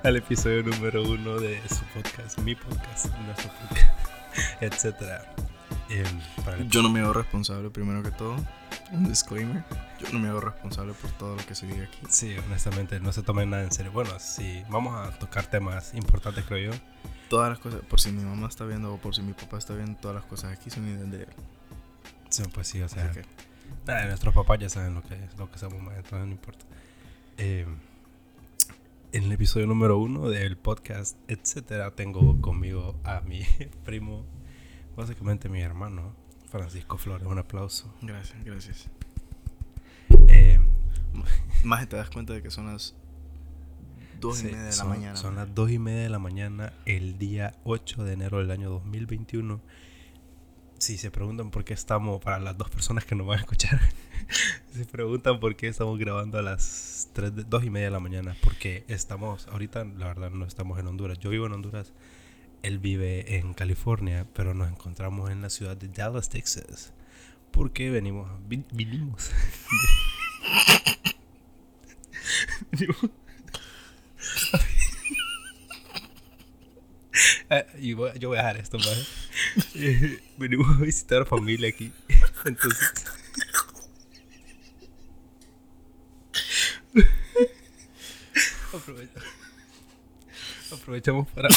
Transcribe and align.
al 0.04 0.16
episodio 0.16 0.62
número 0.62 1.02
uno 1.02 1.38
de 1.38 1.60
su 1.68 1.84
podcast, 1.94 2.38
mi 2.38 2.54
podcast, 2.54 3.06
nuestro 3.26 3.50
podcast. 3.50 4.84
Em, 5.90 6.20
yo 6.68 6.82
no 6.82 6.88
me 6.88 7.00
hago 7.00 7.12
responsable, 7.12 7.68
primero 7.68 8.00
que 8.02 8.12
todo. 8.12 8.36
Un 8.92 9.08
disclaimer. 9.08 9.64
Yo 9.98 10.06
no 10.12 10.20
me 10.20 10.28
hago 10.28 10.40
responsable 10.40 10.92
por 10.92 11.10
todo 11.12 11.34
lo 11.34 11.44
que 11.44 11.56
se 11.56 11.66
diga 11.66 11.84
aquí. 11.84 11.98
Sí, 12.08 12.36
honestamente, 12.46 13.00
no 13.00 13.12
se 13.12 13.22
tomen 13.22 13.50
nada 13.50 13.64
en 13.64 13.72
serio. 13.72 13.90
Bueno, 13.90 14.10
sí, 14.20 14.62
vamos 14.68 14.94
a 14.94 15.10
tocar 15.18 15.46
temas 15.46 15.92
importantes, 15.94 16.44
creo 16.44 16.72
yo. 16.72 16.78
Todas 17.28 17.50
las 17.50 17.58
cosas, 17.58 17.80
por 17.82 18.00
si 18.00 18.12
mi 18.12 18.22
mamá 18.22 18.46
está 18.46 18.64
viendo 18.64 18.94
o 18.94 18.98
por 18.98 19.16
si 19.16 19.22
mi 19.22 19.32
papá 19.32 19.58
está 19.58 19.74
viendo, 19.74 19.98
todas 19.98 20.14
las 20.14 20.24
cosas 20.24 20.56
aquí 20.56 20.70
son 20.70 21.10
de 21.10 21.26
Sí, 22.28 22.44
pues 22.54 22.68
sí, 22.68 22.80
o 22.82 22.88
sea. 22.88 23.12
nuestros 24.06 24.32
papás 24.32 24.60
ya 24.60 24.68
saben 24.68 24.94
lo 24.94 25.02
que, 25.02 25.18
lo 25.36 25.50
que 25.50 25.58
somos 25.58 25.80
entonces 25.80 26.26
no 26.26 26.32
importa. 26.32 26.64
Eh, 27.36 27.66
en 29.12 29.24
el 29.24 29.32
episodio 29.32 29.66
número 29.66 29.98
uno 29.98 30.28
del 30.28 30.56
podcast, 30.56 31.16
etcétera, 31.28 31.94
tengo 31.94 32.40
conmigo 32.40 32.94
a 33.04 33.20
mi 33.20 33.42
primo, 33.84 34.24
básicamente 34.96 35.48
mi 35.48 35.60
hermano, 35.60 36.14
Francisco 36.48 36.96
Flores. 36.96 37.26
Un 37.26 37.38
aplauso. 37.38 37.92
Gracias, 38.02 38.44
gracias. 38.44 38.90
Eh, 40.28 40.60
más 41.64 41.88
te 41.88 41.96
das 41.96 42.10
cuenta 42.10 42.32
de 42.34 42.42
que 42.42 42.50
son 42.50 42.66
las 42.66 42.94
dos 44.20 44.42
y 44.42 44.44
media 44.44 44.62
de 44.62 44.76
la 44.76 44.84
mañana. 44.84 45.16
Son 45.16 45.34
las 45.34 45.54
dos 45.54 45.70
y 45.70 45.78
media 45.78 46.02
de 46.02 46.10
la 46.10 46.18
mañana, 46.18 46.72
el 46.86 47.18
día 47.18 47.54
8 47.64 48.04
de 48.04 48.12
enero 48.12 48.38
del 48.38 48.50
año 48.50 48.70
2021. 48.70 49.60
Si 50.78 50.98
se 50.98 51.10
preguntan 51.10 51.50
por 51.50 51.64
qué 51.64 51.74
estamos, 51.74 52.20
para 52.20 52.38
las 52.38 52.56
dos 52.56 52.70
personas 52.70 53.04
que 53.04 53.14
nos 53.14 53.26
van 53.26 53.38
a 53.38 53.40
escuchar, 53.40 53.80
se 54.74 54.84
preguntan 54.86 55.40
por 55.40 55.56
qué 55.56 55.68
estamos 55.68 55.98
grabando 55.98 56.38
a 56.38 56.42
las 56.42 57.08
3 57.12 57.48
2 57.48 57.64
y 57.64 57.70
media 57.70 57.86
de 57.86 57.92
la 57.92 58.00
mañana. 58.00 58.36
Porque 58.42 58.84
estamos, 58.88 59.46
ahorita 59.48 59.84
la 59.84 60.06
verdad 60.06 60.30
no 60.30 60.44
estamos 60.44 60.78
en 60.78 60.86
Honduras. 60.86 61.18
Yo 61.18 61.30
vivo 61.30 61.46
en 61.46 61.52
Honduras, 61.52 61.92
él 62.62 62.78
vive 62.78 63.36
en 63.36 63.54
California, 63.54 64.26
pero 64.34 64.54
nos 64.54 64.68
encontramos 64.68 65.30
en 65.30 65.42
la 65.42 65.50
ciudad 65.50 65.76
de 65.76 65.88
Dallas, 65.88 66.28
Texas. 66.28 66.92
Porque 67.50 67.90
venimos, 67.90 68.30
vinimos. 68.72 69.30
Ah, 77.52 77.64
y 77.80 77.90
yo 77.90 77.96
voy 78.28 78.38
a 78.38 78.42
dejar 78.42 78.58
esto, 78.58 78.78
más. 78.78 79.08
venimos 80.38 80.76
a 80.76 80.84
visitar 80.84 81.26
familia 81.26 81.68
aquí. 81.68 81.92
Entonces. 82.44 83.19
Aprovechamos 90.72 91.28
para. 91.28 91.48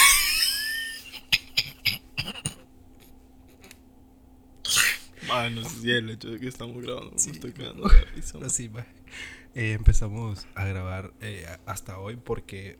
Mano, 5.27 5.61
no 5.61 5.69
sé 5.69 5.81
si 5.81 5.91
el 5.91 6.09
hecho 6.09 6.29
de 6.31 6.39
que 6.39 6.47
estamos 6.47 6.81
grabando 6.83 7.13
sí, 7.17 7.29
me 7.29 7.35
estoy 7.35 7.53
quedando 7.53 7.89
Así, 8.45 8.69
eh, 9.55 9.73
empezamos 9.73 10.47
a 10.55 10.65
grabar 10.65 11.13
eh, 11.21 11.45
hasta 11.65 11.99
hoy 11.99 12.17
porque 12.17 12.79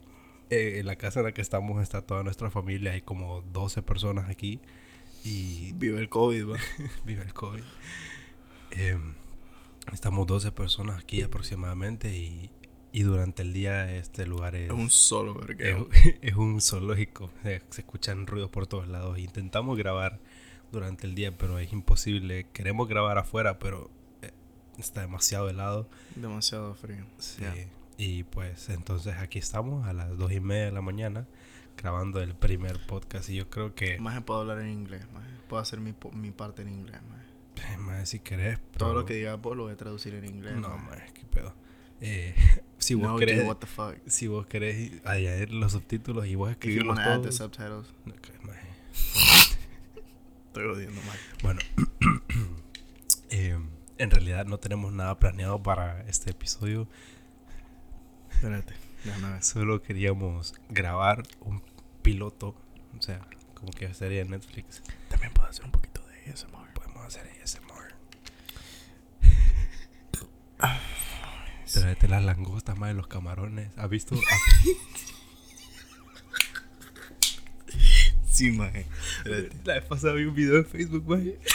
eh, 0.49 0.79
en 0.79 0.85
la 0.85 0.95
casa 0.95 1.19
en 1.19 1.27
la 1.27 1.33
que 1.33 1.41
estamos 1.41 1.81
está 1.81 2.01
toda 2.01 2.23
nuestra 2.23 2.49
familia. 2.51 2.91
Hay 2.91 3.01
como 3.01 3.41
12 3.53 3.81
personas 3.81 4.29
aquí. 4.29 4.59
Y 5.23 5.71
vive 5.73 5.99
el 5.99 6.09
COVID, 6.09 6.51
¿va? 6.51 6.57
vive 7.05 7.23
el 7.23 7.33
COVID. 7.33 7.63
Estamos 9.91 10.25
12 10.27 10.51
personas 10.51 10.99
aquí 10.99 11.21
aproximadamente 11.21 12.15
y, 12.15 12.49
y 12.91 13.03
durante 13.03 13.41
el 13.41 13.53
día 13.53 13.93
este 13.95 14.25
lugar 14.25 14.55
es... 14.55 14.67
Es 14.67 14.71
un 14.71 14.89
solo 14.89 15.41
es, 15.59 15.77
es, 16.21 16.35
un 16.35 16.61
zoológico. 16.61 17.31
Se, 17.43 17.61
escuchan 17.77 18.27
ruidos 18.27 18.49
por 18.49 18.67
todos 18.67 18.87
lados. 18.87 19.19
Intentamos 19.19 19.77
grabar 19.77 20.19
durante 20.71 21.05
el 21.05 21.15
día, 21.15 21.37
pero 21.37 21.59
es 21.59 21.73
imposible. 21.73 22.47
Queremos 22.53 22.87
grabar 22.87 23.17
afuera, 23.17 23.59
pero 23.59 23.89
eh, 24.21 24.31
está 24.77 25.01
demasiado 25.01 25.49
helado. 25.49 25.89
Demasiado 26.15 26.73
frío. 26.75 27.05
Sí. 27.17 27.43
Y 27.97 28.23
pues 28.23 28.69
entonces 28.69 29.15
aquí 29.17 29.39
estamos 29.39 29.85
a 29.85 29.93
las 29.93 30.17
dos 30.17 30.31
y 30.31 30.39
media 30.39 30.65
de 30.65 30.71
la 30.71 30.81
mañana 30.81 31.27
grabando 31.77 32.21
el 32.21 32.35
primer 32.35 32.79
podcast 32.85 33.29
y 33.29 33.35
yo 33.35 33.49
creo 33.49 33.75
que... 33.75 33.99
Más 33.99 34.21
puedo 34.23 34.41
hablar 34.41 34.59
en 34.59 34.69
inglés, 34.69 35.05
más 35.13 35.23
puedo 35.47 35.61
hacer 35.61 35.79
mi, 35.79 35.93
mi 36.13 36.31
parte 36.31 36.61
en 36.61 36.69
inglés, 36.69 37.01
más. 37.09 37.22
Más 37.79 38.09
si 38.09 38.19
querés. 38.19 38.59
Todo 38.77 38.93
lo 38.93 39.05
que 39.05 39.15
diga 39.15 39.35
vos 39.35 39.55
lo 39.55 39.63
voy 39.63 39.73
a 39.73 39.77
traducir 39.77 40.13
en 40.15 40.25
inglés. 40.25 40.55
No, 40.55 40.77
más, 40.77 40.99
qué 41.13 41.25
pedo. 41.25 41.53
Eh, 42.01 42.35
si 42.77 42.95
vos 42.95 43.19
querés, 43.19 43.45
si 44.07 44.27
vos 44.27 44.45
querés 44.45 44.91
añadir 45.05 45.51
los 45.51 45.71
subtítulos 45.71 46.27
y 46.27 46.35
vos 46.35 46.51
escribirlos 46.51 46.97
todos. 46.97 47.07
Add 47.07 47.21
the 47.21 47.31
subtitles. 47.31 47.93
Estoy 50.47 50.65
odiando 50.65 51.01
mal. 51.01 51.17
Bueno, 51.41 51.61
eh, 53.29 53.57
en 53.97 54.11
realidad 54.11 54.45
no 54.45 54.59
tenemos 54.59 54.91
nada 54.91 55.17
planeado 55.17 55.63
para 55.63 56.01
este 56.07 56.31
episodio. 56.31 56.87
Espérate, 58.31 58.73
déjame 59.03 59.31
ver. 59.31 59.43
Solo 59.43 59.81
queríamos 59.81 60.53
grabar 60.69 61.23
un 61.41 61.63
piloto, 62.01 62.55
o 62.97 63.01
sea, 63.01 63.25
como 63.55 63.71
que 63.71 63.93
sería 63.93 64.23
Netflix. 64.25 64.83
También 65.09 65.33
puedo 65.33 65.47
hacer 65.47 65.65
un 65.65 65.71
poquito 65.71 66.05
de 66.07 66.31
ASMR. 66.31 66.73
Podemos 66.73 67.05
hacer 67.05 67.27
ASMR. 67.41 67.93
Tráete 71.73 72.07
las 72.07 72.23
langostas, 72.23 72.77
más 72.77 72.89
de 72.89 72.93
los 72.93 73.07
camarones. 73.07 73.71
¿Has 73.77 73.89
visto? 73.89 74.15
sí, 78.29 78.51
maje. 78.51 78.85
La 79.63 79.73
vez 79.73 79.85
pasada 79.85 80.13
vi 80.13 80.25
un 80.25 80.35
video 80.35 80.57
en 80.57 80.65
Facebook, 80.65 81.03
maje. 81.07 81.39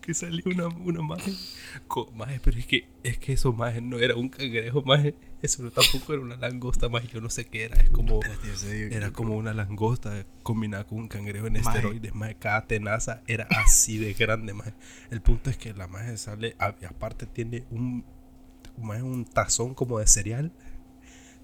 que 0.00 0.14
salió 0.14 0.42
una, 0.46 0.68
una 0.68 1.02
maje. 1.02 1.34
maje, 2.14 2.40
pero 2.42 2.58
es 2.58 2.66
que, 2.66 2.88
es 3.02 3.18
que 3.18 3.34
eso, 3.34 3.52
maje, 3.52 3.82
no 3.82 3.98
era 3.98 4.16
un 4.16 4.30
cangrejo, 4.30 4.80
maje. 4.82 5.14
Eso 5.42 5.62
no, 5.62 5.70
tampoco 5.70 6.12
era 6.12 6.22
una 6.22 6.36
langosta, 6.36 6.88
maje. 6.88 7.08
Yo 7.08 7.20
no 7.20 7.30
sé 7.30 7.46
qué 7.46 7.64
era. 7.64 7.76
Es 7.76 7.90
como. 7.90 8.20
Era 8.90 9.10
como 9.10 9.36
una 9.36 9.54
langosta 9.54 10.26
combinada 10.42 10.84
con 10.84 10.98
un 10.98 11.08
cangrejo 11.08 11.46
en 11.46 11.56
esteroides, 11.56 12.14
maje. 12.14 12.36
Cada 12.36 12.66
tenaza 12.66 13.22
era 13.26 13.46
así 13.50 13.98
de 13.98 14.12
grande, 14.12 14.52
maje. 14.52 14.74
El 15.10 15.20
punto 15.22 15.50
es 15.50 15.56
que 15.56 15.72
la 15.72 15.86
maje 15.86 16.16
sale. 16.16 16.56
Aparte, 16.58 17.26
tiene 17.26 17.64
un. 17.70 18.04
Maje, 18.76 19.02
un 19.02 19.24
tazón 19.24 19.74
como 19.74 19.98
de 19.98 20.06
cereal. 20.06 20.52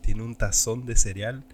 Tiene 0.02 0.22
un 0.22 0.36
tazón 0.36 0.86
de 0.86 0.96
cereal 0.96 1.44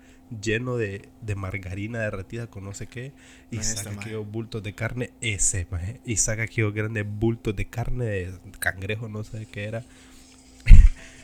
lleno 0.41 0.77
de, 0.77 1.09
de, 1.21 1.35
margarina 1.35 1.99
derretida 2.01 2.47
con 2.47 2.65
no 2.65 2.73
sé 2.73 2.87
qué 2.87 3.13
y 3.51 3.63
saca 3.63 3.91
aquí 3.91 4.15
bultos 4.15 4.63
de 4.63 4.75
carne 4.75 5.11
ese 5.21 5.67
y 6.07 6.17
saca 6.17 6.45
aquí 6.45 6.63
grandes 6.71 7.05
bultos 7.07 7.55
de 7.55 7.67
carne 7.67 8.05
de 8.07 8.35
cangrejo 8.59 9.09
no 9.09 9.25
sé 9.25 9.47
qué 9.47 9.65
era 9.65 9.85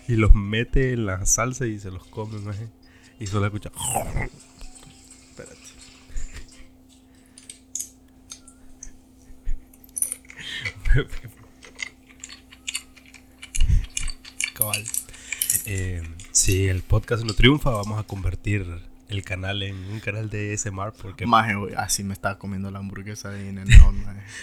y 0.09 0.17
los 0.17 0.35
mete 0.35 0.93
en 0.93 1.07
la 1.07 1.25
salsa 1.27 1.67
y 1.67 1.79
se 1.79 1.91
los 1.91 2.05
come 2.07 2.39
maje. 2.41 2.69
y 3.21 3.27
solo 3.27 3.47
escucha 3.47 3.71
espérate 5.29 5.57
cabal 14.55 14.85
eh, 15.67 16.03
si 16.33 16.67
el 16.67 16.81
podcast 16.83 17.25
no 17.25 17.35
triunfa 17.35 17.71
vamos 17.71 18.01
a 18.01 18.04
convertir 18.04 18.66
el 19.09 19.22
canal 19.22 19.63
en 19.63 19.77
un 19.77 20.01
canal 20.01 20.28
de 20.28 20.57
SMR 20.57 20.93
porque... 20.93 21.27
Maje, 21.27 21.54
así 21.77 22.04
me 22.04 22.13
estaba 22.13 22.39
comiendo 22.39 22.71
la 22.71 22.78
hamburguesa 22.78 23.31
de 23.31 23.49
en 23.49 23.59
el 23.59 23.69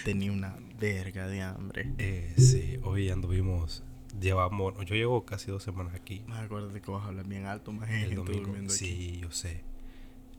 Tenía 0.04 0.32
una 0.32 0.56
verga 0.80 1.28
de 1.28 1.42
hambre. 1.42 1.92
Eh, 1.98 2.34
sí, 2.36 2.80
hoy 2.82 3.10
anduvimos... 3.10 3.84
Llevamos... 4.20 4.74
Yo 4.86 4.94
llevo 4.94 5.24
casi 5.24 5.50
dos 5.50 5.62
semanas 5.62 5.94
aquí. 5.94 6.22
Más 6.26 6.44
acuérdate 6.44 6.80
que 6.80 6.90
vas 6.90 7.04
a 7.04 7.08
hablar 7.08 7.26
bien 7.26 7.46
alto, 7.46 7.72
maje. 7.72 8.04
El 8.04 8.14
domingo, 8.16 8.68
sí, 8.68 9.18
yo 9.20 9.30
sé. 9.30 9.62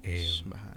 Eh, 0.03 0.25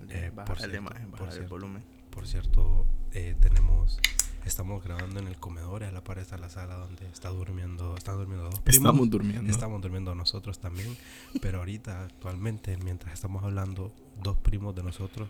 eh, 0.08 0.32
el, 0.60 0.74
el 0.74 1.46
volumen. 1.46 1.82
Por 2.10 2.26
cierto, 2.26 2.84
eh, 3.12 3.36
tenemos 3.40 4.00
Estamos 4.44 4.82
grabando 4.82 5.20
en 5.20 5.28
el 5.28 5.36
comedor 5.36 5.84
a 5.84 5.92
la 5.92 6.02
par 6.02 6.18
está 6.18 6.38
la 6.38 6.48
sala 6.48 6.76
donde 6.76 7.06
está 7.06 7.28
durmiendo, 7.28 7.94
están 7.96 8.16
durmiendo 8.16 8.44
dos 8.44 8.60
primos. 8.60 8.76
Estamos 8.76 9.10
durmiendo. 9.10 9.50
Estamos 9.50 9.82
durmiendo 9.82 10.14
nosotros 10.14 10.58
también. 10.58 10.96
pero 11.42 11.58
ahorita, 11.58 12.04
actualmente, 12.04 12.76
mientras 12.78 13.12
estamos 13.12 13.44
hablando, 13.44 13.92
dos 14.22 14.38
primos 14.38 14.74
de 14.74 14.82
nosotros 14.82 15.28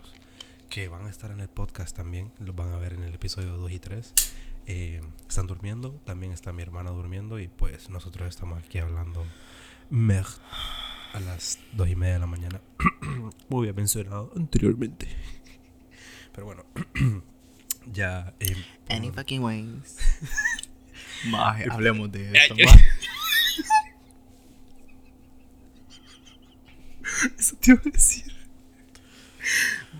que 0.68 0.88
van 0.88 1.06
a 1.06 1.10
estar 1.10 1.32
en 1.32 1.40
el 1.40 1.48
podcast 1.48 1.96
también, 1.96 2.30
los 2.38 2.54
van 2.54 2.72
a 2.72 2.76
ver 2.76 2.92
en 2.92 3.02
el 3.02 3.14
episodio 3.14 3.56
2 3.56 3.72
y 3.72 3.78
3. 3.80 4.14
Eh, 4.72 5.00
están 5.28 5.48
durmiendo, 5.48 6.00
también 6.04 6.32
está 6.32 6.52
mi 6.52 6.62
hermana 6.62 6.90
durmiendo 6.90 7.40
y 7.40 7.48
pues 7.48 7.90
nosotros 7.90 8.28
estamos 8.28 8.62
aquí 8.62 8.78
hablando 8.78 9.26
mer 9.90 10.24
a 11.12 11.18
las 11.18 11.58
2 11.72 11.88
y 11.88 11.96
media 11.96 12.14
de 12.14 12.20
la 12.20 12.26
mañana. 12.28 12.60
Muy 13.48 13.64
bien 13.64 13.74
mencionado 13.74 14.30
anteriormente. 14.36 15.08
Pero 16.32 16.46
bueno, 16.46 16.64
ya. 17.92 18.32
Eh, 18.38 18.54
Any 18.88 19.10
fucking 19.10 19.42
ways. 19.42 19.96
hablemos 21.70 22.12
de 22.12 22.30
eso. 22.38 22.54
Eso 27.36 27.56
te 27.56 27.72
iba 27.72 27.80
a 27.84 27.90
decir. 27.90 28.32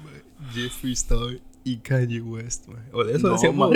Mae, 0.05 0.23
Jeffree 0.53 0.93
Star 0.93 1.41
y 1.65 1.79
Kanye 1.79 2.21
West, 2.21 2.69
mae. 2.69 2.85
O 2.93 3.03
de 3.03 3.17
eso 3.17 3.27
No, 3.27 3.33
decíamos. 3.33 3.73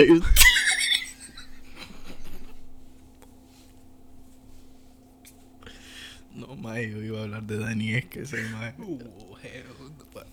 No, 6.35 6.55
mae, 6.55 6.89
yo 6.91 7.01
iba 7.01 7.19
a 7.19 7.23
hablar 7.23 7.43
de 7.43 7.57
Dani 7.57 7.93
Esquese, 7.95 8.43
mae. 8.49 8.73
Uh. 8.79 8.99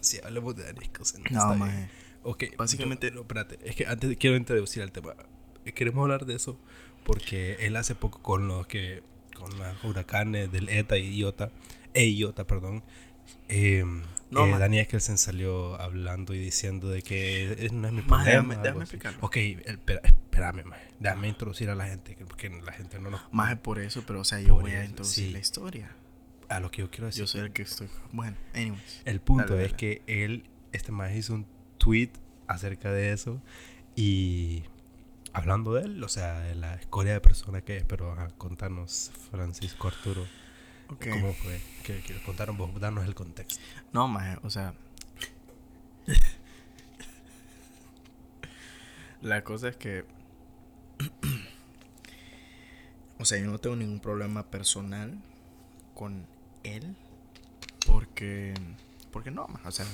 Si 0.00 0.18
hablamos 0.22 0.56
de 0.56 0.64
Dani 0.64 0.78
Escosen. 0.82 1.22
No, 1.30 1.54
mae. 1.56 1.88
Ok, 2.24 2.44
Básicamente- 2.56 3.08
yo- 3.08 3.14
no, 3.14 3.20
espérate. 3.22 3.58
Es 3.64 3.74
que 3.76 3.86
antes 3.86 4.16
quiero 4.16 4.36
introducir 4.36 4.82
al 4.82 4.92
tema. 4.92 5.14
Queremos 5.74 6.02
hablar 6.02 6.24
de 6.26 6.34
eso 6.34 6.58
porque 7.04 7.56
él 7.60 7.76
hace 7.76 7.94
poco 7.94 8.20
con 8.22 8.48
los 8.48 8.66
que. 8.66 9.02
Con 9.36 9.56
los 9.58 9.84
huracanes 9.84 10.52
del 10.52 10.68
ETA 10.68 10.98
y 10.98 11.16
IOTA. 11.16 11.50
E 11.94 12.04
IOTA, 12.06 12.46
perdón. 12.46 12.82
Eh, 13.48 13.84
No, 14.32 14.46
eh, 14.46 14.58
Dani 14.58 14.78
Eskelsen 14.78 15.18
salió 15.18 15.80
hablando 15.80 16.34
y 16.34 16.38
diciendo 16.38 16.88
de 16.88 17.02
que 17.02 17.52
es- 17.66 17.72
no 17.72 17.86
es 17.86 17.92
mi 17.92 18.00
Ma, 18.02 18.06
problema. 18.08 18.54
déjame- 18.54 18.62
déjame 18.62 18.80
explicarlo. 18.84 19.18
Ok, 19.20 19.36
espera, 19.36 20.00
espérame, 20.04 20.64
ma. 20.64 20.76
Déjame 20.98 21.28
introducir 21.28 21.68
a 21.70 21.74
la 21.74 21.86
gente, 21.86 22.16
que- 22.16 22.24
porque 22.24 22.48
la 22.48 22.72
gente 22.72 22.98
no 22.98 23.10
nos... 23.10 23.20
Más 23.32 23.56
por 23.58 23.78
eso, 23.78 24.02
pero 24.06 24.20
o 24.20 24.24
sea, 24.24 24.40
yo 24.40 24.54
Por 24.54 24.62
voy 24.62 24.72
a 24.72 24.84
introducir 24.84 25.26
sí. 25.26 25.32
la 25.32 25.38
historia. 25.38 25.96
A 26.48 26.60
lo 26.60 26.70
que 26.70 26.82
yo 26.82 26.90
quiero 26.90 27.06
decir. 27.06 27.20
Yo 27.20 27.26
soy 27.26 27.40
el 27.42 27.52
que 27.52 27.62
estoy. 27.62 27.88
Bueno, 28.12 28.36
anyways. 28.54 29.02
El 29.04 29.20
punto 29.20 29.54
Dale, 29.54 29.64
es 29.66 29.70
dale. 29.72 29.76
que 29.76 30.02
él, 30.06 30.44
este 30.72 30.92
más 30.92 31.12
hizo 31.14 31.34
un 31.34 31.46
tweet 31.78 32.10
acerca 32.46 32.90
de 32.92 33.12
eso 33.12 33.40
y 33.96 34.64
hablando 35.32 35.74
de 35.74 35.82
él, 35.84 36.02
o 36.04 36.08
sea, 36.08 36.40
de 36.40 36.54
la 36.54 36.74
escoria 36.74 37.12
de 37.14 37.20
persona 37.20 37.60
que 37.62 37.78
es, 37.78 37.84
pero 37.84 38.12
ajá, 38.12 38.28
contanos, 38.38 39.10
Francisco 39.30 39.88
Arturo, 39.88 40.26
Ok. 40.92 41.08
cómo 41.08 41.32
fue, 41.32 41.60
que, 41.84 42.00
que 42.00 42.14
contaron 42.22 42.56
vos, 42.56 42.78
darnos 42.80 43.06
el 43.06 43.14
contexto. 43.14 43.60
No, 43.92 44.08
maje, 44.08 44.38
o 44.42 44.50
sea. 44.50 44.74
La 49.22 49.44
cosa 49.44 49.68
es 49.68 49.76
que. 49.76 50.04
o 53.18 53.24
sea, 53.24 53.38
yo 53.38 53.46
no 53.46 53.58
tengo 53.58 53.76
ningún 53.76 54.00
problema 54.00 54.50
personal 54.50 55.16
con 55.94 56.26
él. 56.64 56.96
Porque. 57.86 58.54
Porque 59.12 59.30
no, 59.30 59.46
maje, 59.46 59.68
o 59.68 59.72
sea. 59.72 59.86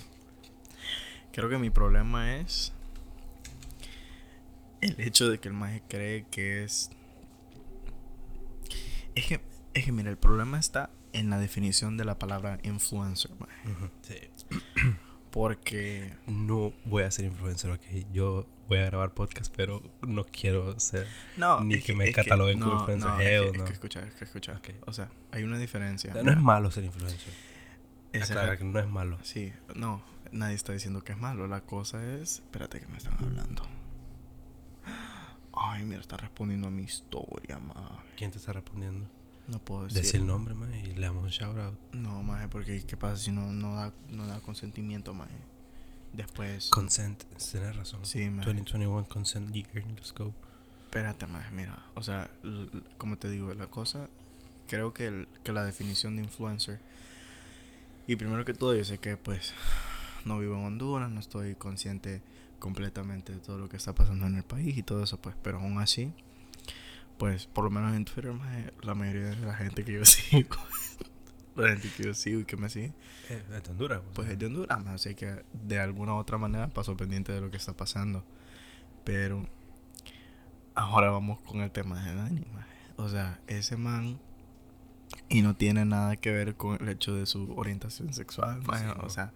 Creo 1.32 1.48
que 1.48 1.58
mi 1.58 1.70
problema 1.70 2.36
es. 2.36 2.72
El 4.80 4.98
hecho 5.00 5.28
de 5.28 5.38
que 5.38 5.48
el 5.48 5.54
maje 5.54 5.82
cree 5.88 6.24
que 6.30 6.64
es. 6.64 6.90
Es 9.14 9.26
que. 9.26 9.40
Es 9.78 9.84
que, 9.84 9.92
mira, 9.92 10.10
el 10.10 10.16
problema 10.16 10.58
está 10.58 10.90
en 11.12 11.30
la 11.30 11.38
definición 11.38 11.96
de 11.96 12.04
la 12.04 12.18
palabra 12.18 12.58
influencer. 12.64 13.30
Sí. 14.02 14.16
Porque. 15.30 16.16
No 16.26 16.72
voy 16.84 17.04
a 17.04 17.12
ser 17.12 17.26
influencer, 17.26 17.70
ok, 17.70 17.82
yo 18.12 18.44
voy 18.66 18.78
a 18.78 18.86
grabar 18.86 19.14
podcast, 19.14 19.54
pero 19.56 19.80
no 20.02 20.24
quiero 20.24 20.80
ser... 20.80 21.06
No, 21.36 21.60
Ni 21.60 21.74
es 21.74 21.84
que 21.84 21.94
me 21.94 22.08
es 22.08 22.16
cataloguen 22.16 22.58
como 22.58 22.74
no, 22.74 22.80
influencer, 22.80 23.08
No, 23.08 23.20
es 23.20 23.52
que, 23.52 23.58
no. 23.58 23.64
es 23.64 23.68
que 23.68 23.72
escucha, 23.72 24.00
es 24.00 24.14
que 24.14 24.24
escucha. 24.24 24.60
O 24.86 24.92
sea, 24.92 25.10
hay 25.30 25.44
una 25.44 25.58
diferencia. 25.58 26.10
O 26.10 26.14
sea, 26.14 26.24
no 26.24 26.32
es 26.32 26.38
malo 26.38 26.72
ser 26.72 26.82
influencer. 26.82 27.32
Aclara 28.20 28.54
es 28.54 28.58
que 28.58 28.64
no 28.64 28.80
es 28.80 28.88
malo. 28.88 29.18
Sí, 29.22 29.52
no, 29.76 30.02
nadie 30.32 30.56
está 30.56 30.72
diciendo 30.72 31.04
que 31.04 31.12
es 31.12 31.18
malo. 31.18 31.46
La 31.46 31.60
cosa 31.60 32.04
es. 32.16 32.40
Espérate 32.40 32.80
que 32.80 32.88
me 32.88 32.96
están 32.96 33.14
hablando. 33.22 33.62
Ay, 35.52 35.84
mira, 35.84 36.00
está 36.00 36.16
respondiendo 36.16 36.66
a 36.66 36.70
mi 36.72 36.82
historia, 36.82 37.60
ma. 37.60 38.02
¿Quién 38.16 38.32
te 38.32 38.38
está 38.38 38.52
respondiendo? 38.52 39.08
No 39.48 39.58
puedo 39.58 39.84
decir. 39.84 40.02
Decir 40.02 40.20
el 40.20 40.26
nombre, 40.26 40.54
man, 40.54 40.72
y 40.74 40.94
le 40.94 41.00
damos 41.06 41.24
un 41.24 41.30
shout 41.30 41.56
out. 41.58 41.74
No, 41.92 42.22
maje, 42.22 42.48
porque 42.48 42.84
¿qué 42.84 42.96
pasa 42.96 43.16
si 43.16 43.32
no, 43.32 43.50
no, 43.52 43.74
da, 43.76 43.92
no 44.10 44.26
da 44.26 44.40
consentimiento, 44.40 45.14
maje? 45.14 45.34
Después. 46.12 46.68
Consent, 46.70 47.22
tienes 47.50 47.76
razón. 47.76 48.04
Sí, 48.04 48.28
man. 48.30 48.44
2021 48.44 49.06
consent 49.08 49.50
year, 49.52 49.68
let's 49.94 50.12
go. 50.14 50.34
Espérate, 50.84 51.26
más, 51.26 51.50
mira, 51.52 51.82
o 51.94 52.02
sea, 52.02 52.30
como 52.96 53.18
te 53.18 53.28
digo, 53.30 53.52
la 53.54 53.66
cosa, 53.66 54.08
creo 54.68 54.92
que, 54.94 55.06
el- 55.06 55.28
que 55.44 55.52
la 55.52 55.64
definición 55.64 56.16
de 56.16 56.22
influencer, 56.22 56.80
y 58.06 58.16
primero 58.16 58.44
que 58.46 58.54
todo, 58.54 58.74
yo 58.74 58.84
sé 58.84 58.96
que 58.98 59.16
pues 59.18 59.52
no 60.24 60.38
vivo 60.38 60.56
en 60.56 60.64
Honduras, 60.64 61.10
no 61.10 61.20
estoy 61.20 61.54
consciente 61.56 62.22
completamente 62.58 63.32
de 63.34 63.38
todo 63.38 63.58
lo 63.58 63.68
que 63.68 63.76
está 63.76 63.94
pasando 63.94 64.26
en 64.26 64.36
el 64.36 64.44
país 64.44 64.76
y 64.78 64.82
todo 64.82 65.02
eso, 65.04 65.18
pues, 65.20 65.36
pero 65.42 65.58
aún 65.58 65.78
así, 65.78 66.12
pues, 67.18 67.46
por 67.46 67.64
lo 67.64 67.70
menos 67.70 67.94
en 67.94 68.04
Twitter, 68.04 68.32
maje, 68.32 68.72
la 68.82 68.94
mayoría 68.94 69.30
de 69.30 69.36
la 69.36 69.54
gente 69.54 69.84
que 69.84 69.92
yo 69.92 70.04
sigo, 70.06 70.56
la 71.56 71.68
gente 71.70 71.90
que 71.96 72.04
yo 72.04 72.14
sigo 72.14 72.40
y 72.40 72.44
que 72.44 72.56
me 72.56 72.68
sigue, 72.70 72.92
Eh, 73.28 73.42
de 73.50 73.70
Honduras. 73.70 74.00
pues 74.14 74.26
sea. 74.26 74.32
es 74.34 74.38
de 74.38 74.46
Honduras, 74.46 74.78
maje, 74.84 74.94
así 74.94 75.14
que 75.14 75.44
de 75.52 75.78
alguna 75.80 76.14
u 76.14 76.16
otra 76.16 76.38
manera 76.38 76.68
paso 76.68 76.96
pendiente 76.96 77.32
de 77.32 77.40
lo 77.40 77.50
que 77.50 77.56
está 77.56 77.76
pasando. 77.76 78.24
Pero 79.04 79.46
ahora 80.74 81.10
vamos 81.10 81.40
con 81.40 81.60
el 81.60 81.70
tema 81.70 82.02
de 82.04 82.14
Dani, 82.14 82.44
maje. 82.54 82.68
O 82.96 83.08
sea, 83.08 83.40
ese 83.46 83.76
man 83.76 84.18
y 85.28 85.42
no 85.42 85.54
tiene 85.56 85.84
nada 85.84 86.16
que 86.16 86.30
ver 86.32 86.54
con 86.56 86.80
el 86.80 86.88
hecho 86.88 87.14
de 87.14 87.26
su 87.26 87.52
orientación 87.56 88.12
sexual, 88.12 88.62
maje, 88.64 88.84
Sí, 88.84 88.90
o 88.98 89.02
no. 89.02 89.10
sea, 89.10 89.32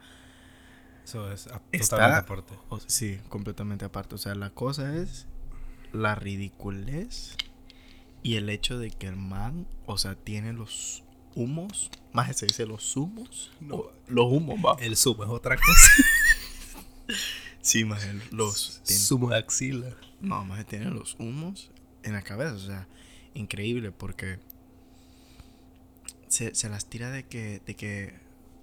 Eso 1.04 1.32
es 1.32 1.48
a- 1.48 1.60
Está- 1.72 1.96
totalmente 1.96 2.32
aparte. 2.32 2.54
o- 2.68 2.78
sí, 2.86 3.20
completamente 3.28 3.84
aparte. 3.84 4.14
O 4.14 4.18
sea, 4.18 4.36
la 4.36 4.50
cosa 4.50 4.96
es 4.96 5.26
la 5.92 6.14
ridiculez 6.14 7.36
y 8.22 8.36
el 8.36 8.48
hecho 8.50 8.78
de 8.78 8.90
que 8.90 9.06
el 9.06 9.16
man, 9.16 9.66
o 9.86 9.98
sea, 9.98 10.14
tiene 10.14 10.52
los 10.52 11.02
humos, 11.34 11.90
más 12.12 12.36
se 12.36 12.46
dice 12.46 12.66
los 12.66 12.96
humos, 12.96 13.52
No. 13.60 13.76
o 13.76 13.92
los 14.08 14.26
humos, 14.30 14.58
va. 14.64 14.76
El 14.80 14.96
sumo 14.96 15.24
es 15.24 15.30
otra 15.30 15.56
cosa. 15.56 15.86
Sí, 17.60 17.84
más 17.84 18.04
los 18.32 18.80
sumo 18.84 19.30
de 19.30 19.36
axila. 19.38 19.96
No, 20.20 20.44
más 20.44 20.66
tiene 20.66 20.86
los 20.86 21.14
humos 21.20 21.70
en 22.02 22.12
la 22.14 22.22
cabeza. 22.22 22.54
O 22.54 22.58
sea, 22.58 22.88
increíble 23.34 23.92
porque 23.92 24.40
se, 26.28 26.54
se 26.54 26.68
las 26.68 26.86
tira 26.86 27.10
de 27.10 27.24
que, 27.24 27.60
de 27.64 27.76
que. 27.76 28.14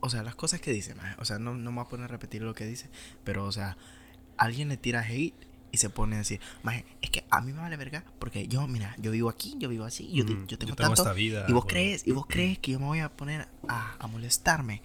O 0.02 0.10
sea, 0.10 0.22
las 0.24 0.36
cosas 0.36 0.60
que 0.60 0.72
dice, 0.74 0.96
maje, 0.96 1.16
O 1.20 1.26
sea, 1.26 1.40
no, 1.40 1.54
no 1.56 1.72
me 1.72 1.78
voy 1.78 1.86
a 1.86 1.90
poner 1.90 2.06
a 2.06 2.08
repetir 2.10 2.42
lo 2.42 2.54
que 2.54 2.66
dice. 2.66 2.90
Pero, 3.24 3.46
o 3.46 3.52
sea, 3.54 3.78
alguien 4.38 4.68
le 4.68 4.76
tira 4.78 5.02
hate 5.02 5.48
y 5.72 5.78
se 5.78 5.90
pone 5.90 6.16
a 6.16 6.20
decir, 6.20 6.40
maje, 6.64 6.86
es 7.02 7.10
que 7.10 7.24
a 7.30 7.42
mí 7.42 7.54
me 7.54 7.60
vale 7.60 7.78
verga 7.78 8.04
porque 8.20 8.48
yo, 8.48 8.68
mira, 8.68 8.96
yo 9.00 9.12
vivo 9.12 9.30
aquí, 9.30 9.56
yo 9.60 9.70
vivo 9.70 9.86
así, 9.86 10.10
yo, 10.12 10.24
Mm, 10.26 10.48
yo 10.48 10.58
tengo 10.58 10.76
tengo 10.76 10.76
tanto. 10.76 11.02
esta 11.04 11.14
vida. 11.14 11.46
Y 11.48 11.54
vos 11.54 11.64
bueno. 11.64 11.68
crees, 11.68 12.08
y 12.08 12.12
vos 12.12 12.26
crees 12.28 12.58
que 12.60 12.72
yo 12.72 12.80
me 12.80 12.86
voy 12.86 13.00
a 13.00 13.10
poner 13.16 13.48
a, 13.68 13.96
a 14.00 14.08
molestarme 14.08 14.82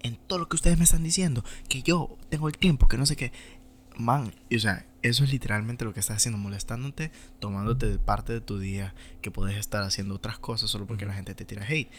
en 0.00 0.16
todo 0.16 0.38
lo 0.40 0.48
que 0.48 0.56
ustedes 0.56 0.78
me 0.78 0.84
están 0.84 1.02
diciendo, 1.04 1.44
que 1.68 1.82
yo 1.82 2.16
tengo 2.28 2.48
el 2.48 2.58
tiempo, 2.58 2.88
que 2.88 2.96
no 2.98 3.06
sé 3.06 3.14
qué. 3.16 3.32
Man, 3.96 4.34
y, 4.48 4.56
o 4.56 4.60
sea, 4.60 4.86
eso 5.02 5.22
es 5.22 5.30
literalmente 5.30 5.84
lo 5.84 5.92
que 5.92 6.00
estás 6.00 6.16
haciendo, 6.16 6.38
molestándote, 6.38 7.12
tomándote 7.40 7.86
de 7.88 7.98
parte 7.98 8.32
de 8.32 8.40
tu 8.40 8.58
día, 8.58 8.94
que 9.20 9.30
puedes 9.30 9.56
estar 9.58 9.82
haciendo 9.82 10.14
otras 10.14 10.38
cosas 10.38 10.70
solo 10.70 10.86
porque 10.86 11.04
Ujú. 11.04 11.10
la 11.10 11.16
gente 11.16 11.34
te 11.34 11.44
tira 11.44 11.64
hate. 11.68 11.90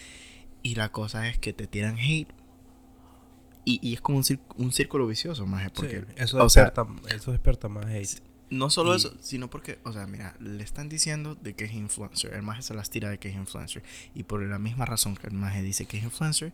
Y 0.64 0.76
la 0.76 0.92
cosa 0.92 1.28
es 1.30 1.38
que 1.38 1.54
te 1.54 1.68
tiran 1.68 1.98
hate. 1.98 2.30
Y, 3.66 3.80
y 3.82 3.94
es 3.94 4.02
como 4.02 4.18
un, 4.18 4.26
un 4.58 4.72
círculo 4.74 5.08
vicioso, 5.08 5.46
más 5.46 5.72
porque 5.72 6.02
Sí, 6.02 6.06
eso, 6.18 6.44
o 6.44 6.50
sea, 6.50 6.74
eso 7.10 7.32
despierta 7.32 7.70
más 7.70 7.86
hate. 7.86 8.22
no 8.50 8.70
solo 8.70 8.94
Y- 8.94 8.98
eso, 8.98 9.16
sino 9.22 9.50
porque, 9.50 9.80
o 9.84 9.94
sea, 9.94 10.06
mira, 10.06 10.36
le 10.40 10.64
están 10.64 10.90
diciendo 10.90 11.36
de 11.36 11.54
que 11.56 11.64
es 11.66 11.74
influencer. 11.74 12.34
El 12.34 12.42
maje 12.44 12.62
se 12.62 12.74
las 12.74 12.90
tira 12.90 13.10
de 13.10 13.20
que 13.20 13.30
es 13.30 13.36
influencer. 13.36 13.82
Y 14.14 14.24
por 14.24 14.42
la 14.44 14.60
misma 14.60 14.86
razón 14.86 15.16
que 15.16 15.28
el 15.28 15.34
maje 15.34 15.62
dice 15.62 15.86
que 15.86 15.98
es 15.98 16.04
influencer, 16.04 16.52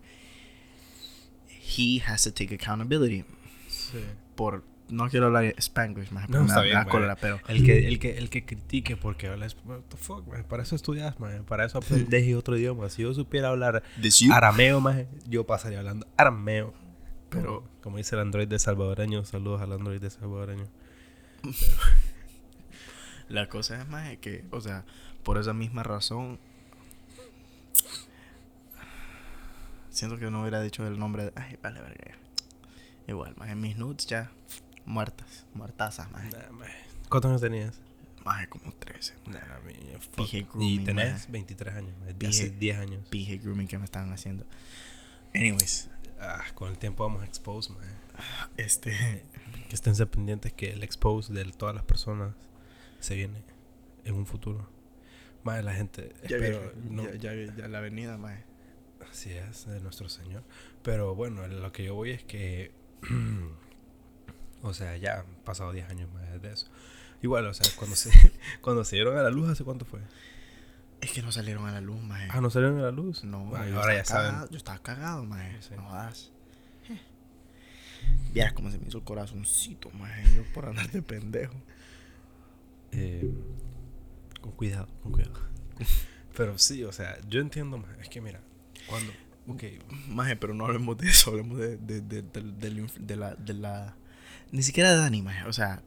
he 1.78 2.02
has 2.06 2.24
to 2.24 2.32
take 2.34 2.56
accountability. 2.56 3.26
Sí. 3.68 3.98
Por, 4.36 4.64
no 4.90 5.10
quiero 5.10 5.28
hablar 5.28 5.54
Spanglish, 5.58 6.12
maje, 6.12 6.28
No, 6.30 6.46
está 6.46 6.62
bien, 6.62 6.84
cólera, 6.86 7.16
pero 7.16 7.40
El 7.48 7.64
que, 7.66 7.88
el, 7.88 8.00
que, 8.00 8.18
el 8.18 8.30
que 8.30 8.46
critique 8.46 8.96
porque 8.98 9.28
hablas, 9.28 9.56
what 9.66 9.80
the 9.90 9.98
fuck, 9.98 10.28
man, 10.28 10.44
para 10.48 10.64
eso 10.64 10.76
estudias, 10.76 11.20
man, 11.20 11.44
para 11.48 11.66
eso 11.66 11.78
aprendes 11.80 12.36
otro 12.36 12.58
idioma. 12.58 12.90
Si 12.90 13.02
yo 13.02 13.14
supiera 13.14 13.50
hablar 13.50 13.84
arameo, 14.32 14.80
man, 14.80 15.08
yo 15.28 15.46
pasaría 15.46 15.80
hablando 15.80 16.08
arameo. 16.18 16.74
Pero, 17.30 17.64
como 17.82 17.98
dice 17.98 18.16
el 18.16 18.22
android 18.22 18.48
de 18.48 18.60
salvadoreño, 18.60 19.24
saludos 19.26 19.62
al 19.62 19.74
android 19.74 20.02
de 20.02 20.10
salvadoreño. 20.10 20.68
la 23.30 23.48
cosa 23.48 23.82
es 23.82 23.88
más 23.88 24.18
que, 24.18 24.46
o 24.52 24.62
sea, 24.62 24.84
por 25.24 25.38
esa 25.38 25.54
misma 25.54 25.84
razón, 25.84 26.40
siento 29.90 30.18
que 30.18 30.32
no 30.32 30.42
hubiera 30.42 30.62
dicho 30.62 30.86
el 30.88 30.98
nombre 30.98 31.26
de, 31.26 31.34
ay, 31.36 31.58
vale, 31.62 31.82
verga. 31.82 32.16
Igual, 33.08 33.36
más 33.38 33.50
en 33.50 33.62
mis 33.62 33.78
nudes 33.78 34.06
ya 34.06 34.32
muertas, 34.86 35.46
muertazas, 35.54 36.12
más. 36.12 36.24
Nah. 36.34 36.66
¿Cuántos 37.10 37.30
años 37.30 37.42
tenías? 37.42 37.80
Más 38.26 38.48
como 38.48 38.72
13. 38.74 39.14
Nah. 39.28 39.40
PG 40.16 40.34
Y 40.34 40.42
grooming, 40.44 40.84
tenés 40.86 41.24
man. 41.24 41.32
23 41.34 41.76
años, 41.76 41.94
PG. 42.18 42.28
hace 42.28 42.50
10 42.50 42.78
años. 42.78 43.08
PG 43.10 43.42
grooming 43.44 43.68
que 43.68 43.78
me 43.78 43.86
estaban 43.86 44.12
haciendo. 44.12 44.46
Anyways, 45.34 45.90
Ah, 46.20 46.44
con 46.54 46.70
el 46.70 46.78
tiempo 46.78 47.04
vamos 47.04 47.22
a 47.22 47.26
expose, 47.26 47.72
man. 47.72 47.82
este. 48.58 49.24
Que 49.70 49.76
estén 49.76 49.96
pendientes 50.08 50.52
que 50.54 50.72
el 50.72 50.84
expose 50.84 51.32
de 51.34 51.46
todas 51.46 51.76
las 51.76 51.84
personas 51.84 52.34
se 53.00 53.16
viene 53.16 53.44
en 54.04 54.16
un 54.16 54.26
futuro. 54.26 54.68
Más 55.44 55.64
la 55.64 55.74
gente, 55.74 56.14
Ya, 56.28 56.36
espero, 56.38 56.74
vi- 56.76 56.90
no, 56.90 57.14
ya, 57.14 57.34
ya 57.34 57.68
la 57.68 57.78
avenida, 57.78 58.18
más. 58.18 58.38
Así 59.10 59.32
es, 59.32 59.66
de 59.68 59.80
nuestro 59.80 60.10
Señor. 60.10 60.44
Pero 60.84 61.16
bueno, 61.16 61.48
lo 61.48 61.72
que 61.72 61.84
yo 61.86 61.96
voy 61.96 62.12
es 62.12 62.24
que. 62.24 62.72
o 64.62 64.74
sea, 64.74 64.98
ya 64.98 65.20
han 65.22 65.26
pasado 65.46 65.72
10 65.72 65.90
años 65.90 66.10
más 66.14 66.42
de 66.42 66.52
eso. 66.52 66.68
Igual, 67.22 67.46
o 67.48 67.54
sea, 67.54 67.66
cuando 67.78 67.96
se, 67.96 68.12
cuando 68.62 68.84
se 68.84 68.96
dieron 68.98 69.18
a 69.18 69.24
la 69.24 69.30
luz, 69.30 69.50
¿hace 69.50 69.64
cuánto 69.64 69.86
fue? 69.86 70.00
Es 71.02 71.12
que 71.12 71.22
no 71.22 71.32
salieron 71.32 71.66
a 71.68 71.72
la 71.72 71.82
luz, 71.82 72.02
maje. 72.04 72.28
Ah, 72.32 72.42
¿no 72.42 72.50
salieron 72.50 72.80
a 72.80 72.84
la 72.84 72.92
luz? 72.92 73.24
No, 73.24 73.52
Ah, 73.56 73.66
ahora 73.76 73.94
ya 73.94 74.02
estaba 74.02 74.20
saben. 74.22 74.32
cagado- 74.32 74.50
yo 74.52 74.58
estaba 74.58 74.80
cagado, 74.80 75.24
maje. 75.26 75.58
Sí. 75.62 75.70
No 75.76 75.84
jodas. 75.84 76.32
Eh. 76.90 77.00
Vieras 78.34 78.54
cómo 78.54 78.70
se 78.70 78.78
me 78.80 78.88
hizo 78.88 78.98
el 79.00 79.04
corazoncito, 79.04 79.90
maje. 79.92 80.24
Yo 80.36 80.44
por 80.54 80.66
andar 80.66 80.90
de 80.92 81.02
pendejo. 81.02 81.54
Eh, 82.92 83.32
con 84.42 84.52
cuidado, 84.54 84.88
con 85.04 85.12
cuidado. 85.14 85.40
Pero 86.36 86.58
sí, 86.58 86.84
o 86.84 86.92
sea, 86.92 87.18
yo 87.28 87.40
entiendo 87.42 87.78
más. 87.78 87.90
Es 88.00 88.10
que 88.10 88.22
mira, 88.22 88.40
cuando. 88.88 89.12
Ok, 89.48 89.64
Maje, 90.10 90.36
pero 90.36 90.54
no 90.54 90.66
hablemos 90.68 90.96
de 91.00 91.08
eso, 91.10 91.32
hablemos 91.32 91.58
de, 91.58 91.78
de, 91.78 92.02
de, 92.02 92.22
de 92.22 93.16
la, 93.16 93.34
de 93.34 93.54
la... 93.56 93.96
Ni 94.52 94.62
siquiera 94.62 94.92
de 94.92 94.98
Dani, 94.98 95.24
maje. 95.24 95.44
O 95.46 95.54
sea, 95.54 95.82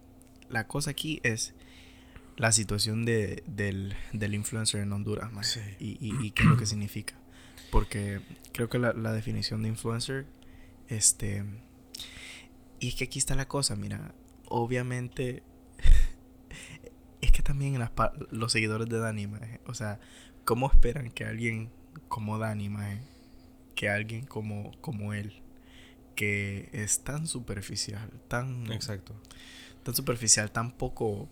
la 0.48 0.66
cosa 0.66 0.90
aquí 0.90 1.20
es 1.22 1.54
la 2.36 2.52
situación 2.52 3.04
de, 3.04 3.42
del, 3.46 3.94
del 4.12 4.34
influencer 4.34 4.80
en 4.80 4.92
Honduras. 4.92 5.30
Sí. 5.46 5.60
Y, 5.78 5.98
y, 6.00 6.26
y 6.26 6.30
qué 6.30 6.42
es 6.42 6.48
lo 6.48 6.56
que 6.56 6.66
significa. 6.66 7.14
Porque 7.70 8.20
creo 8.52 8.68
que 8.68 8.78
la, 8.78 8.92
la 8.92 9.12
definición 9.12 9.62
de 9.62 9.68
influencer, 9.68 10.26
este... 10.88 11.44
Y 12.80 12.88
es 12.88 12.94
que 12.96 13.04
aquí 13.04 13.18
está 13.18 13.34
la 13.34 13.48
cosa, 13.48 13.76
mira. 13.76 14.14
Obviamente... 14.48 15.42
es 17.20 17.32
que 17.32 17.42
también 17.42 17.78
las 17.78 17.92
los 18.30 18.52
seguidores 18.52 18.88
de 18.88 18.98
Dani, 18.98 19.28
O 19.66 19.74
sea, 19.74 20.00
¿cómo 20.44 20.70
esperan 20.70 21.10
que 21.10 21.24
alguien 21.24 21.70
como 22.08 22.38
Dani, 22.38 22.70
que 23.74 23.88
alguien 23.88 24.26
como, 24.26 24.72
como 24.80 25.14
él, 25.14 25.42
que 26.14 26.68
es 26.72 27.04
tan 27.04 27.26
superficial, 27.26 28.10
tan, 28.28 28.70
exacto. 28.72 29.14
tan 29.82 29.94
superficial, 29.94 30.50
tan 30.50 30.72
poco 30.72 31.28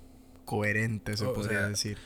coherente, 0.51 1.17
se 1.17 1.25
O 1.27 1.33
podría 1.33 1.61
sea, 1.61 1.69
decir, 1.69 1.97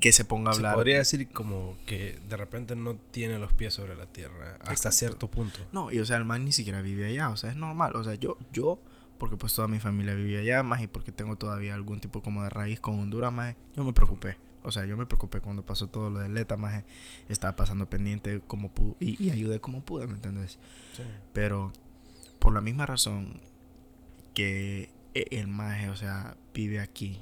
que 0.00 0.10
se 0.12 0.24
ponga 0.24 0.52
a 0.52 0.54
Se 0.54 0.60
hablar. 0.60 0.74
podría 0.74 0.96
decir 0.96 1.28
como 1.28 1.76
que 1.84 2.18
de 2.30 2.36
repente 2.38 2.74
no 2.74 2.94
tiene 2.96 3.38
los 3.38 3.52
pies 3.52 3.74
sobre 3.74 3.94
la 3.94 4.06
tierra 4.06 4.52
hasta 4.60 4.72
Exacto. 4.72 4.96
cierto 4.96 5.30
punto. 5.30 5.58
No, 5.70 5.92
y 5.92 5.98
o 5.98 6.06
sea, 6.06 6.16
el 6.16 6.24
man 6.24 6.46
ni 6.46 6.52
siquiera 6.52 6.80
vive 6.80 7.04
allá, 7.06 7.28
o 7.28 7.36
sea, 7.36 7.50
es 7.50 7.56
normal, 7.56 7.94
o 7.96 8.02
sea, 8.02 8.14
yo, 8.14 8.38
yo, 8.54 8.80
porque 9.18 9.36
pues 9.36 9.52
toda 9.52 9.68
mi 9.68 9.80
familia 9.80 10.14
vive 10.14 10.38
allá, 10.38 10.62
más 10.62 10.80
y 10.80 10.86
porque 10.86 11.12
tengo 11.12 11.36
todavía 11.36 11.74
algún 11.74 12.00
tipo 12.00 12.22
como 12.22 12.42
de 12.42 12.48
raíz 12.48 12.80
con 12.80 12.98
Honduras, 12.98 13.34
más, 13.34 13.54
yo 13.76 13.84
me 13.84 13.92
preocupé. 13.92 14.38
O 14.62 14.72
sea, 14.72 14.86
yo 14.86 14.96
me 14.96 15.04
preocupé 15.04 15.40
cuando 15.42 15.62
pasó 15.66 15.88
todo 15.88 16.08
lo 16.08 16.20
de 16.20 16.30
Leta, 16.30 16.56
más 16.56 16.84
estaba 17.28 17.54
pasando 17.54 17.90
pendiente 17.90 18.40
como 18.46 18.70
pude 18.72 18.94
y, 18.98 19.22
y 19.22 19.30
ayudé 19.30 19.60
como 19.60 19.82
pude, 19.84 20.06
¿me 20.06 20.14
entiendes? 20.14 20.58
Sí. 20.96 21.02
Pero 21.34 21.70
por 22.38 22.54
la 22.54 22.62
misma 22.62 22.86
razón 22.86 23.42
que 24.32 24.88
e- 25.14 25.26
el 25.32 25.48
maje, 25.48 25.90
o 25.90 25.96
sea, 25.96 26.36
vive 26.54 26.80
aquí. 26.80 27.20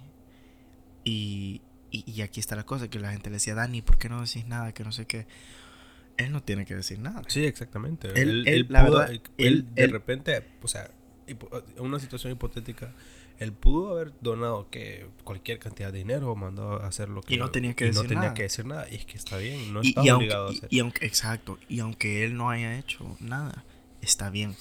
Y, 1.09 1.62
y, 1.91 2.11
y 2.11 2.23
aquí 2.23 2.41
está 2.41 2.55
la 2.57 2.65
cosa, 2.65 2.88
que 2.88 2.99
la 2.99 3.12
gente 3.12 3.31
le 3.31 3.35
decía, 3.37 3.55
Dani, 3.55 3.81
¿por 3.83 3.99
qué 3.99 4.09
no 4.09 4.21
decís 4.21 4.47
nada? 4.47 4.73
Que 4.73 4.85
no 4.85 4.93
sé 4.93 5.07
qué. 5.07 5.27
Él 6.19 6.33
no 6.33 6.43
tiene 6.43 6.67
que 6.67 6.75
decir 6.75 6.99
nada. 6.99 7.23
Sí, 7.29 7.45
exactamente. 7.45 8.09
Él- 8.09 8.17
Él, 8.17 8.29
él, 8.29 8.49
él 8.49 8.67
la 8.69 8.87
pudo- 8.87 8.99
verdad, 8.99 9.21
él- 9.38 9.67
de 9.75 9.87
repente, 9.87 10.45
o 10.62 10.69
sea, 10.69 10.91
en 11.27 11.38
una 11.79 11.99
situación 12.00 12.33
hipotética, 12.33 12.93
él 13.38 13.53
pudo 13.53 13.93
haber 13.93 14.12
donado 14.21 14.69
que 14.69 15.07
cualquier 15.23 15.59
cantidad 15.61 15.93
de 15.93 15.99
dinero, 15.99 16.35
mandado 16.35 16.83
a 16.83 16.88
hacer 16.88 17.09
lo 17.09 17.21
que 17.23 17.35
Y 17.35 17.37
no 17.38 17.50
tenía 17.50 17.75
que 17.75 17.85
no 17.87 17.93
decir 17.93 18.09
tenía 18.09 18.23
nada. 18.23 18.35
que 18.35 18.43
decir 18.43 18.67
nada. 18.67 18.87
Y 18.91 18.97
es 18.97 19.05
que 19.07 19.17
está 19.17 19.37
bien, 19.38 19.73
no 19.73 19.81
y, 19.83 19.88
está 19.91 20.00
obligado 20.00 20.47
aunque, 20.47 20.57
a 20.57 20.59
hacer. 20.59 20.69
y 20.73 20.81
aunque, 20.81 21.07
exacto, 21.07 21.59
y 21.69 21.79
aunque 21.81 22.25
él 22.25 22.37
no 22.37 22.50
haya 22.50 22.77
hecho 22.79 23.17
nada, 23.21 23.65
está 24.03 24.29
bien. 24.31 24.57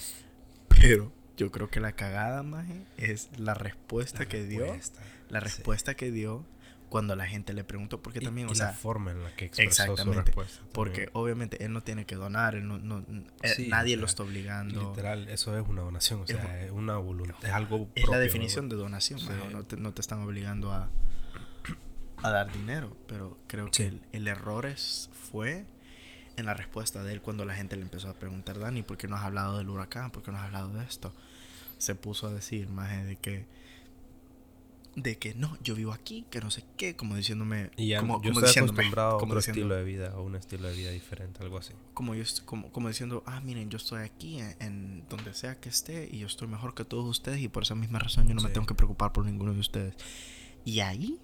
Pero 0.68 1.12
yo 1.38 1.52
creo 1.52 1.70
que 1.70 1.80
la 1.80 1.92
cagada, 1.94 2.44
maje, 2.44 2.84
es 2.98 3.30
la 3.38 3.54
respuesta 3.54 4.20
La 4.20 4.26
que 4.26 4.44
dio. 4.46 4.62
respuesta, 4.66 5.02
La 5.30 5.40
sí. 5.40 5.46
respuesta 5.46 5.94
que 5.96 6.12
dio 6.12 6.46
cuando 6.90 7.16
la 7.16 7.28
gente 7.28 7.54
le 7.54 7.64
preguntó. 7.64 8.02
Porque 8.02 8.20
también, 8.22 8.48
y 8.48 8.52
o 8.52 8.56
sea, 8.56 8.68
la 8.68 8.74
forma 8.74 9.12
en 9.12 9.24
la 9.24 9.36
que 9.36 9.46
expresó 9.46 9.76
su 9.86 9.92
exactamente, 9.92 10.22
respuesta. 10.32 10.64
porque 10.72 11.10
obviamente 11.14 11.64
él 11.64 11.74
no 11.74 11.82
tiene 11.84 12.06
que 12.06 12.16
donar, 12.16 12.56
él 12.56 12.68
no, 12.68 12.80
no- 12.80 13.04
eh, 13.44 13.50
Sí, 13.56 13.68
nadie 13.68 13.98
lo 13.98 14.06
está 14.06 14.24
obligando. 14.24 14.90
Literal, 14.90 15.28
eso 15.30 15.58
es 15.60 15.68
una 15.68 15.82
donación, 15.82 16.22
o 16.22 16.28
sea, 16.28 16.64
es 16.64 16.72
una 16.72 16.98
voluntad, 16.98 17.44
es 17.46 17.52
algo 17.52 17.88
Es 17.94 18.04
la 18.04 18.08
propio, 18.12 18.20
definición 18.22 18.68
de 18.70 18.76
donación, 18.78 19.20
Sí. 19.20 19.28
maje, 19.30 19.50
no, 19.52 19.64
te, 19.64 19.78
no 19.78 19.92
te 19.94 20.02
están 20.02 20.20
obligando 20.22 20.72
a, 20.72 20.90
a 22.24 22.30
dar 22.32 22.52
dinero, 22.52 22.96
pero 23.08 23.38
creo 23.48 23.70
que 23.70 23.88
el, 23.88 24.02
el 24.14 24.28
error 24.28 24.66
es, 24.66 25.10
fue 25.32 25.66
en 26.38 26.46
la 26.46 26.54
respuesta 26.54 27.04
de 27.04 27.14
él 27.14 27.22
cuando 27.22 27.46
la 27.46 27.54
gente 27.56 27.76
le 27.76 27.82
empezó 27.82 28.10
a 28.10 28.14
preguntar, 28.14 28.60
Dani, 28.60 28.82
¿por 28.84 28.98
qué 28.98 29.08
no 29.08 29.16
has 29.18 29.24
hablado 29.24 29.58
del 29.58 29.70
huracán? 29.70 30.12
¿Por 30.12 30.24
qué 30.24 30.32
no 30.32 30.38
has 30.38 30.46
hablado 30.46 30.70
de 30.70 30.84
esto? 30.86 31.14
Se 31.78 31.96
puso 31.96 32.28
a 32.28 32.34
decir, 32.34 32.70
más 32.70 33.06
de 33.06 33.16
que 33.18 33.46
de 34.96 35.16
que 35.20 35.36
no, 35.36 35.56
yo 35.62 35.76
vivo 35.76 35.94
aquí, 35.94 36.26
que 36.32 36.40
no 36.42 36.50
sé 36.50 36.64
qué, 36.76 36.96
como 36.96 37.16
diciéndome, 37.16 37.70
Y 37.78 37.90
ya 37.90 38.00
como, 38.00 38.20
yo 38.24 38.34
como 38.34 38.44
estoy 38.44 38.64
acostumbrado 38.64 39.18
a 39.18 39.20
como 39.20 39.34
otro 39.34 39.42
diciendo- 39.42 39.60
estilo 39.62 39.76
de 39.76 39.84
vida, 39.84 40.10
a 40.12 40.20
un 40.20 40.36
estilo 40.36 40.68
de 40.70 40.76
vida 40.76 40.90
diferente, 40.90 41.44
algo 41.44 41.60
así. 41.60 41.74
como 41.94 42.16
yo 42.16 42.24
como, 42.46 42.72
como 42.72 42.88
diciendo, 42.88 43.22
ah, 43.28 43.40
miren, 43.42 43.70
yo 43.70 43.78
estoy 43.78 44.02
aquí 44.02 44.40
en, 44.40 44.56
en 44.60 45.04
donde 45.08 45.36
sea 45.36 45.60
que 45.60 45.70
esté 45.70 46.10
y 46.12 46.18
yo 46.18 46.26
estoy 46.26 46.48
mejor 46.48 46.74
que 46.74 46.84
todos 46.84 47.06
ustedes 47.06 47.40
y 47.42 47.48
por 47.48 47.62
esa 47.62 47.76
misma 47.76 48.00
razón 48.00 48.28
yo 48.28 48.34
no 48.34 48.42
me 48.42 48.48
Sí. 48.48 48.54
tengo 48.56 48.66
que 48.66 48.74
preocupar 48.74 49.14
por 49.14 49.24
ninguno 49.24 49.54
de 49.54 49.60
ustedes. 49.60 49.94
Y 50.66 50.80
ahí 50.80 51.20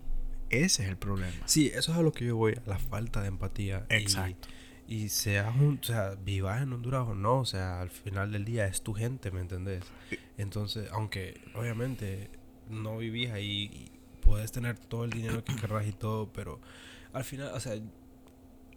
ese 0.51 0.83
es 0.83 0.89
el 0.89 0.98
problema. 0.98 1.48
Sí, 1.48 1.72
eso 1.74 1.93
es 1.93 1.98
a 1.98 2.03
lo 2.03 2.12
que 2.12 2.25
yo 2.27 2.36
voy, 2.38 2.53
a 2.53 2.69
la 2.69 2.77
falta 2.77 3.22
de 3.24 3.29
empatía. 3.29 3.88
Exacto. 3.89 4.50
Y, 4.50 4.62
seas 5.10 5.56
un, 5.56 5.80
o 5.82 5.86
sea, 5.86 6.16
vivas 6.16 6.62
en 6.62 6.74
Honduras 6.74 7.08
o 7.08 7.16
no, 7.16 7.40
o 7.40 7.46
sea, 7.46 7.82
al 7.82 7.90
final 7.90 8.32
del 8.32 8.46
día 8.46 8.66
es 8.68 8.82
tu 8.82 8.94
gente, 8.94 9.32
¿me 9.32 9.42
entendés? 9.42 9.84
Entonces, 10.38 10.90
aunque 10.92 11.42
obviamente 11.56 12.30
no 12.70 12.98
vivís 12.98 13.32
ahí, 13.32 13.70
y 13.74 13.92
puedes 14.22 14.52
tener 14.52 14.78
todo 14.78 15.06
el 15.06 15.12
dinero 15.12 15.44
que 15.44 15.56
querrás 15.56 15.88
y 15.88 15.94
todo, 15.94 16.32
pero 16.32 16.60
al 17.13 17.24
final, 17.24 17.52
o 17.54 17.60
sea, 17.60 17.75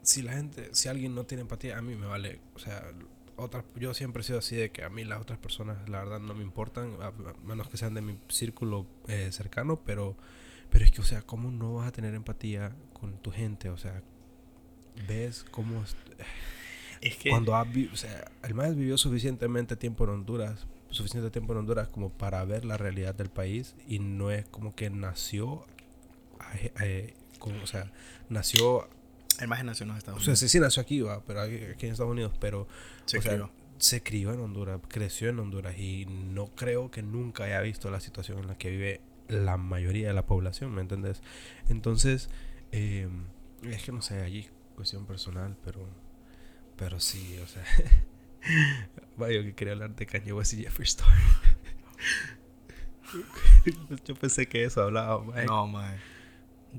si 0.02 0.22
la 0.22 0.32
gente, 0.32 0.70
si 0.72 0.88
alguien 0.88 1.14
no 1.14 1.24
tiene 1.24 1.42
empatía, 1.42 1.78
a 1.78 1.82
mí 1.82 1.96
me 1.96 2.06
vale, 2.06 2.40
o 2.54 2.58
sea, 2.58 2.84
otras, 3.36 3.64
yo 3.74 3.92
siempre 3.92 4.22
he 4.22 4.24
sido 4.24 4.38
así 4.38 4.56
de 4.56 4.70
que 4.70 4.84
a 4.84 4.88
mí 4.88 5.04
las 5.04 5.20
otras 5.20 5.38
personas, 5.38 5.88
la 5.88 5.98
verdad, 5.98 6.20
no 6.20 6.34
me 6.34 6.42
importan, 6.42 6.96
a, 7.00 7.08
a 7.08 7.34
menos 7.44 7.68
que 7.68 7.76
sean 7.76 7.94
de 7.94 8.00
mi 8.00 8.18
círculo 8.28 8.86
eh, 9.08 9.30
cercano, 9.32 9.80
pero, 9.84 10.16
pero 10.70 10.84
es 10.84 10.90
que, 10.90 11.00
o 11.00 11.04
sea, 11.04 11.22
¿cómo 11.22 11.50
no 11.50 11.74
vas 11.74 11.88
a 11.88 11.92
tener 11.92 12.14
empatía 12.14 12.74
con 12.92 13.18
tu 13.18 13.30
gente? 13.30 13.68
O 13.70 13.76
sea, 13.76 14.02
ves 15.08 15.44
cómo... 15.50 15.82
es- 15.82 15.96
que 17.22 17.30
cuando 17.30 17.54
has 17.54 17.68
o 17.92 17.96
sea, 17.96 18.30
el 18.42 18.54
más 18.54 18.74
vivió 18.74 18.98
suficientemente 18.98 19.76
tiempo 19.76 20.04
en 20.04 20.10
Honduras, 20.10 20.66
suficiente 20.90 21.30
tiempo 21.30 21.52
en 21.52 21.60
Honduras 21.60 21.88
como 21.88 22.10
para 22.10 22.42
ver 22.44 22.64
la 22.64 22.76
realidad 22.78 23.14
del 23.14 23.28
país 23.28 23.74
y 23.86 23.98
no 23.98 24.30
es 24.30 24.46
como 24.46 24.74
que 24.74 24.90
nació, 24.90 25.64
aje- 26.40 26.72
eh, 26.82 27.14
con- 27.38 27.60
o 27.60 27.66
sea, 27.66 27.92
nació, 28.28 28.88
el 29.38 29.46
más 29.48 29.62
nació 29.64 29.84
en 29.84 29.88
los 29.90 29.98
Estados 29.98 30.20
o 30.20 30.24
sea, 30.24 30.30
Unidos. 30.32 30.40
sí, 30.40 30.48
sí 30.48 30.58
nació 30.58 30.82
aquí, 30.82 31.00
va, 31.02 31.22
pero 31.24 31.42
aquí, 31.42 31.56
aquí 31.56 31.86
en 31.86 31.92
Estados 31.92 32.10
Unidos, 32.12 32.32
pero 32.40 32.66
Se 33.04 33.18
o 33.18 33.22
sea, 33.22 33.32
crió. 33.32 33.50
se 33.78 34.02
crió 34.02 34.32
en 34.32 34.40
Honduras, 34.40 34.80
creció 34.88 35.28
en 35.28 35.38
Honduras 35.38 35.78
y 35.78 36.06
no 36.06 36.46
creo 36.56 36.90
que 36.90 37.02
nunca 37.02 37.44
haya 37.44 37.60
visto 37.60 37.90
la 37.90 38.00
situación 38.00 38.38
en 38.38 38.46
la 38.48 38.56
que 38.58 38.70
vive 38.70 39.00
la 39.28 39.58
mayoría 39.58 40.08
de 40.08 40.14
la 40.14 40.24
población, 40.26 40.74
¿me 40.74 40.80
entiendes? 40.80 41.20
Entonces, 41.68 42.30
eh, 42.72 43.06
es 43.62 43.82
que 43.84 43.92
no 43.92 44.00
sé, 44.02 44.22
allí 44.22 44.48
cuestión 44.76 45.06
personal, 45.06 45.56
pero 45.64 45.88
pero 46.76 47.00
sí, 47.00 47.36
o 47.42 47.46
sea, 47.48 47.64
vaya 49.16 49.42
que 49.42 49.54
quería 49.54 49.72
hablar 49.72 49.96
de 49.96 50.06
Kanye 50.06 50.32
West 50.32 50.52
y 50.54 50.62
Jeffree 50.62 50.84
Star. 50.84 51.08
Yo 54.04 54.14
pensé 54.14 54.46
que 54.46 54.64
eso 54.64 54.82
hablaba. 54.82 55.24
No, 55.44 55.66
man. 55.66 55.96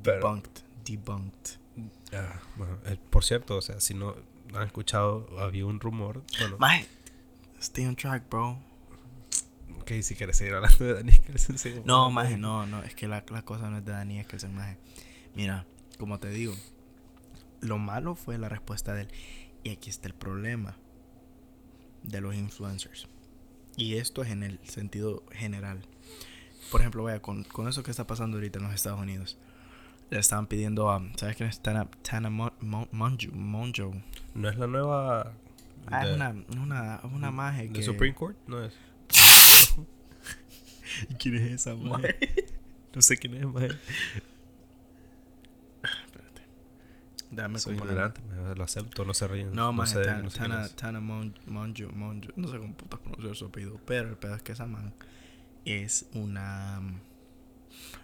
Pero- 0.04 0.18
Debunked. 0.20 0.52
Debunked. 0.86 1.58
Ah, 2.14 2.40
bueno, 2.56 2.78
eh, 2.86 2.98
por 3.10 3.24
cierto, 3.24 3.58
o 3.58 3.62
sea, 3.62 3.80
si 3.80 3.94
no 3.94 4.16
han 4.54 4.64
escuchado, 4.64 5.28
había 5.40 5.66
un 5.66 5.80
rumor, 5.80 6.24
bueno, 6.40 6.58
Maje, 6.58 6.88
stay 7.60 7.86
on 7.86 7.96
track, 7.96 8.28
bro. 8.30 8.58
que 9.86 10.02
si 10.04 10.16
quieres 10.16 10.38
seguir 10.38 10.54
hablando 10.56 10.84
de 10.86 10.94
Daniel 10.96 11.20
Kelsen, 11.22 11.58
sí, 11.58 11.82
No, 11.86 12.10
maje, 12.10 12.38
no, 12.38 12.66
no. 12.66 12.82
Es 12.84 12.96
que 12.96 13.08
la, 13.08 13.24
la 13.30 13.42
cosa 13.44 13.70
no 13.70 13.78
es 13.80 13.86
de 13.86 13.92
Dani, 13.92 14.20
es 14.20 14.28
que 14.28 14.38
es 14.38 14.44
el 14.44 14.52
maje. 14.52 14.78
Mira, 15.36 15.66
como 16.00 16.20
te 16.20 16.30
digo, 16.30 16.56
lo 17.62 17.78
malo 17.78 18.16
fue 18.16 18.38
la 18.38 18.50
respuesta 18.50 18.94
de 18.94 19.02
él. 19.04 19.08
Y 19.64 19.70
aquí 19.72 19.90
está 19.90 20.08
el 20.08 20.14
problema 20.14 20.78
de 22.04 22.22
los 22.22 22.36
influencers. 22.36 23.08
Y 23.76 23.96
esto 23.96 24.24
es 24.24 24.30
en 24.32 24.44
el 24.44 24.60
sentido 24.64 25.24
general. 25.32 25.82
Por 26.72 26.82
ejemplo, 26.82 27.04
vaya, 27.04 27.22
con, 27.22 27.44
con 27.44 27.68
eso 27.68 27.84
que 27.84 27.92
está 27.92 28.08
pasando 28.08 28.38
ahorita 28.38 28.60
en 28.60 28.66
los 28.66 28.74
Estados 28.74 29.00
Unidos. 29.00 29.38
Le 30.10 30.20
estaban 30.20 30.48
pidiendo 30.48 30.90
a. 30.90 31.02
¿Sabes 31.18 31.36
quién 31.36 31.50
es 31.50 31.60
Tana, 31.62 31.90
Tana 32.02 32.30
Mon- 32.30 32.54
Mon- 32.62 32.88
Monjo? 32.92 33.32
Monjo. 33.34 33.94
No 34.36 34.50
es 34.50 34.58
la 34.58 34.68
nueva 34.68 35.34
Ah, 35.90 36.06
es 36.08 36.16
una, 36.16 36.36
una, 36.62 37.00
una 37.14 37.32
de 37.52 37.70
que. 37.70 37.84
Supreme 37.84 38.16
Court, 38.16 38.38
no 38.48 38.64
es. 38.64 38.74
¿Y 41.10 41.14
quién 41.20 41.36
es 41.36 41.52
esa 41.52 41.76
maje? 41.76 42.18
No 42.96 43.02
sé 43.04 43.16
quién 43.18 43.36
es. 43.36 43.46
Déjame 47.30 47.60
Soy 47.60 47.76
ignorante, 47.76 48.22
me- 48.22 48.56
lo 48.56 48.64
acepto, 48.64 49.04
no 49.04 49.14
se 49.14 49.28
ríen. 49.28 49.54
No, 49.54 49.74
más 49.74 49.90
sé, 49.92 50.02
Tana, 50.04 50.24
no 50.24 50.30
sé 50.30 50.38
quién 50.40 50.52
Tana, 50.52 50.66
es. 50.66 50.76
Tana 50.76 51.00
Mon- 51.02 51.36
Monjo, 51.46 51.90
Monjo, 51.94 52.30
no 52.38 52.48
sé 52.48 52.58
cómo 52.58 52.74
putas 52.76 53.00
pronunciar 53.02 53.36
su 53.36 53.46
apellido, 53.46 53.80
pero 53.86 54.10
el 54.10 54.16
pedo 54.16 54.36
es 54.36 54.42
que 54.44 54.54
esa 54.54 54.66
man 54.66 54.94
es 55.66 56.06
una 56.14 56.80
um, 56.80 57.00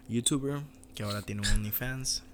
youtuber 0.10 0.62
que 0.96 1.04
ahora 1.04 1.22
tiene 1.22 1.42
un 1.42 1.48
OnlyFans. 1.48 2.24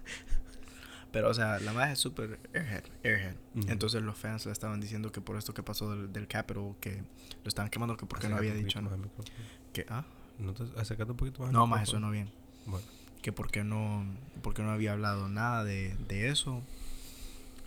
Pero, 1.12 1.30
o 1.30 1.34
sea, 1.34 1.60
la 1.60 1.74
más 1.74 1.90
es 1.92 1.98
súper 1.98 2.38
airhead, 2.54 2.84
airhead. 3.04 3.36
Entonces 3.68 4.04
los 4.04 4.16
fans 4.16 4.46
le 4.46 4.52
estaban 4.52 4.80
diciendo 4.80 5.12
que 5.12 5.22
por 5.22 5.38
esto 5.38 5.56
que 5.56 5.64
pasó 5.64 5.90
del, 5.96 6.14
del 6.14 6.28
Capitol, 6.28 6.76
que 6.80 6.98
lo 6.98 7.48
estaban 7.48 7.72
quemando, 7.72 7.98
que 7.98 8.06
porque 8.06 8.30
no 8.30 8.36
había 8.38 8.54
dicho 8.54 8.80
nada. 8.80 8.96
micrófono. 8.96 9.28
Que, 9.74 9.88
ah, 9.90 10.06
No 10.38 10.54
te 10.54 10.66
acércate 10.80 11.10
un 11.10 11.18
poquito 11.18 11.42
más. 11.42 11.52
no, 11.52 11.66
más 11.66 11.82
eso 11.90 12.00
no 12.00 12.12
bien. 12.12 12.30
Bueno, 12.68 12.86
Que 13.24 13.32
porque 13.32 13.64
no, 13.64 14.06
porque 14.44 14.62
no 14.62 14.70
había 14.70 14.92
hablado 14.94 15.30
nada 15.30 15.64
de, 15.64 15.96
de 16.08 16.30
eso. 16.30 16.62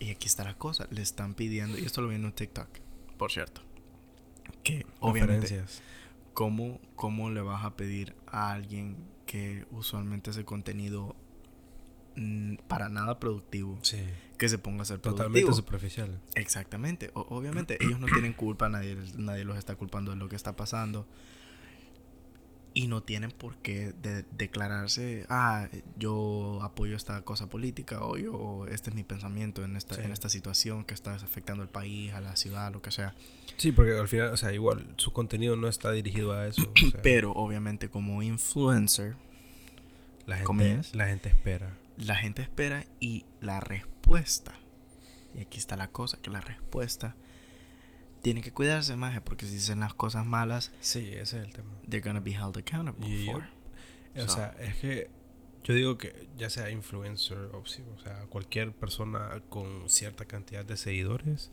Y 0.02 0.10
aquí 0.10 0.26
está 0.26 0.42
la 0.44 0.54
cosa, 0.54 0.86
le 0.90 1.00
están 1.02 1.34
pidiendo, 1.34 1.78
y 1.78 1.84
esto 1.84 2.00
lo 2.02 2.08
vi 2.08 2.16
en 2.16 2.24
un 2.24 2.32
TikTok, 2.32 2.68
por 3.18 3.30
cierto. 3.30 3.60
Que 4.64 4.84
obviamente. 5.00 5.64
¿cómo, 6.34 6.80
¿cómo 6.96 7.30
le 7.30 7.40
vas 7.42 7.64
a 7.64 7.76
pedir 7.76 8.14
a 8.26 8.52
alguien 8.52 8.96
que 9.26 9.64
usualmente 9.70 10.30
hace 10.30 10.44
contenido 10.44 11.14
mm, 12.16 12.56
para 12.68 12.88
nada 12.88 13.20
productivo 13.20 13.78
Sí, 13.82 14.00
que 14.38 14.48
se 14.48 14.58
ponga 14.58 14.82
a 14.82 14.86
ser 14.86 14.98
totalmente 14.98 15.42
productivo? 15.42 15.54
superficial. 15.54 16.20
Exactamente. 16.34 17.10
O- 17.14 17.26
obviamente 17.30 17.78
ellos 17.84 18.00
no 18.00 18.06
tienen 18.08 18.32
culpa, 18.32 18.68
nadie, 18.68 18.96
nadie 19.16 19.44
los 19.44 19.56
está 19.58 19.76
culpando 19.76 20.10
de 20.10 20.16
lo 20.16 20.28
que 20.28 20.36
está 20.36 20.56
pasando. 20.56 21.06
Y 22.74 22.86
no 22.88 23.02
tienen 23.02 23.30
por 23.30 23.56
qué 23.56 23.92
de- 24.00 24.24
declararse, 24.30 25.26
ah, 25.28 25.68
yo 25.98 26.60
apoyo 26.62 26.96
esta 26.96 27.20
cosa 27.22 27.48
política 27.48 28.02
o 28.02 28.16
yo, 28.16 28.66
este 28.66 28.88
es 28.90 28.96
mi 28.96 29.02
pensamiento 29.04 29.62
en 29.64 29.76
esta, 29.76 29.96
Sí. 29.96 30.00
en 30.02 30.10
esta 30.12 30.28
situación 30.30 30.84
que 30.84 30.94
está 30.94 31.14
afectando 31.14 31.62
al 31.62 31.68
país, 31.68 32.12
a 32.14 32.20
la 32.22 32.34
ciudad, 32.36 32.72
lo 32.72 32.80
que 32.80 32.90
sea. 32.90 33.14
Sí, 33.58 33.72
porque 33.72 33.92
al 33.98 34.08
final, 34.08 34.28
o 34.32 34.36
sea, 34.38 34.52
igual 34.54 34.86
su 34.96 35.12
contenido 35.12 35.54
no 35.56 35.68
está 35.68 35.92
dirigido 35.92 36.32
a 36.32 36.46
eso. 36.46 36.62
o 36.62 36.78
sea, 36.90 37.00
Pero 37.02 37.32
obviamente 37.32 37.90
como 37.90 38.22
influencer, 38.22 39.16
la 40.26 40.36
gente, 40.36 40.46
comillas. 40.46 40.94
la 40.94 41.06
gente 41.08 41.28
espera. 41.28 41.76
la 41.98 42.16
gente 42.16 42.40
espera 42.42 42.86
y 43.00 43.26
la 43.40 43.60
respuesta, 43.60 44.54
y 45.34 45.40
aquí 45.40 45.58
está 45.58 45.76
la 45.76 45.88
cosa, 45.88 46.16
que 46.22 46.30
la 46.30 46.40
respuesta 46.40 47.16
tiene 48.22 48.40
que 48.40 48.52
cuidarse 48.52 48.96
más, 48.96 49.20
porque 49.22 49.46
si 49.46 49.54
dicen 49.54 49.80
las 49.80 49.94
cosas 49.94 50.24
malas, 50.24 50.72
Sí, 50.80 51.08
ese 51.10 51.20
es 51.38 51.44
el 51.44 51.52
tema. 51.52 51.68
they're 51.88 52.00
gonna 52.06 52.20
be 52.20 52.32
held 52.32 52.56
accountable 52.56 53.06
Y 53.06 53.26
yo- 53.26 53.32
for. 53.32 53.44
O 54.16 54.28
sea, 54.28 54.54
es 54.60 54.76
que 54.76 55.10
yo 55.64 55.74
digo 55.74 55.96
que 55.98 56.28
ya 56.36 56.50
sea 56.50 56.70
influencer 56.70 57.38
o, 57.52 57.64
sea, 57.66 58.26
cualquier 58.28 58.72
persona 58.72 59.42
con 59.48 59.88
cierta 59.88 60.24
cantidad 60.24 60.64
de 60.64 60.76
seguidores 60.76 61.50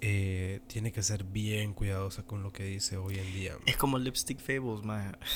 eh, 0.00 0.60
tiene 0.68 0.92
que 0.92 1.02
ser 1.02 1.24
bien 1.24 1.74
cuidadosa 1.74 2.22
con 2.22 2.42
lo 2.42 2.52
que 2.52 2.64
dice 2.64 2.96
hoy 2.98 3.18
en 3.18 3.32
día. 3.32 3.54
Es 3.66 3.76
como 3.76 3.98
Lipstick 3.98 4.38
Fables, 4.40 4.84
man. 4.84 5.16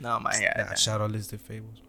No, 0.00 0.20
Ah, 0.24 0.74
shout 0.76 1.00
out 1.00 1.10
List 1.10 1.32
de 1.32 1.38
Fables, 1.38 1.82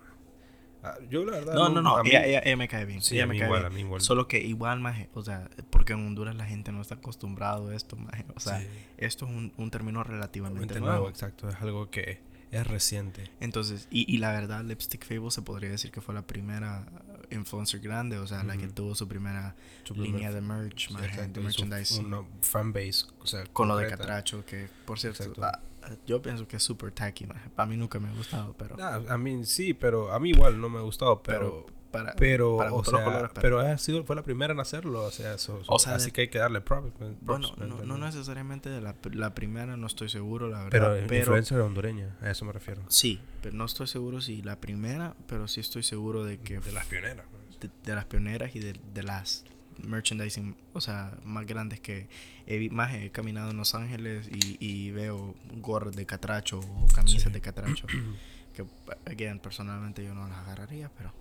yo 1.10 1.26
la 1.26 1.32
verdad 1.34 1.54
No, 1.54 1.70
no, 1.70 1.82
no, 1.82 2.04
mí- 2.04 2.10
ella, 2.10 2.26
ella- 2.26 2.42
ella 2.46 2.56
me 2.58 2.68
cae 2.68 2.86
bien. 2.86 3.02
sí, 3.02 3.16
ella 3.16 3.28
me 3.28 3.38
cae 3.38 3.48
igual, 3.48 3.62
bien. 3.62 3.72
a 3.72 3.76
mí 3.76 3.82
igual. 3.82 4.02
Solo 4.02 4.28
que 4.28 4.40
igual, 4.40 4.80
más, 4.80 4.98
o 5.14 5.24
sea, 5.24 5.50
porque 5.70 5.94
en 5.94 6.06
Honduras 6.08 6.36
la 6.36 6.46
gente 6.46 6.72
no 6.72 6.82
está 6.82 6.96
acostumbrado 6.96 7.70
a 7.70 7.76
esto, 7.76 7.96
más. 7.96 8.14
O 8.36 8.40
sea, 8.40 8.60
Sí, 8.62 8.68
esto 8.98 9.26
es 9.26 9.32
un, 9.32 9.54
un 9.58 9.72
término 9.72 10.04
relativamente 10.04 10.80
nuevo. 10.80 10.88
nuevo, 10.96 11.10
exacto, 11.10 11.50
es 11.50 11.56
algo 11.56 11.89
que 11.89 12.20
es 12.52 12.65
reciente. 12.68 13.30
Entonces, 13.39 13.88
y, 13.92 14.12
y 14.13 14.18
la 14.18 14.32
verdad, 14.32 14.63
Lipstick 14.63 15.06
Fables 15.06 15.34
se 15.36 15.42
podría 15.42 15.70
decir 15.70 15.92
que 15.92 16.02
fue 16.02 16.15
la 16.15 16.24
primera 16.24 16.86
influencer 17.32 17.80
grande, 17.80 18.18
o 18.18 18.26
sea, 18.26 18.44
la 18.44 18.58
que 18.58 18.68
tuvo 18.68 18.96
su 18.96 19.08
primera 19.08 19.56
Su 19.84 19.94
primer- 19.94 20.12
línea 20.13 20.32
de 20.32 20.42
merch, 20.42 20.89
maje, 20.89 21.28
de 21.28 21.39
merchandising. 21.42 22.06
Una 22.08 22.24
fanbase, 22.42 23.06
o 23.20 23.28
sea, 23.28 23.44
con 23.54 23.68
lo 23.68 23.78
de. 23.78 23.88
Catracho, 23.88 24.44
que 24.46 24.68
por 24.86 25.00
cierto, 25.00 25.32
ah, 25.44 25.60
yo 26.06 26.21
pienso 26.21 26.47
que 26.47 26.58
es 26.58 26.63
super 26.63 26.91
tacky, 26.91 27.25
maje. 27.25 27.49
Para 27.49 27.67
mí 27.67 27.78
nunca 27.78 27.99
me 27.99 28.10
ha 28.10 28.13
gustado, 28.13 28.54
pero. 28.58 28.75
Ah, 28.80 29.02
a 29.10 29.17
mí 29.17 29.43
sí, 29.45 29.73
pero 29.73 30.12
a 30.12 30.19
mí 30.19 30.30
igual 30.30 30.60
no 30.60 30.69
me 30.69 30.80
ha 30.80 30.82
gustado, 30.82 31.21
pero 31.23 31.65
pero 31.65 31.80
para, 31.91 32.13
pero 32.15 32.58
para 32.58 32.71
o 32.73 32.84
sea, 32.84 33.04
colores, 33.04 33.32
pero- 33.34 33.41
pero 33.41 33.60
ha 33.62 33.78
sido 33.80 34.04
fue 34.04 34.15
la 34.15 34.21
primera 34.21 34.54
en 34.54 34.60
hacerlo, 34.60 35.04
o 35.06 35.10
sea, 35.12 35.34
eso- 35.34 35.62
O 35.67 35.80
sea, 35.80 35.95
así 35.95 36.08
de- 36.08 36.12
que 36.12 36.21
hay 36.21 36.28
que 36.28 36.38
darle 36.38 36.62
props. 36.62 36.91
pues, 36.97 37.12
Bueno, 37.21 37.47
props, 37.47 37.58
no, 37.58 37.65
¿me 37.65 37.69
no 37.69 37.82
entiendes? 37.95 38.15
necesariamente 38.15 38.69
de 38.69 38.80
la, 38.82 38.95
la 39.13 39.34
primera, 39.34 39.75
no 39.75 39.88
estoy 39.88 40.08
seguro, 40.10 40.49
la 40.49 40.67
pero, 40.69 40.89
verdad. 40.91 41.06
Pero, 41.08 41.19
influencer 41.21 41.60
hondureña, 41.62 42.15
a 42.21 42.30
eso 42.30 42.45
me 42.45 42.52
refiero. 42.52 42.84
sí, 42.89 43.19
pero 43.41 43.56
no 43.56 43.65
estoy 43.65 43.88
seguro 43.88 44.21
si 44.21 44.43
la 44.43 44.60
primera, 44.60 45.15
pero 45.28 45.47
sí 45.47 45.62
estoy 45.62 45.82
seguro 45.82 46.23
de 46.23 46.38
que 46.39 46.60
de 46.60 46.71
las 46.71 46.86
pioneras. 46.86 47.25
pues. 47.32 47.60
de, 47.60 47.69
de 47.84 47.95
las 47.95 48.06
pioneras 48.06 48.56
y 48.56 48.60
de, 48.60 48.80
de 48.93 49.04
las 49.04 49.43
merchandising, 49.84 50.56
o 50.74 50.82
sea, 50.82 51.18
más 51.24 51.46
grandes 51.46 51.80
que 51.80 52.08
he, 52.48 52.70
más 52.70 52.94
he 52.94 53.12
caminado 53.12 53.52
en 53.52 53.58
Los 53.58 53.76
Ángeles 53.76 54.28
y, 54.32 54.58
y 54.60 54.92
veo 54.92 55.36
gorras 55.58 55.96
de 55.96 56.06
catracho 56.06 56.60
o 56.60 56.86
camisas 56.94 57.24
Sí. 57.24 57.30
de 57.32 57.42
catracho. 57.42 57.88
que, 58.54 58.65
again, 59.06 59.39
personalmente 59.39 60.04
yo 60.04 60.13
no 60.13 60.28
las 60.28 60.38
agarraría, 60.39 60.89
pero. 60.98 61.13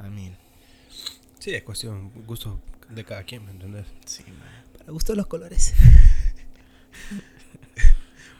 I 0.00 0.10
mean, 0.10 0.36
Sí, 1.38 1.54
es 1.54 1.62
cuestión 1.62 2.10
gusto 2.26 2.60
de 2.90 3.04
cada 3.04 3.22
quien, 3.24 3.44
¿me 3.46 3.52
entiendes? 3.52 3.86
sí, 4.04 4.24
man. 4.24 4.64
Para 4.78 4.92
gusto 4.92 5.14
los 5.14 5.26
colores. 5.26 5.74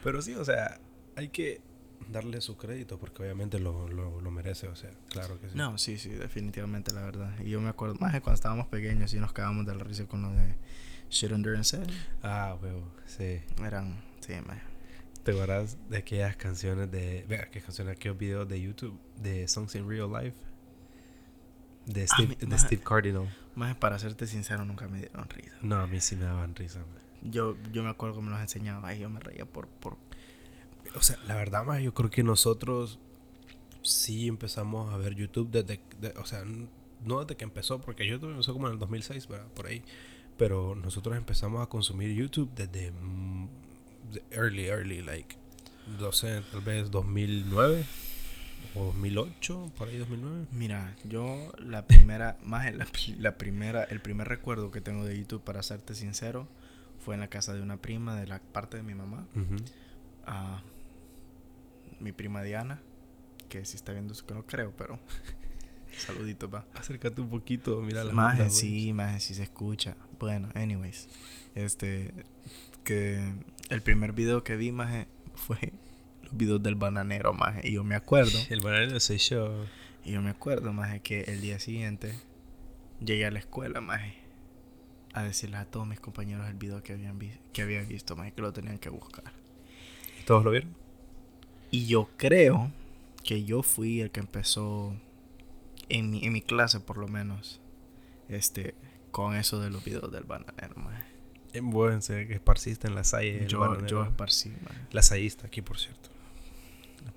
pero 0.03 0.21
sí, 0.21 0.33
o 0.35 0.45
sea, 0.45 0.79
hay 1.15 1.29
que 1.29 1.61
darle 2.09 2.41
su 2.41 2.57
crédito 2.57 2.97
porque 2.99 3.23
obviamente 3.23 3.59
lo, 3.59 3.87
lo, 3.87 4.19
lo 4.21 4.31
merece, 4.31 4.67
o 4.67 4.75
sea, 4.75 4.89
claro 5.09 5.39
que 5.39 5.49
sí. 5.49 5.55
No, 5.57 5.77
sí, 5.77 5.97
sí, 5.97 6.09
definitivamente, 6.09 6.93
la 6.93 7.01
verdad. 7.01 7.33
Y 7.43 7.49
yo 7.49 7.61
me 7.61 7.69
acuerdo 7.69 7.95
más 7.99 8.13
de 8.13 8.21
cuando 8.21 8.35
estábamos 8.35 8.67
pequeños 8.67 9.13
y 9.13 9.19
nos 9.19 9.33
cagamos 9.33 9.65
de 9.65 9.75
la 9.75 9.83
risa 9.83 10.05
con 10.05 10.21
lo 10.21 10.31
de 10.31 10.55
Shit 11.09 11.31
Endurance. 11.31 11.81
Ah, 12.23 12.57
huevo, 12.61 12.91
sí. 13.05 13.41
Eran, 13.63 14.01
sí, 14.19 14.33
man. 14.45 14.61
¿Te 15.23 15.31
acuerdas 15.31 15.77
de 15.89 15.97
aquellas 15.97 16.35
canciones 16.35 16.89
de. 16.89 17.25
Vea, 17.29 17.49
qué 17.51 17.61
canciones, 17.61 17.95
aquellos 17.95 18.17
videos 18.17 18.47
de 18.49 18.59
YouTube 18.61 18.99
de 19.17 19.47
Songs 19.47 19.75
in 19.75 19.87
Real 19.87 20.09
Life? 20.11 20.37
De 21.85 22.03
A 22.03 22.07
Steve, 22.07 22.27
mí- 22.29 22.35
de 22.35 22.47
maje. 22.47 22.65
Steve 22.65 22.81
Cardinal. 22.83 23.29
Más 23.55 23.75
para 23.75 23.99
serte 23.99 24.25
sincero, 24.27 24.65
nunca 24.65 24.87
me 24.87 24.99
dieron 24.99 25.27
risa. 25.29 25.55
No, 25.61 25.75
a 25.79 25.87
mí 25.87 25.99
sí 25.99 26.15
me 26.15 26.25
daban 26.25 26.55
risa. 26.55 26.79
man. 26.79 27.01
Yo, 27.31 27.55
yo 27.71 27.83
me 27.83 27.89
acuerdo 27.89 28.15
que 28.15 28.21
me 28.23 28.31
los 28.31 28.39
enseñaba 28.39 28.93
y 28.95 28.99
yo 28.99 29.09
me 29.09 29.19
reía 29.19 29.45
por, 29.45 29.67
por 29.67 29.97
O 30.95 31.01
sea, 31.01 31.17
la 31.27 31.35
verdad, 31.35 31.63
más 31.63 31.81
yo 31.81 31.93
creo 31.93 32.09
que 32.09 32.23
nosotros 32.23 32.99
sí 33.81 34.27
empezamos 34.27 34.93
a 34.93 34.97
ver 34.97 35.15
YouTube 35.15 35.49
desde. 35.49 35.79
de- 35.99 36.13
o 36.19 36.25
sea, 36.25 36.43
no 37.03 37.21
desde 37.21 37.35
que 37.37 37.43
empezó, 37.43 37.81
porque 37.81 38.05
YouTube 38.07 38.31
empezó 38.31 38.53
como 38.53 38.67
en 38.67 38.73
el 38.73 38.79
2006, 38.79 39.27
¿verdad? 39.27 39.47
por 39.55 39.67
ahí. 39.67 39.83
Pero 40.37 40.75
nosotros 40.75 41.15
empezamos 41.17 41.61
a 41.61 41.67
consumir 41.67 42.13
YouTube 42.15 42.49
desde. 42.55 42.91
mm, 42.91 43.47
de 44.13 44.23
early, 44.31 44.65
early, 44.67 45.01
like. 45.01 45.35
No 45.99 46.11
sé, 46.11 46.41
tal 46.51 46.61
vez 46.61 46.91
2009 46.91 47.85
o 48.75 48.85
2008, 48.85 49.71
por 49.77 49.87
ahí 49.87 49.97
2009. 49.97 50.45
Mira, 50.51 50.95
yo 51.05 51.51
la 51.59 51.85
primera, 51.87 52.37
más 52.43 52.71
la, 52.75 52.85
la 53.17 53.37
primera, 53.37 53.83
el 53.85 54.01
primer 54.01 54.27
recuerdo 54.27 54.71
que 54.71 54.81
tengo 54.81 55.05
de 55.05 55.17
YouTube, 55.17 55.41
para 55.43 55.63
serte 55.63 55.95
sincero, 55.95 56.47
fue 56.99 57.15
en 57.15 57.21
la 57.21 57.27
casa 57.29 57.53
de 57.53 57.61
una 57.61 57.77
prima 57.77 58.19
de 58.19 58.27
la 58.27 58.39
parte 58.39 58.77
de 58.77 58.83
mi 58.83 58.93
mamá, 58.93 59.25
a 60.27 60.61
mi 62.01 62.11
prima 62.11 62.41
Diana, 62.43 62.81
que 63.49 63.63
si 63.65 63.75
está 63.75 63.91
viendo 63.93 64.13
eso 64.13 64.25
que 64.25 64.33
no 64.33 64.45
creo, 64.45 64.73
pero 64.77 64.99
saludito 65.97 66.49
pa. 66.49 66.65
Acércate 66.73 67.21
un 67.21 67.29
poquito, 67.29 67.81
mira 67.81 68.03
la 68.03 68.13
Maje, 68.13 68.43
onda, 68.43 68.53
sí, 68.53 68.93
maje, 68.93 69.19
sí 69.19 69.33
se 69.35 69.43
escucha. 69.43 69.95
Bueno, 70.19 70.49
anyways, 70.55 71.07
este, 71.55 72.13
que 72.83 73.33
el 73.69 73.81
primer 73.81 74.13
video 74.13 74.43
que 74.43 74.55
vi, 74.55 74.71
maje, 74.71 75.07
fue 75.35 75.73
los 76.23 76.35
videos 76.35 76.61
del 76.63 76.75
bananero, 76.75 77.33
maje, 77.33 77.67
y 77.67 77.73
yo 77.73 77.83
me 77.83 77.95
acuerdo. 77.95 78.37
El 78.49 78.61
bananero 78.61 78.99
se 78.99 79.17
show. 79.17 79.65
Y 80.03 80.11
yo 80.13 80.21
me 80.21 80.29
acuerdo, 80.31 80.73
más 80.73 80.99
que 81.01 81.21
el 81.21 81.41
día 81.41 81.59
siguiente 81.59 82.13
llegué 82.99 83.25
a 83.27 83.31
la 83.31 83.37
escuela, 83.39 83.81
más 83.81 84.01
a 85.13 85.23
decirles 85.23 85.59
a 85.59 85.65
todos 85.65 85.85
mis 85.85 85.99
compañeros 85.99 86.47
el 86.47 86.55
video 86.55 86.81
que 86.81 86.93
habían 86.93 87.19
vi- 87.19 87.37
que 87.53 87.61
había 87.61 87.81
visto, 87.83 88.15
más 88.15 88.31
que 88.33 88.41
lo 88.41 88.51
tenían 88.53 88.79
que 88.79 88.89
buscar. 88.89 89.31
¿Todos 90.25 90.43
lo 90.43 90.51
vieron? 90.51 90.75
Y 91.71 91.87
yo 91.87 92.09
creo 92.17 92.71
que 93.23 93.43
yo 93.43 93.63
fui 93.63 94.01
el 94.01 94.11
que 94.11 94.19
empezó 94.19 94.93
en 95.89 96.11
mi, 96.11 96.25
en 96.25 96.33
mi 96.33 96.41
clase 96.41 96.79
por 96.79 96.97
lo 96.97 97.07
menos 97.07 97.59
este 98.29 98.75
con 99.11 99.35
eso 99.35 99.59
de 99.59 99.69
los 99.69 99.83
videos 99.83 100.11
del 100.11 100.23
bananero, 100.23 100.75
más. 100.75 101.03
En 101.53 101.69
buen 101.69 102.01
ser 102.01 102.27
que 102.27 102.33
esparciste 102.33 102.87
en 102.87 102.95
la 102.95 103.03
salle. 103.03 103.45
Yo, 103.47 103.59
bananero. 103.59 103.87
yo 103.87 104.03
esparcí, 104.03 104.49
maje. 104.63 104.87
La 104.91 105.01
sayista 105.01 105.47
aquí, 105.47 105.61
por 105.61 105.77
cierto. 105.77 106.09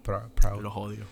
Proud. 0.03 0.31
proud. 0.35 0.61
Los 0.61 0.73
odio. 0.77 1.07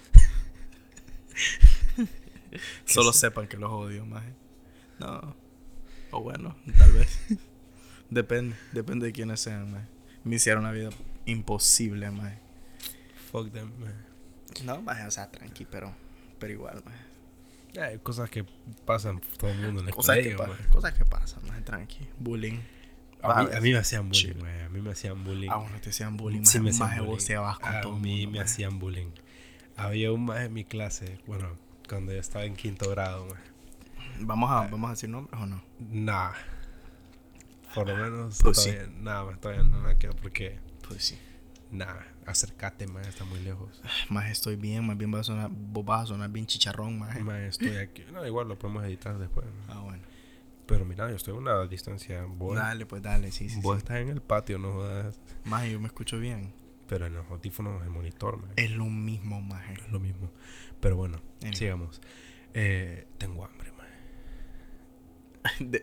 Solo 2.85 3.13
sepan 3.13 3.47
que 3.47 3.57
los 3.57 3.71
odio, 3.71 4.05
más. 4.05 4.25
No. 4.99 5.37
O 6.11 6.21
bueno, 6.21 6.57
tal 6.77 6.93
vez. 6.93 7.19
depende, 8.11 8.57
depende 8.73 9.07
de 9.07 9.13
quiénes 9.13 9.41
sean, 9.41 9.71
más. 9.71 9.85
Me 10.25 10.37
hicieron 10.37 10.65
la 10.65 10.73
vida 10.73 10.91
imposible, 11.27 12.11
más. 12.11 12.35
Fuck 13.33 13.51
them, 13.53 13.73
man. 13.81 14.07
No, 14.65 14.81
más, 14.83 15.05
o 15.07 15.11
sea, 15.11 15.31
tranqui, 15.31 15.65
pero, 15.65 15.95
pero 16.39 16.53
igual, 16.53 16.83
más. 16.85 16.95
Hay 17.83 17.99
cosas 18.01 18.29
que 18.29 18.45
pasan 18.85 19.21
todo 19.39 19.51
el 19.51 19.59
mundo 19.59 19.81
en 19.81 19.89
el 19.89 19.95
Cosas 19.95 20.17
que, 20.17 20.23
colegio, 20.35 20.39
pa- 20.39 20.47
maje. 20.49 20.65
cosas 20.69 20.93
que 20.93 21.05
pasan, 21.07 21.43
más 21.49 21.65
tranqui. 21.65 22.07
Bullying. 22.19 22.61
A 23.23 23.29
mí, 23.45 23.47
Vas 23.47 23.57
a 23.57 23.61
mí 23.61 23.73
me 23.73 23.79
hacían 23.79 24.09
bullying, 24.11 24.35
maje. 24.43 24.63
A 24.65 24.69
mí 24.69 24.81
me 24.83 24.91
hacían 24.91 25.25
bullying. 25.25 25.49
Ah, 25.51 25.57
bueno, 25.57 25.81
te 25.81 25.89
hacían 25.91 26.17
bullying. 26.19 26.45
Sí, 26.45 26.59
más 26.59 26.65
me 26.65 26.71
hacían 26.71 26.91
bullying. 26.99 27.07
vos 27.15 27.25
te 27.25 27.37
vas 27.37 27.59
con 27.59 27.75
A 27.75 27.81
todo 27.81 27.99
mí 27.99 28.27
mundo, 28.27 28.39
me 28.39 28.45
hacían 28.45 28.79
bullying. 28.79 29.11
Había 29.77 30.13
un 30.13 30.25
más 30.27 30.41
en 30.43 30.53
mi 30.53 30.65
clase, 30.65 31.19
bueno, 31.27 31.57
cuando 31.89 32.13
yo 32.13 32.19
estaba 32.21 32.45
en 32.45 32.55
quinto 32.57 32.91
grado, 32.91 33.27
maje. 33.27 33.43
¿Vamos 34.21 34.51
a, 34.51 34.67
¿Vamos 34.69 34.89
a 34.89 34.91
decir 34.93 35.09
nombres 35.09 35.41
o 35.41 35.47
no? 35.47 35.63
Nah. 35.79 36.33
Por 37.75 37.89
lo 37.89 37.97
menos 37.97 38.39
Pues 38.43 38.59
sí. 38.63 38.71
todavía, 38.73 38.93
nada, 39.01 39.25
más 39.25 39.41
todavía 39.41 39.63
no 39.65 39.79
me 39.81 39.97
quedo 39.97 40.15
porque, 40.17 40.59
Pues 40.87 41.05
sí. 41.05 41.19
nada, 41.71 42.07
acércate, 42.27 42.87
más 42.87 43.07
está 43.07 43.25
muy 43.25 43.41
lejos. 43.41 43.81
Más 44.09 44.31
estoy 44.31 44.57
bien, 44.57 44.87
más 44.87 44.97
bien 44.97 45.11
vas 45.11 45.21
a 45.23 45.25
sonar, 45.25 45.51
vos 45.53 45.85
vas 45.85 46.05
a 46.05 46.07
sonar 46.07 46.31
bien 46.31 46.47
chicharrón, 46.47 46.99
más. 46.99 47.21
Más 47.21 47.41
estoy 47.41 47.77
aquí. 47.77 48.05
No, 48.13 48.27
igual 48.27 48.49
lo 48.49 48.59
podemos 48.59 48.85
editar 48.85 49.19
después. 49.19 49.47
¿no? 49.47 49.73
Ah, 49.75 49.81
bueno. 49.81 50.03
Pero 50.67 50.85
mira, 50.85 51.09
yo 51.11 51.17
estoy 51.17 51.35
a 51.35 51.39
una 51.39 51.67
distancia. 51.67 52.25
Vos, 52.25 52.57
Dale, 52.57 52.87
pues 52.87 53.03
dale, 53.03 53.33
sí, 53.33 53.49
sí. 53.49 53.61
vos 53.63 53.77
sí. 53.77 53.79
estás 53.79 53.97
en 53.99 54.09
el 54.09 54.23
patio, 54.23 54.59
no 54.59 54.73
jodas. 54.73 55.19
Más 55.45 55.67
yo 55.69 55.81
me 55.81 55.87
escucho 55.89 56.19
bien. 56.19 56.53
Pero 56.89 57.07
en 57.07 57.15
los 57.15 57.27
audífonos, 57.31 57.83
el 57.83 57.91
monitor, 57.91 58.39
man, 58.39 58.51
Es 58.57 58.71
lo 58.71 58.85
mismo, 58.87 59.41
más. 59.41 59.69
es 59.71 59.91
lo 59.91 59.99
mismo. 60.01 60.31
Pero 60.81 60.97
bueno, 60.97 61.21
sigamos. 61.53 62.01
Eh, 62.55 63.07
tengo 63.19 63.45
hambre. 63.45 63.73
De- 65.59 65.83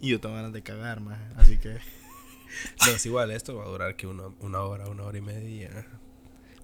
y 0.00 0.10
yo 0.10 0.20
tengo 0.20 0.34
ganas 0.34 0.52
de 0.52 0.62
cagar, 0.62 1.00
más. 1.00 1.18
Así 1.36 1.56
que. 1.58 1.78
No, 2.86 2.92
es 2.92 3.06
igual, 3.06 3.30
esto 3.30 3.54
va 3.56 3.64
a 3.64 3.68
durar 3.68 3.96
que 3.96 4.06
una, 4.06 4.24
una 4.40 4.62
hora, 4.62 4.88
una 4.88 5.02
hora 5.04 5.18
y 5.18 5.22
media. 5.22 5.86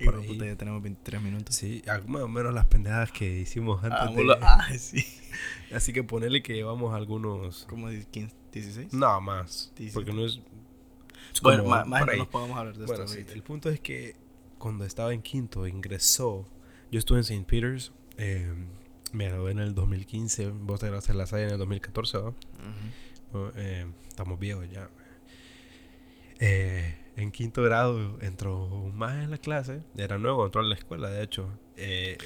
Por 0.05 0.14
ahí. 0.16 0.29
puta, 0.29 0.46
ya 0.46 0.55
tenemos 0.57 0.81
23 0.83 1.20
minutos. 1.22 1.55
Sí, 1.57 1.83
ah, 1.88 2.01
más 2.07 2.22
o 2.22 2.29
menos 2.29 2.55
las 2.55 2.66
pendejadas 2.66 3.11
que 3.11 3.40
hicimos 3.40 3.83
antes. 3.83 3.98
Ah, 4.01 4.11
de-. 4.12 4.38
Ah, 4.42 4.68
sí. 4.79 5.05
Así 5.74 5.92
que 5.92 6.05
ponele 6.05 6.42
que 6.42 6.55
llevamos 6.55 6.94
algunos. 6.94 7.66
¿Cómo 7.68 7.88
di- 7.88 8.05
15, 8.05 8.35
16? 8.53 8.92
No, 8.92 9.20
más. 9.20 9.72
17. 9.77 9.94
Porque 9.94 10.12
no 10.12 10.24
es. 10.24 10.40
es 11.35 11.40
Bueno, 11.42 11.64
como 11.64 11.74
más, 11.74 11.87
más 11.88 12.07
no 12.07 12.16
nos 12.16 12.29
podemos 12.29 12.57
hablar 12.59 12.77
de 12.77 12.87
Bueno, 12.87 13.05
esto. 13.05 13.16
sí, 13.16 13.24
el 13.35 13.42
punto 13.42 13.70
es 13.70 13.81
que 13.81 14.14
cuando 14.59 14.85
estaba 14.85 15.12
en 15.12 15.20
quinto 15.22 15.66
ingresó. 15.66 16.46
Yo 16.92 16.98
estuve 17.01 17.18
en 17.18 17.24
St. 17.24 17.44
Peter's. 17.46 17.92
eh, 18.18 18.53
me 19.12 19.27
gradué 19.29 19.51
en 19.53 19.59
el 19.59 19.74
2015. 19.74 20.48
Vos 20.51 20.79
te 20.81 20.87
graduaste 20.87 21.12
en 21.12 21.18
la 21.18 21.27
SAI 21.27 21.44
en 21.44 21.51
el 21.51 21.59
2014, 21.59 22.18
¿no? 22.18 22.29
Ujú. 22.29 22.37
Oh, 23.33 23.51
eh, 23.57 23.87
estamos 24.09 24.38
viejos 24.38 24.70
ya. 24.70 24.88
Eh, 26.40 26.96
en 27.16 27.33
quinto 27.33 27.62
grado 27.62 28.18
entró 28.20 28.64
un 28.66 28.96
más 28.96 29.24
en 29.24 29.31
la 29.31 29.38
clase. 29.38 29.83
Era 29.96 30.18
nuevo, 30.18 30.44
entró 30.46 30.61
a 30.61 30.64
la 30.64 30.74
escuela, 30.74 31.11
de 31.11 31.22
hecho. 31.22 31.48
Eh, 31.77 32.16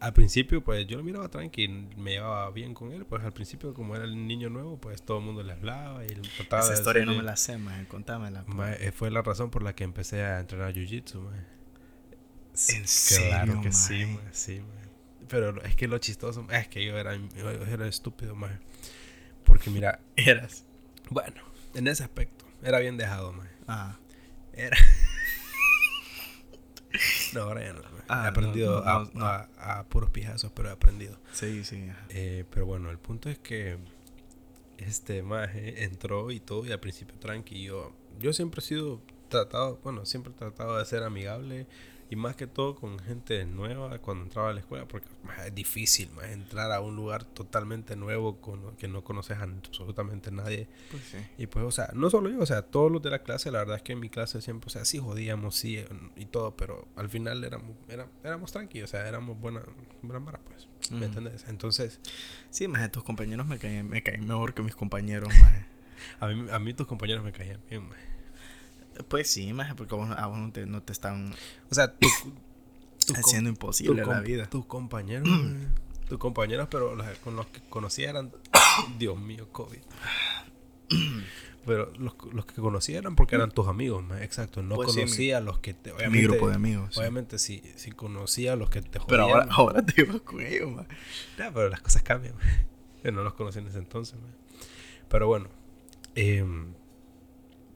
al 0.00 0.12
principio, 0.12 0.62
pues 0.62 0.86
yo 0.86 0.98
lo 0.98 1.04
miraba 1.04 1.28
tranquilo, 1.28 1.88
me 1.96 2.10
llevaba 2.12 2.50
bien 2.50 2.74
con 2.74 2.92
él. 2.92 3.06
Pues 3.06 3.22
al 3.24 3.32
principio, 3.32 3.72
como 3.72 3.94
era 3.96 4.04
el 4.04 4.26
niño 4.26 4.50
nuevo, 4.50 4.76
pues 4.78 5.02
todo 5.02 5.18
el 5.18 5.24
mundo 5.24 5.42
le 5.42 5.52
hablaba 5.52 6.04
y 6.04 6.08
él 6.08 6.20
trataba 6.36 6.62
Esa 6.62 6.72
de 6.72 6.78
historia 6.78 7.04
no 7.04 7.12
decirle- 7.12 7.22
me 7.22 7.30
la 7.30 7.36
sé, 7.36 7.58
más. 7.58 7.86
Contámela. 7.86 8.44
pues. 8.44 8.56
Ma, 8.56 8.72
eh, 8.74 8.92
fue 8.92 9.10
la 9.10 9.22
razón 9.22 9.50
por 9.50 9.62
la 9.62 9.74
que 9.74 9.84
empecé 9.84 10.22
a 10.22 10.40
entrenar 10.40 10.74
jiu-jitsu, 10.74 11.20
ma. 11.20 11.32
Sí, 12.52 12.76
¿En 12.76 12.82
Claro 13.28 13.46
serio, 13.52 13.60
que 13.62 13.72
sí, 13.72 14.18
sí. 14.32 14.60
Pero 15.28 15.62
es 15.64 15.74
que 15.74 15.88
lo 15.88 15.96
chistoso 15.98 16.46
es 16.52 16.68
que 16.68 16.84
yo 16.84 16.98
era, 16.98 17.16
yo 17.16 17.50
era 17.50 17.86
estúpido, 17.88 18.34
ma. 18.36 18.60
Porque 19.44 19.70
mira, 19.70 20.00
Eras. 20.16 20.64
bueno, 21.10 21.40
en 21.74 21.86
ese 21.88 22.02
aspecto, 22.04 22.43
era 22.64 22.80
bien 22.80 22.96
dejado, 22.96 23.32
ma. 23.32 23.46
Ah. 23.68 23.96
Era. 24.52 24.76
no, 27.34 27.42
ahora 27.42 27.64
ya 27.64 27.72
no. 27.72 27.82
Ah, 28.08 28.24
he 28.24 28.28
aprendido 28.28 28.84
no, 28.84 29.10
no, 29.14 29.24
a, 29.26 29.48
a- 29.58 29.78
a 29.80 29.84
puros 29.84 30.10
pijazos, 30.10 30.52
pero 30.54 30.68
he 30.68 30.72
aprendido. 30.72 31.18
Sí, 31.32 31.64
sí. 31.64 31.88
ajá. 31.88 32.04
Eh, 32.10 32.44
pero 32.50 32.66
bueno, 32.66 32.90
el 32.90 32.98
punto 32.98 33.28
es 33.30 33.38
que 33.38 33.78
este 34.78 35.22
maje 35.22 35.84
entró 35.84 36.30
y 36.30 36.40
todo, 36.40 36.64
y 36.66 36.72
al 36.72 36.80
principio 36.80 37.16
tranqui. 37.18 37.62
Yo, 37.64 37.92
yo 38.18 38.32
siempre 38.32 38.60
he 38.60 38.62
sido 38.62 39.00
tratado, 39.28 39.78
bueno, 39.82 40.04
siempre 40.06 40.32
he 40.32 40.36
tratado 40.36 40.78
de 40.78 40.84
ser 40.84 41.02
amigable 41.02 41.66
y 42.10 42.16
más 42.16 42.36
que 42.36 42.46
todo 42.46 42.74
con 42.74 42.98
gente 42.98 43.44
nueva 43.46 43.98
cuando 43.98 44.24
entraba 44.24 44.50
a 44.50 44.52
la 44.52 44.60
escuela, 44.60 44.86
porque 44.86 45.06
es 45.46 45.54
difícil 45.54 46.10
más 46.12 46.26
entrar 46.26 46.70
a 46.72 46.80
un 46.80 46.94
lugar 46.96 47.24
totalmente 47.24 47.96
nuevo 47.96 48.40
con 48.40 48.76
que 48.76 48.88
no 48.88 49.02
conoces 49.02 49.38
a 49.38 49.42
absolutamente 49.44 50.30
nadie. 50.30 50.68
Pues 50.90 51.02
sí. 51.04 51.18
Y 51.38 51.46
pues, 51.46 51.64
o 51.64 51.70
sea, 51.70 51.90
no 51.94 52.10
solo 52.10 52.30
yo, 52.30 52.38
o 52.40 52.46
sea, 52.46 52.62
todos 52.62 52.92
los 52.92 53.02
de 53.02 53.10
la 53.10 53.20
clase, 53.20 53.50
la 53.50 53.60
verdad 53.60 53.76
es 53.76 53.82
que 53.82 53.92
en 53.92 54.00
mi 54.00 54.10
clase 54.10 54.40
siempre, 54.42 54.68
o 54.68 54.70
sea, 54.70 54.84
sí 54.84 54.98
jodíamos, 54.98 55.56
sí, 55.56 55.84
y 56.16 56.26
todo, 56.26 56.56
pero 56.56 56.86
al 56.96 57.08
final 57.08 57.42
éramos, 57.44 57.76
era- 57.88 58.08
éramos 58.22 58.52
tranquilos, 58.52 58.90
o 58.90 58.92
sea, 58.92 59.08
éramos 59.08 59.40
buena, 59.40 59.62
buena 60.02 60.20
mara, 60.20 60.40
pues, 60.44 60.68
¿me 60.90 60.96
Ujú. 60.98 61.04
entendés? 61.06 61.44
Entonces, 61.48 62.00
Sí, 62.50 62.68
más 62.68 62.90
tus 62.92 63.02
compañeros 63.02 63.46
me 63.46 63.58
caen, 63.58 63.88
me 63.88 64.02
caen 64.02 64.26
mejor 64.26 64.54
que 64.54 64.62
mis 64.62 64.76
compañeros, 64.76 65.28
más. 65.40 65.52
A 66.20 66.26
mí, 66.28 66.46
a 66.50 66.58
mí 66.58 66.74
tus 66.74 66.86
compañeros 66.86 67.24
me 67.24 67.32
caían 67.32 67.60
bien, 67.70 67.88
maje. 67.88 68.02
Pues 69.08 69.30
sí, 69.30 69.52
más, 69.52 69.74
porque 69.74 69.94
a 69.94 69.98
vos, 69.98 70.10
a 70.16 70.26
vos 70.26 70.38
no, 70.38 70.52
te, 70.52 70.66
no 70.66 70.82
te 70.82 70.92
están 70.92 71.32
O 71.70 71.74
sea, 71.74 71.92
tu, 71.94 72.08
tu 73.06 73.12
com- 73.14 73.20
haciendo 73.20 73.48
tu 73.50 73.54
imposible 73.54 74.02
la 74.04 74.14
com- 74.16 74.22
vida. 74.24 74.46
Tus 74.48 74.66
compañeros, 74.66 75.28
maje. 75.28 75.66
tus 76.08 76.18
compañeros, 76.18 76.68
pero 76.70 76.94
los, 76.94 77.06
con 77.18 77.36
los 77.36 77.46
que 77.46 77.60
conocía 77.68 78.10
eran. 78.10 78.32
Dios 78.98 79.18
mío, 79.20 79.48
COVID. 79.52 79.78
Pero 81.66 81.90
los, 81.98 82.14
los 82.32 82.44
que 82.44 82.60
conocía 82.60 82.98
eran 82.98 83.16
porque 83.16 83.36
eran 83.36 83.50
tus 83.50 83.68
amigos, 83.68 84.04
maje. 84.04 84.22
exacto. 84.22 84.62
No 84.62 84.74
Pues 84.74 84.92
sí, 84.92 85.00
conocía 85.00 85.38
a 85.38 85.40
los 85.40 85.60
que 85.60 85.72
te. 85.72 85.94
Mi 86.10 86.20
grupo 86.22 86.48
de 86.50 86.56
amigos. 86.56 86.90
sí. 86.92 87.00
obviamente 87.00 87.38
si, 87.38 87.62
si 87.76 87.90
conocía 87.90 88.52
a 88.52 88.56
los 88.56 88.68
que 88.68 88.82
te 88.82 89.00
Pero 89.08 89.24
jodían. 89.24 89.30
ahora, 89.30 89.46
ahora 89.54 89.82
te 89.86 90.02
ibas 90.02 90.20
con 90.20 90.42
ellos, 90.42 90.70
más. 90.70 90.86
Ya, 91.38 91.50
pero 91.52 91.70
las 91.70 91.80
cosas 91.80 92.02
cambian, 92.02 92.34
maje. 92.36 92.66
Yo 93.04 93.12
no 93.12 93.22
los 93.22 93.32
conocí 93.32 93.60
en 93.60 93.66
ese 93.68 93.78
entonces, 93.78 94.16
maje. 94.20 94.34
Pero 95.08 95.26
bueno. 95.26 95.48
em, 96.14 96.74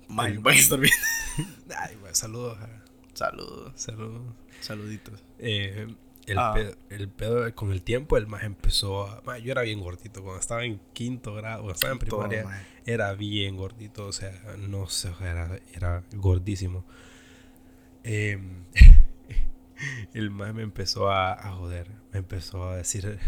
El- 0.08 0.38
van 0.40 0.54
a 0.54 0.58
estar 0.58 0.78
bien. 0.80 0.92
ay, 1.76 1.96
maje, 2.02 2.14
saludos. 2.14 2.58
Saludos. 3.14 3.72
Saludos. 3.76 4.22
Saluditos. 4.60 5.22
Eh, 5.38 5.86
el, 6.26 6.38
Ah. 6.38 6.52
pedo, 6.54 6.74
el 6.90 7.08
pedo, 7.08 7.54
con 7.54 7.72
el 7.72 7.82
tiempo, 7.82 8.16
el 8.16 8.26
más 8.26 8.42
empezó 8.42 9.06
a. 9.06 9.38
yo 9.38 9.52
era 9.52 9.62
bien 9.62 9.80
gordito. 9.80 10.22
Cuando 10.22 10.40
estaba 10.40 10.64
en 10.64 10.78
quinto 10.92 11.34
grado, 11.34 11.62
cuando 11.62 11.74
estaba 11.74 11.92
en 11.94 11.98
Todo, 12.00 12.20
primaria, 12.20 12.44
maje. 12.44 12.66
era 12.86 13.12
bien 13.14 13.56
gordito. 13.56 14.06
O 14.06 14.12
sea, 14.12 14.32
no 14.58 14.88
sé, 14.88 15.10
era, 15.20 15.58
era 15.74 16.02
gordísimo. 16.12 16.84
Eh, 18.04 18.38
el 20.14 20.30
más 20.30 20.54
me 20.54 20.62
empezó 20.62 21.10
a, 21.10 21.32
a 21.32 21.52
joder. 21.52 21.88
Me 22.12 22.18
empezó 22.20 22.68
a 22.68 22.76
decir 22.76 23.18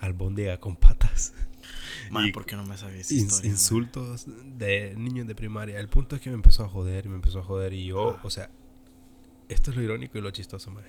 albóndiga 0.00 0.58
con 0.58 0.76
patas. 0.76 1.34
Y- 2.26 2.32
¿por 2.32 2.44
qué 2.46 2.56
no 2.56 2.64
me 2.64 2.76
sabía 2.76 3.00
esa 3.00 3.14
historia? 3.14 3.50
insultos 3.50 4.26
de 4.58 4.94
niños 4.96 5.26
de 5.26 5.34
primaria. 5.34 5.78
El 5.78 5.88
punto 5.88 6.16
es 6.16 6.22
que 6.22 6.30
me 6.30 6.36
empezó 6.36 6.64
a 6.64 6.68
joder 6.68 7.06
y 7.06 7.08
me 7.08 7.16
empezó 7.16 7.40
a 7.40 7.44
joder. 7.44 7.72
Y 7.72 7.86
yo, 7.86 8.16
Ah. 8.16 8.20
o 8.22 8.30
sea, 8.30 8.50
esto 9.48 9.70
es 9.70 9.76
lo 9.76 9.82
irónico 9.82 10.18
y 10.18 10.20
lo 10.20 10.30
chistoso, 10.30 10.70
mae. 10.70 10.84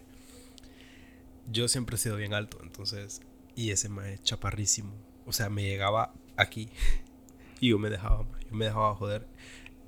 Yo 1.51 1.67
siempre 1.67 1.95
he 1.95 1.99
sido 1.99 2.15
bien 2.17 2.33
alto, 2.33 2.59
entonces, 2.63 3.21
y 3.55 3.71
ese 3.71 3.89
mae 3.89 4.19
chaparrísimo. 4.19 4.93
O 5.25 5.33
sea, 5.33 5.49
me 5.49 5.63
llegaba 5.63 6.13
aquí 6.37 6.69
y 7.59 7.69
yo 7.69 7.79
me 7.79 7.89
dejaba, 7.89 8.23
mae, 8.23 8.41
yo 8.49 8.55
me 8.55 8.65
dejaba 8.65 8.95
joder. 8.95 9.27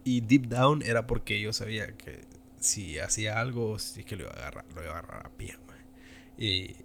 Y 0.03 0.21
deep 0.21 0.47
down 0.47 0.81
era 0.81 1.07
porque 1.07 1.39
yo 1.39 1.53
sabía 1.53 1.95
que 1.95 2.25
si 2.59 2.99
hacía 2.99 3.39
algo, 3.39 3.79
sí 3.79 4.03
que 4.03 4.15
lo 4.15 4.23
iba 4.23 4.31
a 4.31 4.35
agarrar, 4.35 4.65
lo 4.75 4.83
iba 4.83 4.91
a 4.95 4.99
agarrar 4.99 5.25
a 5.27 5.29
pie, 5.29 5.55
mae. 5.67 5.77
Y, 6.45 6.75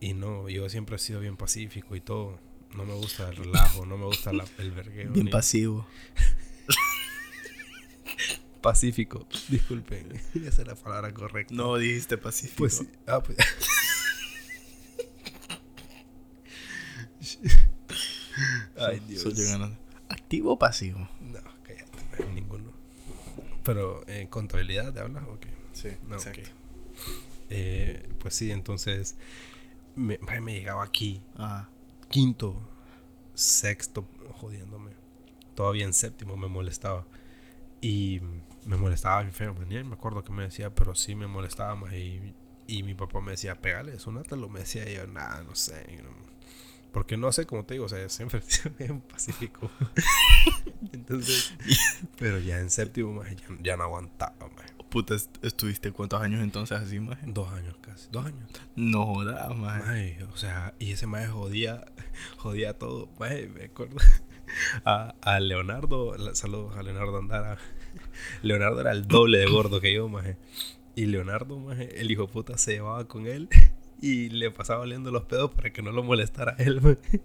y 0.00 0.14
no, 0.14 0.48
yo 0.48 0.68
siempre 0.68 0.96
he 0.96 0.98
sido 0.98 1.20
bien 1.20 1.36
pacífico 1.36 1.94
y 1.96 2.00
todo. 2.00 2.38
No 2.76 2.84
me 2.84 2.94
gusta 2.94 3.28
el 3.28 3.36
relajo, 3.36 3.86
no 3.86 3.96
me 3.98 4.06
gusta 4.06 4.32
la- 4.32 4.46
el 4.58 4.70
vergueo. 4.72 5.12
Bien 5.12 5.26
ni- 5.26 5.30
pasivo. 5.30 5.86
Pacífico, 8.62 9.26
disculpen. 9.48 10.12
Esa 10.34 10.62
es 10.62 10.66
la 10.68 10.74
palabra 10.76 11.12
correcta. 11.12 11.52
No 11.54 11.76
dijiste 11.76 12.16
pacífico. 12.16 12.58
Pues 12.58 12.78
sí. 12.78 12.88
Ah, 13.06 13.20
pues. 13.22 13.36
Ay, 18.78 19.00
Dios. 19.08 19.22
soy 19.22 19.34
yo 19.34 19.44
ganando. 19.44 19.76
¿Activo 20.08 20.52
o 20.52 20.58
pasivo? 20.58 21.08
No, 21.20 21.40
cállate, 21.62 22.24
no, 22.24 22.32
ninguno. 22.32 22.72
Pero, 23.64 24.06
¿en 24.08 24.26
contabilidad 24.28 24.92
te 24.92 25.00
hablas 25.00 25.24
o 25.28 25.38
qué? 25.38 25.48
Sí, 25.72 25.88
No, 26.08 26.16
ok. 26.16 26.38
Eh, 27.50 28.08
pues 28.18 28.34
sí, 28.34 28.50
entonces. 28.50 29.16
Me, 29.94 30.18
me 30.40 30.54
llegaba 30.54 30.84
aquí, 30.84 31.20
Ah, 31.36 31.68
quinto, 32.12 32.54
sexto, 33.34 34.06
jodiéndome. 34.34 34.92
Todavía 35.56 35.84
en 35.84 35.94
séptimo 35.94 36.36
me 36.36 36.46
molestaba. 36.46 37.04
Y 37.80 38.20
me 38.64 38.76
molestaba 38.76 39.22
bien 39.22 39.32
feo. 39.32 39.54
Ni 39.66 39.82
me 39.82 39.94
acuerdo 39.94 40.22
que 40.22 40.32
me 40.32 40.44
decía, 40.44 40.72
pero 40.72 40.94
sí 40.94 41.16
me 41.16 41.26
molestaba 41.26 41.74
más. 41.74 41.92
Y, 41.94 42.34
y 42.68 42.82
mi 42.84 42.94
papá 42.94 43.20
me 43.20 43.32
decía, 43.32 43.60
pégale, 43.60 43.98
sonátelo. 43.98 44.48
Me 44.48 44.60
decía 44.60 44.88
y 44.88 44.94
yo, 44.94 45.06
nada, 45.08 45.42
no 45.42 45.56
sé. 45.56 45.84
porque 46.92 47.16
no 47.16 47.32
sé, 47.32 47.46
como 47.46 47.64
te 47.64 47.74
digo, 47.74 47.86
o 47.86 47.88
sea, 47.88 48.08
siempre 48.08 48.42
bien 48.78 49.00
pacífico. 49.00 49.70
Entonces, 50.92 51.54
pero 52.18 52.38
ya 52.38 52.60
en 52.60 52.70
séptimo, 52.70 53.14
más 53.14 53.34
ya, 53.34 53.46
ya 53.62 53.76
no 53.76 53.84
aguantaba, 53.84 54.48
más. 54.54 54.81
Puta, 54.92 55.14
¿estuviste 55.40 55.90
cuántos 55.90 56.20
años 56.20 56.42
entonces 56.42 56.78
así, 56.78 57.00
maje? 57.00 57.24
Dos 57.26 57.50
años 57.50 57.74
casi. 57.80 58.08
Dos 58.12 58.26
años. 58.26 58.46
No 58.76 59.06
jodas, 59.06 59.56
maje. 59.56 59.80
Maje, 59.80 60.24
o 60.32 60.36
sea, 60.36 60.74
y 60.78 60.92
ese 60.92 61.06
maje 61.06 61.28
jodía, 61.28 61.84
jodía 62.36 62.78
todo. 62.78 63.08
Maje, 63.18 63.48
me 63.48 63.64
acuerdo. 63.64 63.96
A, 64.84 65.14
a 65.22 65.40
Leonardo, 65.40 66.14
la- 66.18 66.34
saludos 66.34 66.76
a 66.76 66.82
Leonardo 66.82 67.16
Andara. 67.16 67.56
Leonardo 68.42 68.82
era 68.82 68.92
el 68.92 69.06
doble 69.08 69.38
de 69.38 69.46
gordo 69.46 69.80
que 69.80 69.94
yo, 69.94 70.08
maje. 70.10 70.36
Y 70.94 71.06
Leonardo, 71.06 71.58
maje, 71.58 71.98
el 72.02 72.10
hijo 72.10 72.28
puta 72.28 72.58
se 72.58 72.72
llevaba 72.72 73.08
con 73.08 73.26
él 73.26 73.48
y 74.02 74.28
le 74.28 74.50
pasaba 74.50 74.80
oliendo 74.80 75.10
los 75.10 75.22
pedos 75.24 75.52
para 75.52 75.72
que 75.72 75.80
no 75.80 75.90
lo 75.90 76.02
molestara 76.02 76.54
a 76.58 76.62
él, 76.62 76.82
maje. 76.82 77.22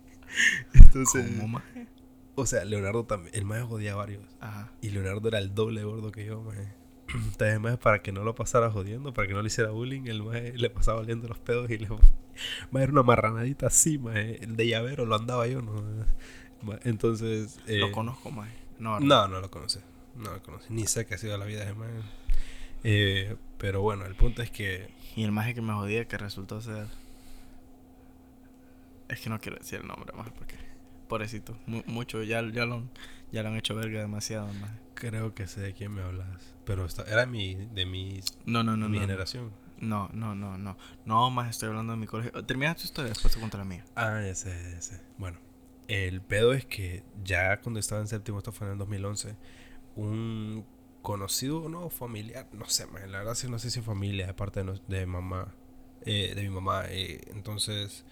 Entonces, 0.74 1.26
¿Cómo, 1.36 1.50
maje? 1.50 1.88
o 2.36 2.46
sea, 2.46 2.64
Leonardo 2.64 3.04
también, 3.04 3.36
el 3.36 3.44
maje 3.44 3.64
jodía 3.64 3.92
a 3.92 3.96
varios. 3.96 4.24
Ajá. 4.40 4.72
Y 4.82 4.92
Leonardo 4.92 5.28
era 5.28 5.40
el 5.40 5.54
doble 5.54 5.82
de 5.82 5.86
gordo 5.86 6.14
que 6.14 6.24
yo, 6.24 6.42
maje. 6.44 6.70
Entonces, 7.13 7.60
maje, 7.60 7.78
para 7.78 8.02
que 8.02 8.12
no 8.12 8.24
lo 8.24 8.36
pasara 8.36 8.70
jodiendo, 8.72 9.13
para 9.13 9.28
que 9.28 9.34
no 9.34 9.41
le 9.41 9.48
hiciera 9.48 9.72
bullying, 9.72 10.08
el 10.08 10.24
maje 10.24 10.54
le 10.58 10.70
pasaba 10.70 11.00
oliendo 11.02 11.28
los 11.28 11.39
pedos 11.39 11.70
y 11.70 11.78
le... 11.78 11.88
Maje, 12.72 12.84
era 12.84 12.91
una 12.91 13.04
marranadita 13.04 13.67
así, 13.67 13.98
maje. 13.98 14.43
El 14.43 14.56
de 14.56 14.67
llavero 14.67 15.06
lo 15.06 15.15
andaba 15.15 15.48
yo, 15.48 15.62
¿no? 15.62 15.82
Entonces... 16.84 17.60
eh, 17.67 17.78
Lo 17.78 17.91
conozco, 17.91 18.30
maje. 18.32 18.54
No. 18.80 19.00
No, 19.00 19.28
no 19.28 19.39
lo 19.39 19.50
conoce. 19.50 19.82
No 20.15 20.32
lo 20.34 20.43
conoce. 20.43 20.67
Ni 20.70 20.86
sé 20.86 21.06
qué 21.06 21.15
ha 21.15 21.17
sido 21.17 21.38
la 21.38 21.46
vida 21.46 21.65
de 21.65 21.74
maje. 21.74 21.93
Eh, 22.84 23.36
pero 23.58 23.82
bueno, 23.82 24.06
el 24.06 24.15
punto 24.15 24.41
es 24.43 24.52
que... 24.52 24.89
Y 25.15 25.24
el 25.24 25.32
maje 25.32 25.56
que 25.56 25.62
me 25.62 25.74
jodía 25.74 26.08
que 26.08 26.17
resultó 26.17 26.62
ser. 26.62 26.88
Es 29.10 29.20
que 29.22 29.30
no 29.30 29.39
quiero 29.39 29.58
decir 29.58 29.80
el 29.82 29.88
nombre, 29.88 30.12
maje, 30.15 30.32
porque. 30.38 30.56
Pobrecito. 31.08 31.58
mu- 31.65 31.84
mucho, 31.88 32.22
ya, 32.24 32.41
ya, 32.52 32.65
lo, 32.65 32.76
han- 32.76 32.89
ya 33.32 33.43
lo 33.43 33.50
han 33.50 33.56
hecho 33.58 33.76
verga 33.76 34.00
demasiado, 34.02 34.52
maje. 34.54 34.80
Creo 34.93 35.34
que 35.36 35.48
sé 35.48 35.62
de 35.62 35.74
quién 35.74 35.93
me 35.93 36.02
hablas. 36.02 36.56
Pero 36.65 36.86
esta- 36.86 37.04
era 37.04 37.26
mi, 37.26 37.56
de 37.56 37.86
mi, 37.86 38.20
No, 38.46 38.63
no, 38.63 38.76
no. 38.76 38.89
mi 38.89 38.98
no, 38.98 39.02
generación. 39.02 39.52
No, 39.80 40.10
no, 40.13 40.34
no, 40.36 40.58
no. 40.58 40.76
No, 41.06 41.30
más 41.30 41.50
estoy 41.52 41.70
hablando 41.70 41.93
de 41.93 41.98
mi 42.00 42.08
colegio. 42.08 42.43
Termina 42.46 42.74
tu 42.76 42.84
historia, 42.84 43.10
después 43.10 43.32
te 43.34 43.39
cuento 43.39 43.58
la 43.58 43.63
mía. 43.65 43.86
Ah, 43.96 44.22
ya 44.26 44.34
sé, 44.34 44.72
ya 44.74 44.82
sé. 44.82 45.00
Bueno, 45.20 45.38
el 45.88 46.20
pedo 46.22 46.54
es 46.54 46.65
que 46.65 47.04
ya 47.24 47.62
cuando 47.62 47.80
estaba 47.80 48.02
en 48.02 48.08
séptimo, 48.08 48.39
esto 48.39 48.52
fue 48.52 48.67
en 48.67 48.74
el 48.74 48.80
2011, 48.80 49.36
un 49.96 50.65
conocido, 51.02 51.70
no, 51.70 51.89
familiar, 51.89 52.48
no 52.54 52.65
sé, 52.67 52.86
man, 52.88 53.12
la 53.12 53.20
verdad 53.20 53.36
sí 53.36 53.48
no 53.50 53.60
sé 53.60 53.70
si 53.70 53.82
familia, 53.82 54.28
de 54.28 54.34
parte 54.34 54.60
de, 54.60 54.65
nos- 54.65 54.88
de 54.88 55.06
mamá, 55.06 55.54
eh, 56.06 56.34
de 56.36 56.41
mi 56.41 56.50
mamá. 56.50 56.84
eh, 56.89 57.22
entonces, 57.34 58.04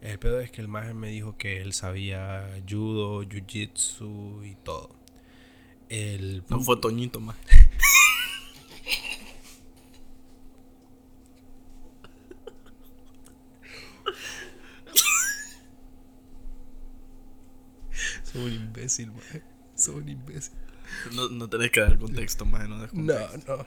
el 0.00 0.18
pedo 0.18 0.40
es 0.40 0.50
que 0.50 0.60
el 0.60 0.68
maje 0.68 0.94
me 0.94 1.08
dijo 1.08 1.36
que 1.36 1.60
él 1.60 1.72
sabía 1.72 2.46
judo, 2.68 3.22
jiu-jitsu 3.22 4.46
y 4.50 4.54
todo. 4.56 4.94
El 5.88 6.44
No 6.48 6.60
fue 6.60 6.76
Toñito, 6.78 7.20
más. 7.20 7.36
Soy 18.24 18.42
un 18.42 18.52
imbécil, 18.52 19.10
maje. 19.12 19.42
Soy 19.74 19.96
un 19.96 20.08
imbécil. 20.08 20.54
No, 21.14 21.28
no 21.28 21.48
tenés 21.48 21.70
que 21.70 21.80
dar 21.80 21.98
contexto, 21.98 22.44
más. 22.44 22.68
No, 22.68 22.80
des 22.80 22.92
No, 22.92 23.14
contexto. 23.14 23.66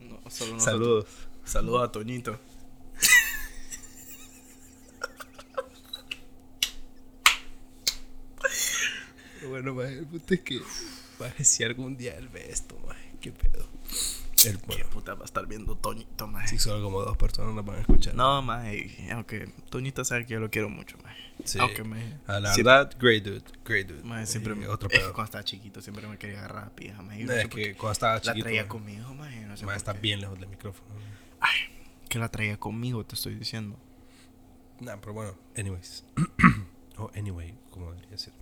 no. 0.00 0.20
no. 0.24 0.30
solo. 0.30 0.60
Saludos. 0.60 1.06
Saludos 1.44 1.88
a 1.88 1.92
Toñito. 1.92 2.38
Bueno, 9.48 9.74
maje, 9.74 9.98
el 9.98 10.06
punto 10.06 10.34
es 10.34 10.40
que, 10.40 10.60
maje, 11.18 11.44
si 11.44 11.64
algún 11.64 11.96
día 11.96 12.16
él 12.16 12.28
ve 12.28 12.50
esto, 12.50 12.78
maje, 12.86 13.12
qué 13.20 13.32
pedo. 13.32 13.68
El, 14.46 14.58
Qué 14.58 14.66
bueno, 14.68 14.88
puta 14.88 15.12
va 15.12 15.22
a 15.22 15.24
estar 15.26 15.46
viendo 15.46 15.76
Toñito, 15.76 16.26
más. 16.26 16.48
si 16.48 16.58
solo 16.58 16.82
como 16.82 17.02
dos 17.02 17.14
personas 17.18 17.54
nos 17.54 17.62
van 17.62 17.76
a 17.76 17.80
escuchar. 17.80 18.14
No, 18.14 18.40
más. 18.40 18.64
Aunque 19.12 19.52
Toñito 19.68 20.02
sabe 20.02 20.24
que 20.24 20.32
yo 20.32 20.40
lo 20.40 20.48
quiero 20.48 20.70
mucho, 20.70 20.96
más. 21.04 21.14
Sí. 21.44 21.58
Aunque 21.60 21.84
me. 21.84 22.18
A 22.26 22.40
la 22.40 22.54
siempre- 22.54 22.72
verdad, 22.72 22.96
great 22.98 23.22
dude, 23.22 23.42
great 23.66 23.86
dude. 23.88 24.02
Maje, 24.02 24.24
siempre 24.26 24.54
me, 24.54 24.66
otro 24.66 24.88
es 24.88 24.94
que 24.94 25.00
pedo. 25.00 25.12
cuando 25.12 25.26
estaba 25.26 25.44
chiquito 25.44 25.82
siempre 25.82 26.06
me 26.06 26.16
quería 26.16 26.38
agarrar 26.38 26.64
a 26.68 26.70
pija, 26.74 27.02
maje. 27.02 27.20
No, 27.24 27.26
no 27.26 27.32
sé 27.34 27.40
es 27.42 27.48
que 27.48 27.62
qué. 27.62 27.74
cuando 27.74 27.92
estaba 27.92 28.14
la 28.14 28.20
chiquito, 28.22 28.44
traía 28.44 28.62
maje, 28.62 28.68
conmigo, 28.68 29.14
maje. 29.14 29.40
No 29.44 29.56
sé 29.58 29.66
maje, 29.66 29.76
está 29.76 29.92
qué. 29.92 30.00
bien 30.00 30.20
lejos 30.22 30.40
del 30.40 30.48
micrófono. 30.48 30.88
Ay, 31.40 31.58
que 32.08 32.18
la 32.18 32.30
traía 32.30 32.58
conmigo, 32.58 33.04
te 33.04 33.16
estoy 33.16 33.34
diciendo. 33.34 33.78
Nah, 34.80 34.96
pero 35.02 35.12
bueno, 35.12 35.34
anyways. 35.54 36.02
o 36.96 37.10
anyway, 37.14 37.54
como 37.70 37.90
debería 37.90 38.10
decir. 38.12 38.32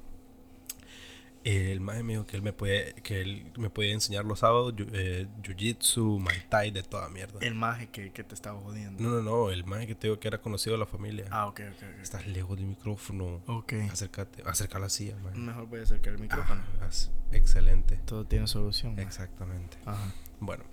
El 1.45 1.81
maje 1.81 2.03
me 2.03 2.13
dijo 2.15 2.27
que 2.27 2.37
él 2.37 2.43
me 2.43 2.53
puede, 2.53 2.93
que 2.95 3.21
él 3.23 3.53
me 3.57 3.71
podía 3.71 3.93
enseñar 3.93 4.25
los 4.25 4.41
sábados 4.41 4.75
eh, 4.93 5.27
jiu-jitsu, 5.43 6.19
muay 6.19 6.43
thai, 6.49 6.71
de 6.71 6.83
toda 6.83 7.09
mierda. 7.09 7.39
El 7.41 7.55
maje 7.55 7.89
que, 7.89 8.11
que 8.13 8.25
te 8.25 8.35
estaba 8.35 8.61
jodiendo. 8.61 9.03
No, 9.03 9.11
no, 9.11 9.23
no, 9.23 9.51
el 9.51 9.65
maje 9.65 9.87
que 9.87 9.95
te 9.95 10.09
digo 10.09 10.19
que 10.21 10.29
era 10.29 10.39
conocido 10.43 10.75
de 10.75 10.81
la 10.81 10.87
familia. 10.87 11.27
Ah, 11.31 11.47
ok, 11.47 11.61
ok, 11.71 11.83
ok. 11.95 12.01
Estás 12.03 12.27
lejos 12.27 12.57
del 12.59 12.67
micrófono. 12.67 13.41
Ok. 13.47 13.73
Acércate, 13.91 14.43
acerca 14.45 14.79
la 14.79 14.89
silla, 14.91 15.17
maje. 15.23 15.39
Mejor 15.39 15.67
voy 15.69 15.81
a 15.81 15.83
acercar 15.85 16.13
el 16.15 16.19
micrófono. 16.19 16.61
Ah, 16.83 16.89
excelente. 17.33 18.01
Todo 18.05 18.25
tiene 18.25 18.47
solución. 18.47 18.93
maje. 18.97 19.07
Exactamente. 19.07 19.79
Ajá. 19.87 20.13
Bueno, 20.41 20.65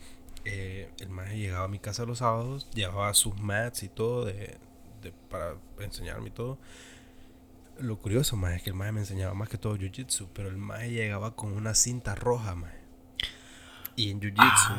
eh, 0.46 0.90
el 1.00 1.10
maje 1.10 1.38
llegaba 1.38 1.66
a 1.66 1.70
mi 1.70 1.80
casa 1.80 2.06
los 2.06 2.18
sábados, 2.18 2.68
llevaba 2.74 3.14
sus 3.14 3.38
mats 3.40 3.84
y 3.84 3.90
todo 3.90 4.26
de, 4.26 4.58
de- 5.02 5.14
para 5.30 5.56
enseñarme 5.80 6.28
y 6.30 6.32
todo. 6.32 6.58
Lo 7.80 7.98
curioso, 8.00 8.38
más 8.38 8.54
es 8.54 8.64
que 8.64 8.70
el 8.70 8.76
maje 8.76 8.92
me 8.94 9.02
enseñaba 9.02 9.34
más 9.34 9.50
que 9.50 9.58
todo 9.58 9.76
jiu-jitsu, 9.76 10.30
pero 10.34 10.48
el 10.50 10.58
maje 10.58 10.92
llegaba 10.92 11.36
con 11.36 11.52
una 11.52 11.76
cinta 11.76 12.16
roja, 12.16 12.56
maje. 12.56 12.80
Y 13.98 14.10
en 14.12 14.20
jiu-jitsu, 14.22 14.76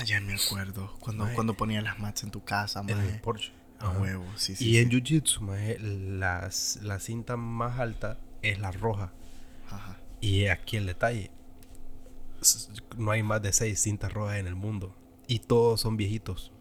Ah, 0.00 0.04
ya 0.04 0.20
me 0.20 0.34
acuerdo. 0.34 0.94
Cuando, 1.00 1.28
cuando 1.34 1.54
ponía 1.54 1.80
las 1.82 1.98
mats 1.98 2.22
en 2.22 2.30
tu 2.30 2.44
casa, 2.44 2.80
en 2.86 2.90
el. 2.90 3.20
Porsche. 3.20 3.52
A 3.80 3.90
huevo, 3.90 4.24
sí, 4.36 4.56
sí. 4.56 4.64
Y 4.64 4.70
sí. 4.72 4.78
en 4.78 4.90
jiu-jitsu, 4.90 6.18
las- 6.18 6.78
la 6.82 6.98
cinta 7.00 7.36
más 7.36 7.78
alta 7.78 8.18
es 8.42 8.58
la 8.58 8.70
roja. 8.72 9.12
Ajá. 9.70 9.98
Y 10.20 10.46
aquí 10.46 10.76
el 10.76 10.86
detalle. 10.86 11.30
No 12.96 13.10
hay 13.10 13.22
más 13.22 13.42
de 13.42 13.52
seis 13.52 13.80
cintas 13.80 14.12
rojas 14.12 14.38
en 14.38 14.46
el 14.46 14.54
mundo. 14.54 14.96
Y 15.26 15.40
todos 15.40 15.80
son 15.80 15.96
viejitos. 15.96 16.52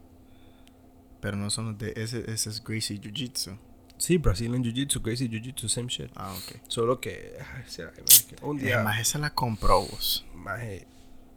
Pero 1.22 1.38
no 1.38 1.50
son 1.50 1.66
los 1.68 1.78
de. 1.78 1.94
Ese, 1.96 2.32
ese 2.32 2.50
es 2.50 2.64
Gracie 2.64 3.00
Jiu 3.02 3.12
Jitsu. 3.14 3.58
Sí, 3.98 4.18
Brazilian 4.18 4.64
Jiu-Jitsu, 4.64 5.02
Crazy 5.02 5.28
Jiu-Jitsu, 5.28 5.68
same 5.70 5.88
shit. 5.90 6.12
Ah, 6.16 6.32
ok. 6.34 6.62
Solo 6.68 7.00
que, 7.02 7.34
ay, 7.56 7.64
será 7.68 7.92
que- 7.92 8.04
un 8.44 8.58
día, 8.58 8.76
Además, 8.76 9.00
esa 9.00 9.18
la 9.18 9.32
compró 9.34 9.82
vos. 9.82 10.26
maje, 10.36 10.86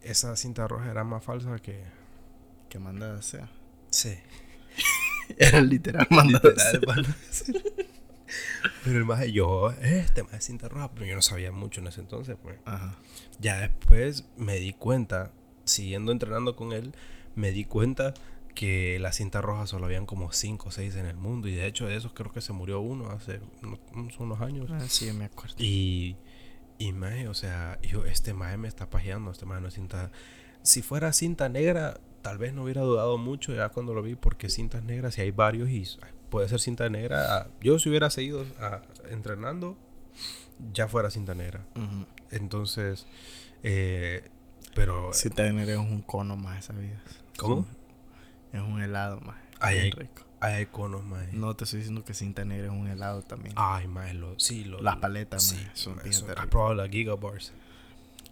esa 0.03 0.35
cinta 0.35 0.67
roja 0.67 0.89
era 0.91 1.03
más 1.03 1.23
falsa 1.23 1.57
que... 1.59 1.83
Que 2.69 2.79
manda 2.79 3.15
a 3.15 3.17
hacer. 3.17 3.43
Sí. 3.89 4.15
Era 5.37 5.59
literal 5.61 6.07
mandada. 6.09 6.49
Literal, 6.73 6.81
mano. 6.87 7.15
Pero 8.83 8.97
el 8.97 9.05
maje, 9.05 9.31
yo, 9.31 9.71
este 9.81 10.23
maje 10.23 10.39
cinta 10.41 10.69
roja, 10.69 10.89
pero 10.93 11.05
yo 11.05 11.15
no 11.15 11.21
sabía 11.21 11.51
mucho 11.51 11.81
en 11.81 11.87
ese 11.87 11.99
entonces, 12.01 12.37
pues. 12.41 12.57
Ajá. 12.65 12.95
Ya 13.39 13.59
después 13.59 14.25
me 14.37 14.55
di 14.57 14.71
cuenta, 14.73 15.31
siguiendo 15.65 16.11
entrenando 16.11 16.55
con 16.55 16.71
él, 16.71 16.93
me 17.35 17.51
di 17.51 17.65
cuenta 17.65 18.13
que 18.53 18.99
la 18.99 19.11
cinta 19.11 19.41
roja 19.41 19.67
solo 19.67 19.85
habían 19.85 20.05
como 20.05 20.31
5 20.31 20.69
o 20.69 20.71
6 20.71 20.95
en 20.95 21.05
el 21.05 21.15
mundo. 21.17 21.47
Y 21.47 21.53
de 21.55 21.65
hecho 21.67 21.87
de 21.87 21.95
esos 21.95 22.13
creo 22.13 22.31
que 22.31 22.41
se 22.41 22.53
murió 22.53 22.79
uno 22.81 23.09
hace 23.09 23.39
unos, 23.61 23.79
unos- 23.93 24.41
años. 24.41 24.69
Ah, 24.71 24.81
sí, 24.87 25.11
me 25.13 25.25
acuerdo. 25.25 25.55
Y, 25.57 26.15
y 26.77 26.91
o 27.27 27.33
sea, 27.33 27.79
yo, 27.81 28.05
este 28.05 28.33
maje 28.33 28.57
me 28.57 28.67
está 28.67 28.89
pajeando, 28.89 29.31
este 29.31 29.45
maje 29.45 29.61
no 29.61 29.67
es 29.67 29.73
cinta... 29.73 30.11
Si 30.63 30.81
fuera 30.81 31.11
cinta 31.13 31.49
negra, 31.49 31.99
tal 32.21 32.37
vez 32.37 32.53
no 32.53 32.63
hubiera 32.63 32.81
dudado 32.81 33.17
mucho 33.17 33.53
ya 33.53 33.69
cuando 33.69 33.93
lo 33.93 34.03
vi, 34.03 34.15
porque 34.15 34.49
cintas 34.49 34.83
negras, 34.83 35.15
si 35.15 35.21
hay 35.21 35.31
varios 35.31 35.69
y 35.69 35.85
puede 36.29 36.47
ser 36.47 36.59
cinta 36.59 36.87
negra. 36.89 37.37
ah, 37.37 37.47
Yo 37.61 37.79
si 37.79 37.89
hubiera 37.89 38.09
seguido 38.09 38.45
ah, 38.59 38.81
entrenando, 39.09 39.75
ya 40.73 40.87
fuera 40.87 41.09
cinta 41.09 41.33
negra. 41.33 41.65
Entonces, 42.29 43.07
eh, 43.63 44.29
pero... 44.75 45.13
Si 45.13 45.29
te 45.29 45.43
es 45.73 45.77
un 45.79 46.01
cono 46.01 46.37
más, 46.37 46.65
¿sabías? 46.65 47.01
¿Cómo? 47.37 47.65
Es 48.53 48.61
un 48.61 48.81
helado 48.81 49.19
más. 49.21 49.37
Ay, 49.59 49.75
bien 49.75 49.85
ay. 49.85 49.91
rico. 49.91 50.23
Hay 50.39 50.63
iconos, 50.63 51.03
maje. 51.05 51.29
No 51.33 51.55
te 51.55 51.65
estoy 51.65 51.79
diciendo 51.79 52.03
que 52.03 52.13
cinta 52.15 52.43
negra 52.45 52.65
es 52.67 52.71
un 52.73 52.87
helado 52.87 53.21
también. 53.21 53.53
Ay, 53.57 53.87
maje, 53.87 54.13
lo, 54.15 54.39
sí, 54.39 54.63
lo, 54.63 54.81
Las 54.81 54.97
paletas, 54.97 55.43
sí, 55.43 55.55
maje, 55.55 55.69
son 55.73 55.99
bien 56.03 56.15
¿Has 56.37 56.47
probado 56.47 56.73
las 56.73 56.89
Giga 56.89 57.15
Bars? 57.15 57.53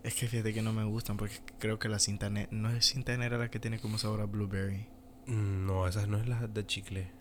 Es 0.04 0.16
que 0.16 0.28
fíjate 0.28 0.54
que 0.54 0.62
no 0.62 0.74
me 0.74 0.84
gustan 0.86 1.18
porque 1.18 1.36
creo 1.60 1.78
que 1.78 1.88
la 1.90 2.00
cinta 2.00 2.30
negra. 2.30 2.50
No 2.52 2.70
es 2.72 2.86
cinta 2.86 3.16
negra 3.18 3.38
la 3.38 3.52
que 3.52 3.60
tiene 3.60 3.80
como 3.80 3.98
sabor 4.00 4.22
a 4.22 4.26
blueberry. 4.26 4.88
Mm, 5.28 5.66
No, 5.68 5.88
esa 5.88 6.08
no 6.08 6.18
es 6.18 6.28
la 6.28 6.48
de 6.48 6.66
chicle. 6.66 7.12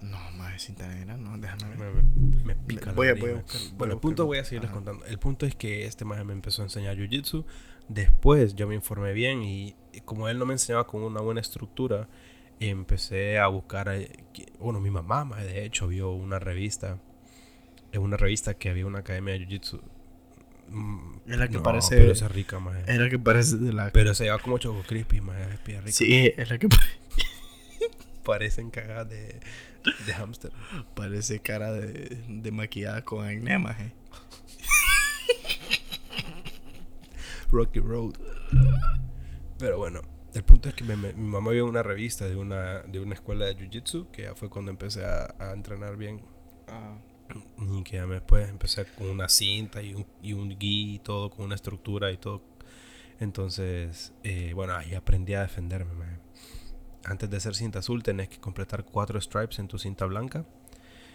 No, 0.00 0.16
más 0.32 0.54
es 0.54 0.62
cinta 0.62 0.86
negra, 0.86 1.16
no, 1.16 1.36
déjame 1.38 1.74
ver. 1.74 2.04
Me, 2.04 2.44
me- 2.44 2.54
pica 2.54 2.86
la 2.86 2.92
Voy 2.92 3.08
a- 3.08 3.10
nariz, 3.10 3.20
voy 3.22 3.30
a 3.30 3.34
me- 3.34 3.40
buscar- 3.42 3.60
voy 3.62 3.72
Bueno, 3.78 3.94
el 3.94 4.00
punto 4.00 4.26
voy 4.26 4.38
a 4.38 4.44
seguirles 4.44 4.70
ajá. 4.70 4.76
contando. 4.76 5.04
El 5.06 5.18
punto 5.18 5.44
es 5.44 5.56
que 5.56 5.86
este 5.86 6.04
maje 6.04 6.22
me 6.22 6.34
empezó 6.34 6.62
a 6.62 6.66
enseñar 6.66 6.96
jiu-jitsu. 6.96 7.44
Después 7.88 8.54
yo 8.54 8.66
me 8.68 8.74
informé 8.74 9.12
bien 9.12 9.42
y 9.42 9.74
como 10.04 10.28
él 10.28 10.38
no 10.38 10.46
me 10.46 10.54
enseñaba 10.54 10.86
con 10.86 11.02
una 11.02 11.20
buena 11.20 11.40
estructura, 11.40 12.08
empecé 12.60 13.38
a 13.38 13.46
buscar. 13.48 13.88
eh, 13.88 14.10
Bueno, 14.58 14.80
mi 14.80 14.90
mamá, 14.90 15.24
de 15.42 15.64
hecho, 15.64 15.88
vio 15.88 16.10
una 16.12 16.38
revista. 16.38 16.98
En 17.92 18.02
una 18.02 18.16
revista 18.18 18.54
que 18.54 18.68
había 18.68 18.84
una 18.86 18.98
academia 19.00 19.34
de 19.34 19.46
jiu-jitsu 19.46 19.80
Mm, 20.70 21.20
Es 21.26 21.38
la 21.38 21.48
que 21.48 21.54
no, 21.56 21.62
parece- 21.62 21.96
Pero 21.96 22.12
esa 22.12 22.26
es 22.26 22.32
rica, 22.32 22.60
maje. 22.60 22.82
Es 22.86 22.98
la 22.98 23.08
que 23.08 23.18
parece 23.18 23.56
de 23.56 23.72
la. 23.72 23.90
Pero 23.90 24.12
se 24.14 24.24
lleva 24.24 24.38
como 24.38 24.58
Choco 24.58 24.82
Crispy, 24.86 25.22
maje. 25.22 25.44
Es 25.54 25.64
rica. 25.64 25.92
Sí, 25.92 26.30
es 26.36 26.50
la 26.50 26.58
que 26.58 26.68
pare- 26.68 26.82
Parecen 28.22 28.70
cagadas 28.70 29.08
de, 29.08 29.40
de 30.06 30.12
hamster. 30.12 30.52
parece 30.94 31.40
cara 31.40 31.72
de, 31.72 32.18
de 32.28 32.52
maquillada 32.52 33.02
con 33.02 33.26
acné, 33.26 33.58
maje. 33.58 33.92
Rocky 37.50 37.80
Road. 37.80 38.14
Pero 39.58 39.78
bueno, 39.78 40.00
el 40.34 40.44
punto 40.44 40.68
es 40.68 40.74
que 40.74 40.84
me- 40.84 40.96
me- 40.96 41.12
mi 41.14 41.28
mamá 41.28 41.50
vio 41.50 41.66
una 41.66 41.82
revista 41.82 42.26
de 42.26 42.36
una, 42.36 42.80
de 42.82 43.00
una 43.00 43.14
escuela 43.14 43.46
de 43.46 43.56
Jiu-Jitsu, 43.56 44.10
que 44.10 44.22
ya 44.22 44.34
fue 44.34 44.48
cuando 44.48 44.70
empecé 44.70 45.04
a, 45.04 45.34
a 45.38 45.52
entrenar 45.52 45.96
bien. 45.96 46.20
Ah. 46.68 46.96
Y 47.58 47.82
que 47.82 47.96
ya 47.96 48.06
después 48.06 48.48
empecé 48.48 48.86
con 48.96 49.08
una 49.10 49.28
cinta 49.28 49.82
y 49.82 49.94
un, 49.94 50.06
y 50.22 50.32
un 50.32 50.48
gui 50.58 50.94
y 50.94 50.98
todo, 51.00 51.30
con 51.30 51.44
una 51.46 51.54
estructura 51.56 52.10
y 52.10 52.16
todo. 52.16 52.42
Entonces, 53.20 54.12
eh, 54.22 54.52
bueno, 54.54 54.74
ahí 54.76 54.94
aprendí 54.94 55.34
a 55.34 55.42
defenderme. 55.42 55.92
Antes 57.04 57.28
de 57.30 57.40
ser 57.40 57.54
cinta 57.54 57.80
azul 57.80 58.02
tenés 58.02 58.28
que 58.28 58.38
completar 58.38 58.84
cuatro 58.84 59.20
stripes 59.20 59.58
en 59.58 59.68
tu 59.68 59.78
cinta 59.78 60.04
blanca. 60.06 60.44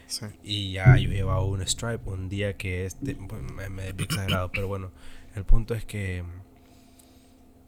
Sí. 0.08 0.26
Y 0.44 0.74
ya 0.74 0.98
yo 0.98 1.10
llevaba 1.10 1.44
un 1.44 1.62
stripe 1.66 2.10
un 2.10 2.28
día 2.30 2.58
que 2.58 2.86
este, 2.86 3.14
bueno, 3.16 3.54
me, 3.54 3.70
me 3.70 3.90
exagerado, 3.90 4.52
pero 4.52 4.68
bueno, 4.68 4.92
el 5.36 5.44
punto 5.46 5.74
es 5.74 5.86
que 5.86 6.24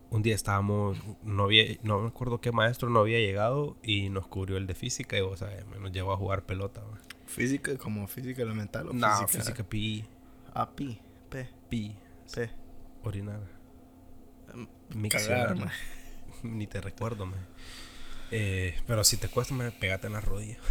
un 0.09 0.21
día 0.21 0.35
estábamos, 0.35 0.97
no 1.23 1.43
había, 1.43 1.77
no 1.83 1.99
me 1.99 2.07
acuerdo 2.07 2.39
qué 2.39 2.51
maestro 2.51 2.89
no 2.89 2.99
había 2.99 3.19
llegado 3.19 3.75
y 3.83 4.09
nos 4.09 4.27
cubrió 4.27 4.57
el 4.57 4.67
de 4.67 4.75
física 4.75 5.17
y 5.17 5.21
o 5.21 5.35
sea, 5.35 5.49
nos 5.81 5.91
llevó 5.91 6.13
a 6.13 6.17
jugar 6.17 6.45
pelota. 6.45 6.81
maje. 6.91 7.03
Física 7.25 7.77
como 7.77 8.07
física 8.07 8.43
elemental 8.43 8.89
o 8.89 8.93
No, 8.93 9.07
física. 9.27 9.43
física 9.43 9.63
PI, 9.63 10.05
Ah, 10.53 10.69
pi, 10.73 10.99
p, 11.29 11.49
PI, 11.69 11.95
p. 12.33 12.49
orinar. 13.03 13.41
Mixear. 14.93 15.47
Cagar, 15.47 15.55
maje. 15.57 15.83
Ni 16.43 16.67
te 16.67 16.79
recuerdo, 16.79 17.25
me. 17.25 17.35
Eh, 18.31 18.75
pero 18.87 19.03
si 19.03 19.17
te 19.17 19.27
cuesta, 19.27 19.53
me 19.53 19.69
pegate 19.71 20.07
en 20.07 20.13
las 20.13 20.23
rodillas. 20.23 20.59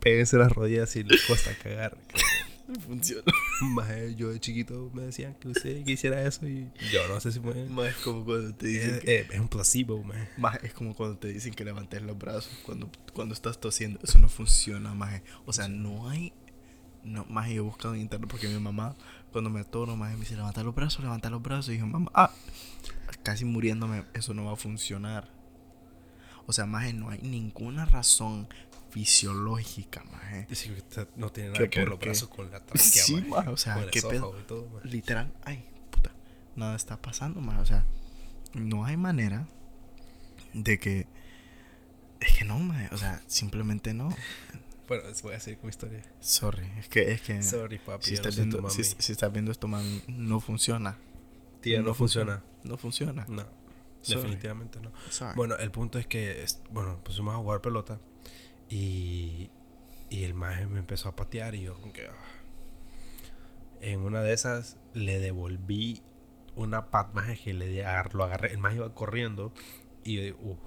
Péguense 0.00 0.36
las 0.38 0.50
rodillas 0.52 0.90
si 0.90 1.02
les 1.04 1.22
cuesta 1.26 1.50
cagar. 1.62 1.96
Funciona. 2.86 3.22
Maje, 3.62 4.14
yo 4.14 4.30
de 4.30 4.40
chiquito 4.40 4.90
me 4.92 5.02
decían 5.02 5.34
que 5.34 5.48
usted 5.48 5.84
que 5.84 5.92
hiciera 5.92 6.22
eso 6.22 6.46
y 6.46 6.70
yo 6.92 7.06
no 7.08 7.18
sé 7.20 7.32
si 7.32 7.40
fue. 7.40 7.66
Más 7.68 7.88
es 7.88 7.96
como 7.96 8.24
cuando 8.24 8.54
te 8.54 8.66
dicen 8.66 8.94
Es, 8.96 9.00
que. 9.00 9.16
eh, 9.20 9.26
es 9.30 9.40
un 9.40 9.48
placebo, 9.48 10.02
maje. 10.04 10.28
Más 10.36 10.62
es 10.62 10.72
como 10.74 10.94
cuando 10.94 11.18
te 11.18 11.28
dicen 11.28 11.54
que 11.54 11.64
levantes 11.64 12.02
los 12.02 12.18
brazos 12.18 12.52
cuando, 12.64 12.90
cuando 13.14 13.34
estás 13.34 13.58
tosiendo. 13.60 13.98
Eso 14.02 14.18
no 14.18 14.28
funciona, 14.28 14.94
más. 14.94 15.22
O 15.46 15.52
sea, 15.52 15.68
no 15.68 16.08
hay. 16.08 16.32
No, 17.04 17.24
más 17.26 17.48
yo 17.48 17.54
he 17.56 17.60
buscado 17.60 17.94
en 17.94 18.02
internet 18.02 18.28
porque 18.28 18.48
mi 18.48 18.58
mamá, 18.58 18.94
cuando 19.32 19.48
me 19.50 19.60
atoro, 19.60 19.96
más 19.96 20.12
me 20.12 20.20
dice 20.20 20.36
levanta 20.36 20.62
los 20.62 20.74
brazos, 20.74 21.02
levanta 21.02 21.30
los 21.30 21.40
brazos. 21.40 21.72
Y 21.74 21.78
yo, 21.78 21.86
mamá, 21.86 22.10
ah, 22.14 22.30
casi 23.22 23.44
muriéndome, 23.44 24.04
eso 24.14 24.34
no 24.34 24.44
va 24.44 24.52
a 24.52 24.56
funcionar. 24.56 25.30
O 26.46 26.52
sea, 26.52 26.66
más 26.66 26.92
no 26.94 27.10
hay 27.10 27.20
ninguna 27.22 27.84
razón 27.84 28.48
fisiológica, 28.90 30.04
no 31.16 31.30
tiene 31.30 31.52
¿Qué 31.52 31.58
nada 31.58 31.70
que 31.70 31.80
ver 31.80 31.88
por 31.88 31.98
los 31.98 32.00
brazos 32.00 32.28
con 32.28 32.50
la 32.50 32.60
tráquea, 32.60 32.82
Sí, 33.04 33.14
maje, 33.14 33.28
maje, 33.28 33.48
o 33.50 33.56
sea, 33.56 33.86
¿qué 33.90 34.02
pedo? 34.02 34.30
todo, 34.46 34.68
maje. 34.68 34.88
Literal, 34.88 35.32
ay, 35.44 35.64
puta, 35.90 36.12
nada 36.56 36.76
está 36.76 37.00
pasando 37.00 37.40
más. 37.40 37.60
O 37.60 37.66
sea, 37.66 37.84
no 38.54 38.84
hay 38.84 38.96
manera 38.96 39.46
de 40.54 40.78
que. 40.78 41.06
Es 42.20 42.36
que 42.36 42.44
no, 42.44 42.58
maje, 42.58 42.88
o 42.92 42.98
sea, 42.98 43.22
simplemente 43.26 43.94
no. 43.94 44.14
Bueno, 44.88 45.04
voy 45.22 45.34
a 45.34 45.40
seguir 45.40 45.58
con 45.58 45.66
mi 45.66 45.70
historia. 45.70 46.02
Sorry, 46.20 46.66
es 46.78 46.88
que, 46.88 47.12
es 47.12 47.20
que. 47.20 47.42
Sorry, 47.42 47.78
papi. 47.78 48.06
si, 48.06 48.14
estás 48.14 48.36
viendo, 48.36 48.70
si, 48.70 48.84
si 48.84 49.12
estás 49.12 49.30
viendo 49.30 49.52
esto, 49.52 49.68
mami, 49.68 50.02
no 50.08 50.40
funciona. 50.40 50.96
Tía, 51.60 51.82
no 51.82 51.92
funciona. 51.92 52.42
No 52.64 52.78
funciona. 52.78 53.26
No, 53.28 53.44
Sorry. 54.00 54.22
definitivamente 54.22 54.80
no. 54.80 54.90
Sorry. 55.10 55.36
Bueno, 55.36 55.56
el 55.56 55.70
punto 55.70 55.98
es 55.98 56.06
que, 56.06 56.44
bueno, 56.70 56.98
pusimos 57.04 57.34
a 57.34 57.36
jugar 57.36 57.60
pelota 57.60 58.00
y, 58.68 59.50
y 60.10 60.24
el 60.24 60.34
maje 60.34 60.66
me 60.66 60.78
empezó 60.78 61.08
a 61.08 61.16
patear 61.16 61.54
y 61.54 61.62
yo 61.62 61.74
como 61.74 61.92
que... 61.92 62.06
ah. 62.06 62.12
En 63.80 64.00
una 64.00 64.22
de 64.22 64.32
esas 64.32 64.76
le 64.92 65.20
devolví 65.20 66.02
una 66.56 66.90
pat 66.90 67.14
maje 67.14 67.38
que 67.38 67.54
le 67.54 67.84
lo 68.12 68.24
agarré. 68.24 68.52
El 68.52 68.58
maje 68.58 68.76
iba 68.76 68.92
corriendo 68.92 69.52
y 70.02 70.16
yo 70.16 70.22
digo, 70.22 70.38
uff, 70.42 70.58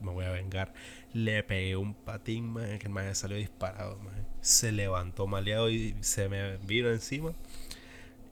me 0.00 0.12
voy 0.12 0.24
a 0.24 0.30
vengar. 0.30 0.72
Le 1.12 1.42
pegué 1.42 1.76
un 1.76 1.94
patín, 1.94 2.48
maje, 2.48 2.78
que 2.78 2.86
el 2.86 2.92
maje 2.92 3.14
salió 3.16 3.36
disparado, 3.36 3.98
maje. 3.98 4.24
Se 4.40 4.70
levantó 4.70 5.26
maleado 5.26 5.68
y 5.68 5.96
se 6.00 6.28
me 6.28 6.58
vino 6.58 6.90
encima. 6.90 7.32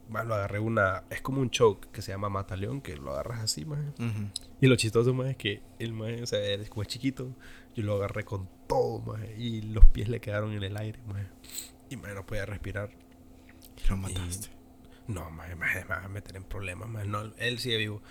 Más 0.08 0.26
lo 0.26 0.34
agarré 0.34 0.58
una... 0.58 1.04
Es 1.10 1.20
como 1.20 1.40
un 1.40 1.50
choke 1.50 1.88
que 1.90 2.02
se 2.02 2.12
llama 2.12 2.28
mataleón, 2.28 2.80
que 2.80 2.96
lo 2.96 3.12
agarras 3.12 3.40
así, 3.40 3.64
maje. 3.64 3.88
Ujú. 3.98 4.28
Y 4.60 4.66
lo 4.66 4.76
chistoso 4.76 5.14
más 5.14 5.28
es 5.30 5.36
que 5.36 5.62
el 5.78 5.92
maje, 5.92 6.22
o 6.22 6.26
sea, 6.26 6.38
él 6.38 6.68
como 6.68 6.82
es 6.82 6.88
chiquito, 6.88 7.34
yo 7.74 7.82
lo 7.82 7.94
agarré 7.94 8.24
con 8.24 8.48
todo, 8.72 8.98
maje, 9.00 9.34
y 9.38 9.62
los 9.62 9.84
pies 9.86 10.08
le 10.08 10.20
quedaron 10.20 10.52
en 10.52 10.62
el 10.62 10.76
aire, 10.76 10.98
maje. 11.06 11.26
Y 11.90 11.96
maje, 11.96 12.14
no 12.14 12.24
podía 12.26 12.46
respirar. 12.46 12.90
Y 13.84 13.88
lo 13.88 13.96
mataste. 13.96 14.48
No, 15.08 15.30
maje, 15.30 15.54
maje, 15.56 15.80
me 15.82 15.94
va 15.94 16.04
a 16.04 16.08
meter 16.08 16.36
en 16.36 16.44
problemas, 16.44 16.88
maje. 16.88 17.06
No, 17.06 17.22
él 17.38 17.58
sigue 17.58 17.76
vivo. 17.76 18.02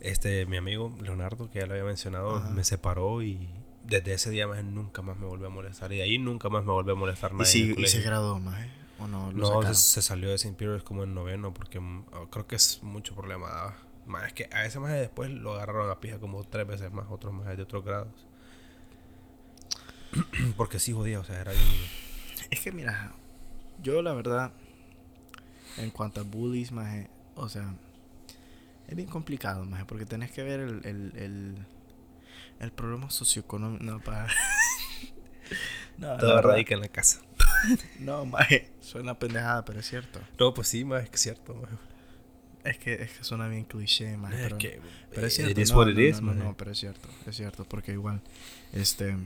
Este, 0.00 0.46
mi 0.46 0.56
amigo 0.56 0.94
Leonardo, 1.00 1.50
que 1.50 1.60
ya 1.60 1.66
lo 1.66 1.72
había 1.72 1.84
mencionado, 1.84 2.36
Ajá. 2.36 2.50
me 2.50 2.64
separó 2.64 3.22
y 3.22 3.48
desde 3.84 4.14
ese 4.14 4.30
día, 4.30 4.46
maje, 4.46 4.62
nunca 4.62 5.02
más 5.02 5.16
me 5.18 5.26
volvió 5.26 5.46
a 5.46 5.50
molestar. 5.50 5.92
Y 5.92 5.96
de 5.96 6.02
ahí 6.02 6.18
nunca 6.18 6.48
más 6.48 6.64
me 6.64 6.72
volvió 6.72 6.92
a 6.92 6.96
molestar 6.96 7.32
¿Y, 7.32 7.34
nadie. 7.34 7.46
si, 7.46 7.62
en 7.72 7.78
el 7.78 7.84
y 7.84 7.88
se 7.88 8.00
graduó, 8.00 8.38
más, 8.38 8.66
¿O 8.98 9.06
no? 9.06 9.30
No, 9.32 9.62
se, 9.62 9.74
se 9.74 10.02
salió 10.02 10.30
de 10.30 10.36
St. 10.36 10.54
Peter's 10.56 10.82
como 10.82 11.04
en 11.04 11.14
noveno 11.14 11.52
porque 11.52 11.80
mm, 11.80 12.04
oh, 12.12 12.30
creo 12.30 12.46
que 12.46 12.56
es 12.56 12.82
mucho 12.82 13.14
problema. 13.14 13.48
daba. 13.48 13.76
Más 14.06 14.28
es 14.28 14.32
que 14.32 14.48
a 14.52 14.64
ese 14.64 14.78
más 14.78 14.92
después 14.92 15.30
lo 15.30 15.54
agarraron 15.54 15.90
a 15.90 16.00
pija 16.00 16.18
como 16.18 16.42
tres 16.44 16.66
veces 16.66 16.92
más, 16.92 17.06
otros 17.10 17.34
más 17.34 17.56
de 17.56 17.62
otros 17.62 17.84
grados. 17.84 18.26
porque 20.56 20.78
sí 20.78 20.92
jodía, 20.92 21.20
o 21.20 21.24
sea, 21.24 21.40
era 21.40 21.52
bien. 21.52 21.64
Es 22.50 22.60
que 22.60 22.72
mira, 22.72 23.12
yo 23.82 24.02
la 24.02 24.12
verdad, 24.12 24.52
en 25.78 25.90
cuanto 25.90 26.20
a 26.20 26.24
bullies, 26.24 26.72
maje, 26.72 27.08
o 27.34 27.48
sea, 27.48 27.74
es 28.88 28.96
bien 28.96 29.08
complicado, 29.08 29.64
maje, 29.64 29.84
porque 29.84 30.06
tenés 30.06 30.30
que 30.30 30.42
ver 30.42 30.60
el, 30.60 30.86
el, 30.86 31.12
el, 31.16 31.56
el 32.60 32.72
problema 32.72 33.10
socioeconómico. 33.10 33.82
No, 33.84 34.00
para. 34.00 34.26
no, 35.98 36.16
Todo 36.16 36.40
radica 36.42 36.74
en 36.74 36.80
la 36.80 36.88
casa. 36.88 37.20
No, 37.98 38.24
maje, 38.26 38.70
suena 38.80 39.18
pendejada, 39.18 39.64
pero 39.64 39.80
es 39.80 39.88
cierto. 39.88 40.20
No, 40.38 40.54
pues 40.54 40.68
sí, 40.68 40.84
más 40.84 41.04
es 41.12 41.20
cierto, 41.20 41.54
maje. 41.54 41.74
Es 42.62 42.78
que, 42.78 42.94
es 42.94 43.12
que 43.12 43.24
suena 43.24 43.48
bien 43.48 43.64
cliché, 43.64 44.16
maje, 44.16 44.36
Es 44.36 44.42
pero, 44.42 44.58
que, 44.58 44.80
pero 45.12 45.26
es 45.26 45.34
cierto. 45.34 45.52
it 45.52 45.58
is 45.58 45.70
no, 45.72 45.78
what 45.78 45.88
it 45.88 45.96
no, 45.96 46.00
is, 46.02 46.20
no, 46.20 46.26
no, 46.28 46.34
maje. 46.34 46.44
no, 46.44 46.56
pero 46.56 46.70
es 46.70 46.78
cierto, 46.78 47.08
es 47.26 47.36
cierto, 47.36 47.64
porque 47.64 47.92
igual, 47.92 48.20
este, 48.72 49.16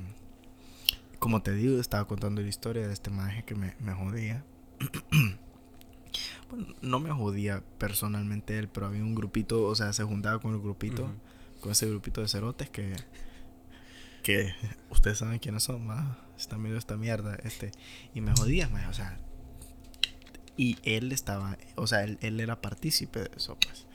como 1.21 1.43
te 1.43 1.53
digo, 1.53 1.79
estaba 1.79 2.07
contando 2.07 2.43
la 2.43 2.49
historia 2.49 2.89
de 2.89 2.93
este 2.93 3.11
maje 3.11 3.45
que 3.45 3.55
me, 3.55 3.77
me 3.79 3.93
jodía. 3.93 4.43
bueno, 6.51 6.75
no 6.81 6.99
me 6.99 7.13
jodía 7.13 7.63
personalmente 7.79 8.59
él, 8.59 8.69
pero 8.69 8.87
había 8.87 9.03
un 9.03 9.15
grupito, 9.15 9.65
o 9.65 9.75
sea, 9.77 9.93
se 9.93 10.03
juntaba 10.03 10.41
con 10.41 10.55
el 10.55 10.61
grupito, 10.61 11.13
con 11.61 11.73
ese 11.73 11.87
grupito 11.87 12.23
de 12.23 12.29
cerotes 12.29 12.71
que, 12.71 12.97
que 14.23 14.53
ustedes 14.89 15.19
saben 15.19 15.39
quiénes 15.39 15.63
son, 15.63 15.87
más 15.87 16.17
están 16.39 16.63
viendo 16.63 16.79
esta 16.79 16.97
mierda, 16.97 17.37
este, 17.45 17.71
y 18.15 18.23
me 18.23 18.33
jodía, 18.33 18.69
maje, 18.71 18.87
o 18.87 18.95
sea, 18.95 19.19
y 20.57 20.79
él 20.85 21.13
estaba, 21.13 21.59
o 21.77 21.87
sea, 21.87 22.03
él, 22.03 22.19
él 22.23 22.41
era 22.41 22.63
partícipe 22.63 23.21
de 23.21 23.31
eso, 23.37 23.59
pues. 23.61 23.87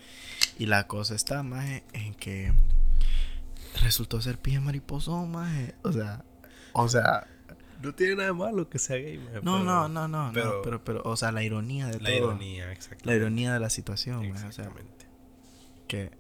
Y 0.60 0.68
la 0.68 0.88
cosa 0.88 1.16
está, 1.16 1.42
maje, 1.42 1.84
en 1.94 2.14
que 2.14 2.54
resultó 3.82 4.22
ser 4.22 4.40
pija 4.40 4.62
mariposón, 4.62 5.32
maje. 5.32 5.76
O 5.84 5.92
sea, 5.92 6.24
o 6.76 6.88
sea, 6.90 7.28
No 7.82 7.94
tiene 7.94 8.16
nada 8.16 8.28
de 8.28 8.34
malo 8.34 8.70
que 8.70 8.80
sea 8.80 8.98
gay, 8.98 9.18
no, 9.18 9.26
pero 9.32 9.42
no, 9.64 9.88
no, 9.90 10.08
no, 10.08 10.32
pero- 10.34 10.56
no, 10.58 10.62
pero, 10.62 10.84
pero, 10.84 11.02
o 11.06 11.16
sea, 11.18 11.32
la 11.32 11.44
ironía 11.44 11.88
de 11.88 12.00
La 12.00 12.10
todo. 12.10 12.30
ironía, 12.30 12.72
exactamente. 12.72 13.06
La 13.10 13.16
ironía 13.16 13.54
de 13.54 13.60
la 13.60 13.70
situación, 13.70 14.18
maje, 14.18 14.32
o 14.32 14.38
sea, 14.38 14.48
Exactamente. 14.66 15.06
que 15.88 16.12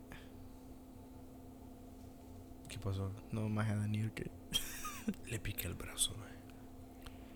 ¿Qué 2.70 2.78
pasó? 2.80 3.12
no, 3.32 3.48
maje, 3.50 3.76
Daniel, 3.76 4.12
que 4.12 4.30
Le 5.30 5.40
piqué 5.40 5.68
el 5.68 5.76
brazo, 5.76 6.16
maje. 6.18 6.34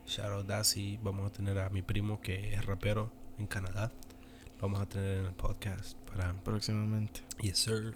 Shout 0.08 0.32
out 0.32 0.48
Dassy. 0.48 1.00
Vamos 1.04 1.28
a 1.30 1.32
tener 1.32 1.60
a 1.60 1.70
mi 1.70 1.82
primo 1.84 2.20
que 2.20 2.54
es 2.54 2.66
rapero 2.66 3.12
en 3.38 3.46
Canadá. 3.48 3.92
Lo 4.56 4.62
vamos 4.64 4.82
a 4.82 4.86
tener 4.88 5.20
en 5.20 5.26
el 5.28 5.34
podcast 5.34 5.96
para... 6.10 6.34
próximamente. 6.44 7.22
Yes, 7.42 7.60
sir. 7.60 7.96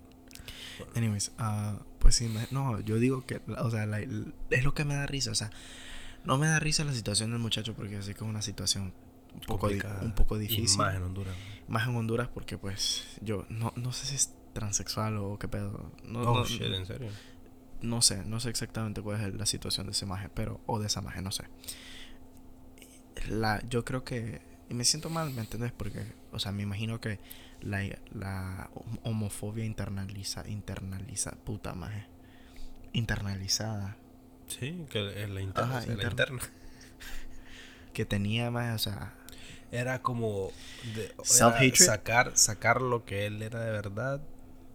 Anyways, 0.96 1.32
ah, 1.40 1.80
pues 2.04 2.14
sí, 2.16 2.32
no, 2.52 2.80
yo 2.82 2.98
digo 3.00 3.26
que, 3.26 3.42
o 3.58 3.72
sea, 3.72 3.88
la- 3.88 4.00
es 4.02 4.64
lo 4.64 4.76
que 4.76 4.86
me 4.86 4.94
da 4.94 5.08
risa, 5.08 5.32
o 5.32 5.36
sea, 5.36 5.50
no 6.24 6.38
me 6.38 6.46
da 6.48 6.60
risa 6.60 6.84
la 6.84 6.94
situación 6.94 7.32
del 7.32 7.40
muchacho 7.40 7.74
porque 7.74 8.00
sé 8.04 8.14
que 8.14 8.24
es 8.24 8.30
una 8.30 8.44
situación 8.44 8.94
un 9.34 9.40
poco, 9.42 9.68
di- 9.70 9.80
Complicada. 9.80 10.04
un 10.04 10.14
poco 10.14 10.36
Y 10.38 10.42
difícil. 10.42 10.78
más 10.78 10.94
en 10.96 11.02
Honduras. 11.04 11.36
Más 11.68 11.88
en 11.88 11.96
Honduras 11.96 12.28
porque 12.32 12.58
pues 12.60 13.06
yo 13.22 13.46
no, 13.50 13.74
no 13.76 13.92
sé 13.92 14.06
si 14.06 14.16
es 14.16 14.34
transexual 14.54 15.18
o 15.18 15.40
qué 15.40 15.48
pedo. 15.48 15.92
No, 16.04 16.20
Oh, 16.22 16.36
no, 16.36 16.46
shit, 16.46 16.62
¿en 16.62 16.86
serio? 16.86 17.10
no 17.82 18.02
sé, 18.04 18.24
no 18.26 18.40
sé 18.40 18.50
exactamente 18.50 19.02
cuál 19.02 19.20
es 19.22 19.34
la 19.34 19.46
situación 19.48 19.88
de 19.88 19.92
ese 19.94 20.06
maje, 20.06 20.30
pero 20.34 20.62
o 20.68 20.80
de 20.80 20.86
esa 20.88 21.02
maje, 21.02 21.22
no 21.24 21.32
sé. 21.32 21.46
La, 23.28 23.62
yo 23.70 23.84
creo 23.86 24.04
que 24.04 24.42
y 24.70 24.74
me 24.74 24.86
siento 24.86 25.10
mal, 25.10 25.32
¿me 25.32 25.42
entiendes? 25.42 25.72
Porque, 25.72 26.06
o 26.32 26.40
sea, 26.40 26.52
me 26.52 26.64
imagino 26.64 27.00
que 27.02 27.20
la, 27.64 27.82
la 28.14 28.70
homofobia 29.04 29.66
internaliza, 29.66 30.48
internaliza, 30.48 31.32
puta 31.44 31.74
madre, 31.74 32.06
internalizada. 32.94 33.98
Sí, 34.48 34.86
que 34.90 35.24
es 35.24 35.30
la 35.30 35.42
interna. 35.42 35.78
Ajá, 35.78 35.86
la 35.88 35.94
interna. 35.94 36.10
interna. 36.12 36.40
Que 37.94 38.06
tenía 38.06 38.50
más, 38.50 38.76
o 38.76 38.90
sea, 38.90 39.14
Era 39.72 40.02
como 40.02 40.52
de, 40.96 41.06
era 41.06 41.14
Self-hatred. 41.24 41.76
sacar, 41.86 42.32
sacar 42.36 42.82
lo 42.82 43.06
que 43.06 43.28
él 43.28 43.42
era 43.42 43.60
de 43.60 43.72
verdad. 43.72 44.22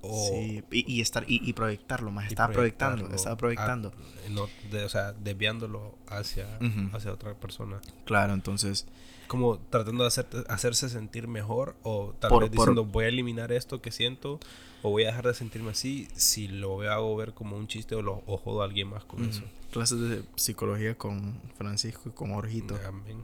O 0.00 0.28
sí, 0.30 0.62
y, 0.70 0.92
y 0.94 1.00
estar, 1.00 1.24
y, 1.26 1.40
y 1.48 1.52
proyectarlo 1.52 2.12
más, 2.12 2.28
estaba 2.28 2.52
proyectando, 2.52 3.12
estaba 3.12 3.34
a- 3.34 3.36
proyectando. 3.36 3.92
no, 4.30 4.46
de- 4.70 4.84
o 4.84 4.88
sea, 4.88 5.12
desviándolo 5.14 5.98
hacia, 6.08 6.46
hacia 6.92 7.12
otra 7.12 7.34
persona. 7.34 7.80
Claro, 8.04 8.34
entonces, 8.34 8.86
Como 9.28 9.58
tratando 9.58 10.02
de 10.04 10.08
hacer, 10.08 10.26
hacerse 10.48 10.88
sentir 10.88 11.28
mejor 11.28 11.76
o 11.82 12.14
tal 12.18 12.30
Por- 12.30 12.42
vez 12.42 12.50
por- 12.50 12.58
diciendo 12.58 12.84
voy 12.84 13.04
a 13.04 13.08
eliminar 13.08 13.52
esto 13.52 13.80
que 13.82 13.92
siento 13.92 14.40
o 14.82 14.90
voy 14.90 15.04
a 15.04 15.08
dejar 15.08 15.26
de 15.26 15.34
sentirme 15.34 15.70
así 15.70 16.08
si 16.14 16.48
lo 16.48 16.80
hago 16.90 17.14
ver 17.16 17.34
como 17.34 17.56
un 17.56 17.66
chiste 17.68 17.94
o, 17.94 18.02
lo, 18.02 18.22
o 18.26 18.38
jodo 18.38 18.62
a 18.62 18.64
alguien 18.64 18.88
más 18.88 19.04
con 19.04 19.24
eso. 19.28 19.42
clases 19.70 20.00
de 20.00 20.22
psicología 20.36 20.96
con 20.96 21.40
Francisco 21.56 22.08
y 22.08 22.12
con 22.12 22.30
Orjito. 22.32 22.78
Amén. 22.86 23.22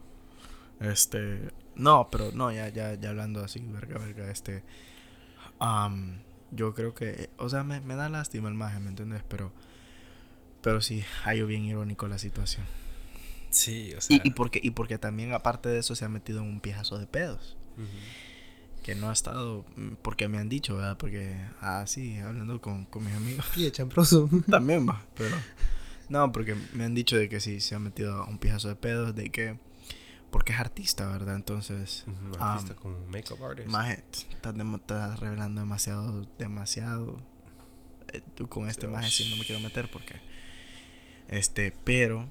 Este, 0.79 1.49
no, 1.75 2.09
pero 2.11 2.31
no, 2.33 2.51
ya, 2.51 2.67
ya, 2.69 2.93
ya 2.95 3.09
hablando 3.09 3.41
así, 3.43 3.59
verga, 3.61 3.97
verga, 3.97 4.29
este, 4.29 4.61
am, 5.59 6.19
yo 6.51 6.73
creo 6.75 6.93
que, 6.93 7.29
o 7.37 7.49
sea, 7.49 7.63
me, 7.63 7.79
me 7.81 7.95
da 7.95 8.09
lástima 8.09 8.49
el 8.49 8.55
maje, 8.55 8.79
¿me 8.79 8.89
entiendes? 8.89 9.23
Pero, 9.27 9.51
pero 10.61 10.81
sí, 10.81 11.03
hallo 11.23 11.47
bien 11.47 11.63
irónico 11.65 12.07
la 12.07 12.17
situación. 12.19 12.65
Sí, 13.55 13.93
o 13.97 14.01
sea. 14.01 14.17
Y, 14.17 14.27
y 14.27 14.31
porque, 14.31 14.59
y 14.61 14.71
porque 14.71 14.97
también, 14.97 15.33
aparte 15.33 15.69
de 15.69 15.79
eso, 15.79 15.95
se 15.95 16.05
ha 16.05 16.09
metido 16.09 16.39
en 16.41 16.47
un 16.47 16.59
piejazo 16.59 16.97
de 16.97 17.07
pedos. 17.07 17.55
ujú. 17.77 17.85
Que 18.83 18.93
no 18.93 19.09
ha 19.09 19.13
estado, 19.13 19.65
mm, 19.77 19.93
porque 20.03 20.27
me 20.27 20.37
han 20.37 20.47
dicho, 20.47 20.75
¿verdad? 20.75 20.95
Porque, 20.97 21.35
ah, 21.59 21.85
sí, 21.87 22.17
hablando 22.19 22.61
con, 22.61 22.85
con 22.85 23.03
mis 23.03 23.15
amigos. 23.15 23.45
Y 23.55 23.71
champroso. 23.71 24.29
También 24.49 24.87
va, 24.87 25.03
pero. 25.15 25.35
No, 26.07 26.31
porque 26.31 26.55
me 26.73 26.83
han 26.83 26.93
dicho 26.93 27.17
de 27.17 27.27
que 27.27 27.39
sí, 27.39 27.61
se 27.61 27.73
ha 27.73 27.79
metido 27.79 28.13
a 28.21 28.25
un 28.27 28.37
piejazo 28.37 28.67
de 28.67 28.75
pedos, 28.75 29.15
de 29.15 29.31
que. 29.31 29.57
Porque 30.29 30.53
es 30.53 30.59
artista, 30.59 31.07
¿verdad? 31.07 31.35
Entonces. 31.35 32.03
Ujú, 32.05 32.35
ah, 32.39 32.53
artista 32.53 32.75
como 32.75 32.99
makeup 33.07 33.41
artist. 33.43 33.69
Maje, 33.69 34.03
estás, 34.31 34.53
demo- 34.53 34.77
estás 34.77 35.19
revelando 35.19 35.61
demasiado, 35.61 36.27
demasiado. 36.37 37.17
eh, 38.13 38.21
tú 38.35 38.47
con 38.47 38.69
este 38.69 38.81
Dios. 38.87 38.91
maje 38.93 39.09
sí 39.09 39.29
no 39.31 39.37
me 39.37 39.45
quiero 39.45 39.61
meter 39.61 39.89
porque. 39.89 40.13
Este, 41.27 41.73
pero. 41.83 42.29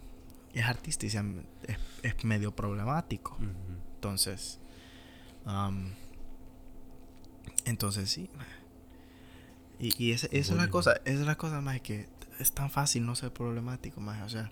Es 0.54 0.64
artista 0.64 1.06
y 1.06 1.10
se 1.10 1.18
es, 1.66 1.78
es 2.02 2.24
medio 2.24 2.54
problemático. 2.54 3.36
Entonces. 3.96 4.60
entonces 7.64 8.10
sí. 8.10 8.30
Y, 9.78 10.02
y 10.02 10.12
esa, 10.12 10.28
esa 10.28 10.52
es 10.52 10.58
la 10.58 10.68
cosa, 10.68 11.00
esa 11.04 11.20
es 11.20 11.26
la 11.26 11.36
cosa 11.36 11.60
más 11.60 11.80
que 11.80 12.08
es 12.38 12.52
tan 12.52 12.70
fácil 12.70 13.04
no 13.06 13.16
ser 13.16 13.32
problemático, 13.32 14.00
más, 14.00 14.22
o 14.22 14.28
sea. 14.28 14.50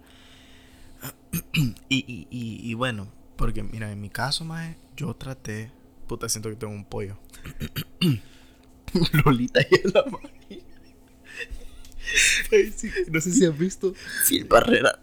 y, 1.53 1.75
y, 1.89 2.29
y, 2.31 2.71
y 2.71 2.75
bueno, 2.75 3.09
porque 3.37 3.63
mira, 3.63 3.91
en 3.91 4.01
mi 4.01 4.11
caso, 4.11 4.45
más, 4.45 4.77
yo 4.97 5.15
traté, 5.15 5.71
puta, 6.07 6.29
siento 6.29 6.51
que 6.51 6.57
tengo 6.57 6.73
un 6.73 6.85
pollo. 6.85 7.19
Lolita 9.25 9.61
y 9.63 9.75
en 9.75 9.93
la 9.95 10.05
mano. 10.05 10.31
Ay, 12.53 12.73
sí, 12.77 12.91
no 13.11 13.21
sé 13.21 13.33
si 13.33 13.45
has 13.45 13.57
visto. 13.57 13.95
Phil 14.29 14.45
Barrera. 14.45 15.01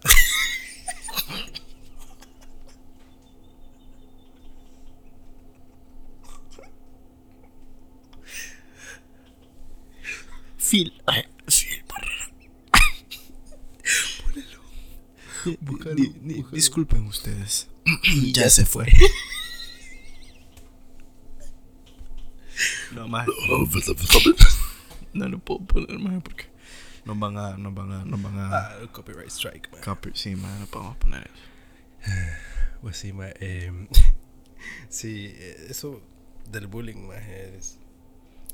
Phil, 10.57 10.91
Phil 11.47 11.81
Barrera. 11.87 12.29
Di- 15.45 15.57
Búscalo, 15.61 15.95
di- 15.95 16.13
di-. 16.21 16.45
Disculpen 16.51 17.07
ustedes. 17.07 17.67
ya 18.35 18.49
se 18.49 18.65
fue. 18.65 18.85
No 22.93 23.07
más. 23.07 23.25
No 25.13 25.27
lo 25.27 25.39
puedo 25.39 25.61
poner 25.65 25.97
más 25.99 26.21
porque 26.21 26.45
nos 27.09 27.19
van 27.19 27.37
a, 27.37 27.57
nos 27.57 27.73
van 27.73 27.91
a, 27.91 28.05
nos 28.05 28.21
van 28.21 28.37
a. 28.39 28.49
Ah, 28.57 28.75
copyright 28.91 29.29
strike, 29.29 29.69
man. 29.71 29.81
Copy, 29.83 30.11
sí, 30.13 30.35
man, 30.35 30.59
no 30.61 30.65
podemos 30.67 30.97
poner 30.97 31.29
eso. 31.33 32.11
Pues 32.81 32.95
sí, 32.95 33.11
ma, 33.11 33.27
em, 33.41 33.87
sí, 34.89 35.33
eh, 35.35 35.67
eso 35.69 36.01
del 36.49 36.67
bullying, 36.67 37.07
ma, 37.07 37.17
es... 37.17 37.77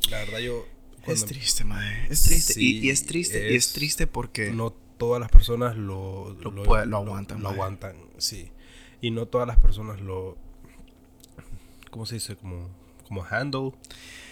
La 0.10 0.18
verdad 0.18 0.40
yo... 0.40 0.66
Es 1.00 1.06
cuando- 1.06 1.26
triste, 1.28 1.64
mae. 1.64 2.08
Es 2.10 2.24
triste. 2.24 2.54
y, 2.54 2.56
Sí, 2.56 2.80
y 2.80 2.90
es 2.90 3.06
triste. 3.06 3.52
y 3.52 3.56
es 3.56 3.74
triste 3.74 4.08
porque. 4.08 4.50
No 4.52 4.72
todas 4.72 5.20
las 5.22 5.30
personas 5.30 5.78
lo... 5.78 6.34
Lo 6.42 6.64
puede- 6.64 6.88
lo 6.88 6.98
aguantan, 6.98 7.38
Lo, 7.44 7.50
ma. 7.50 7.54
aguantan, 7.54 7.98
sí. 8.18 8.50
Y 9.02 9.12
no 9.12 9.28
todas 9.28 9.48
las 9.48 9.58
personas 9.60 10.02
lo... 10.02 10.38
¿Cómo 11.92 12.06
se 12.08 12.16
dice? 12.16 12.36
Como, 12.36 12.70
como 13.08 13.24
handle. 13.24 13.72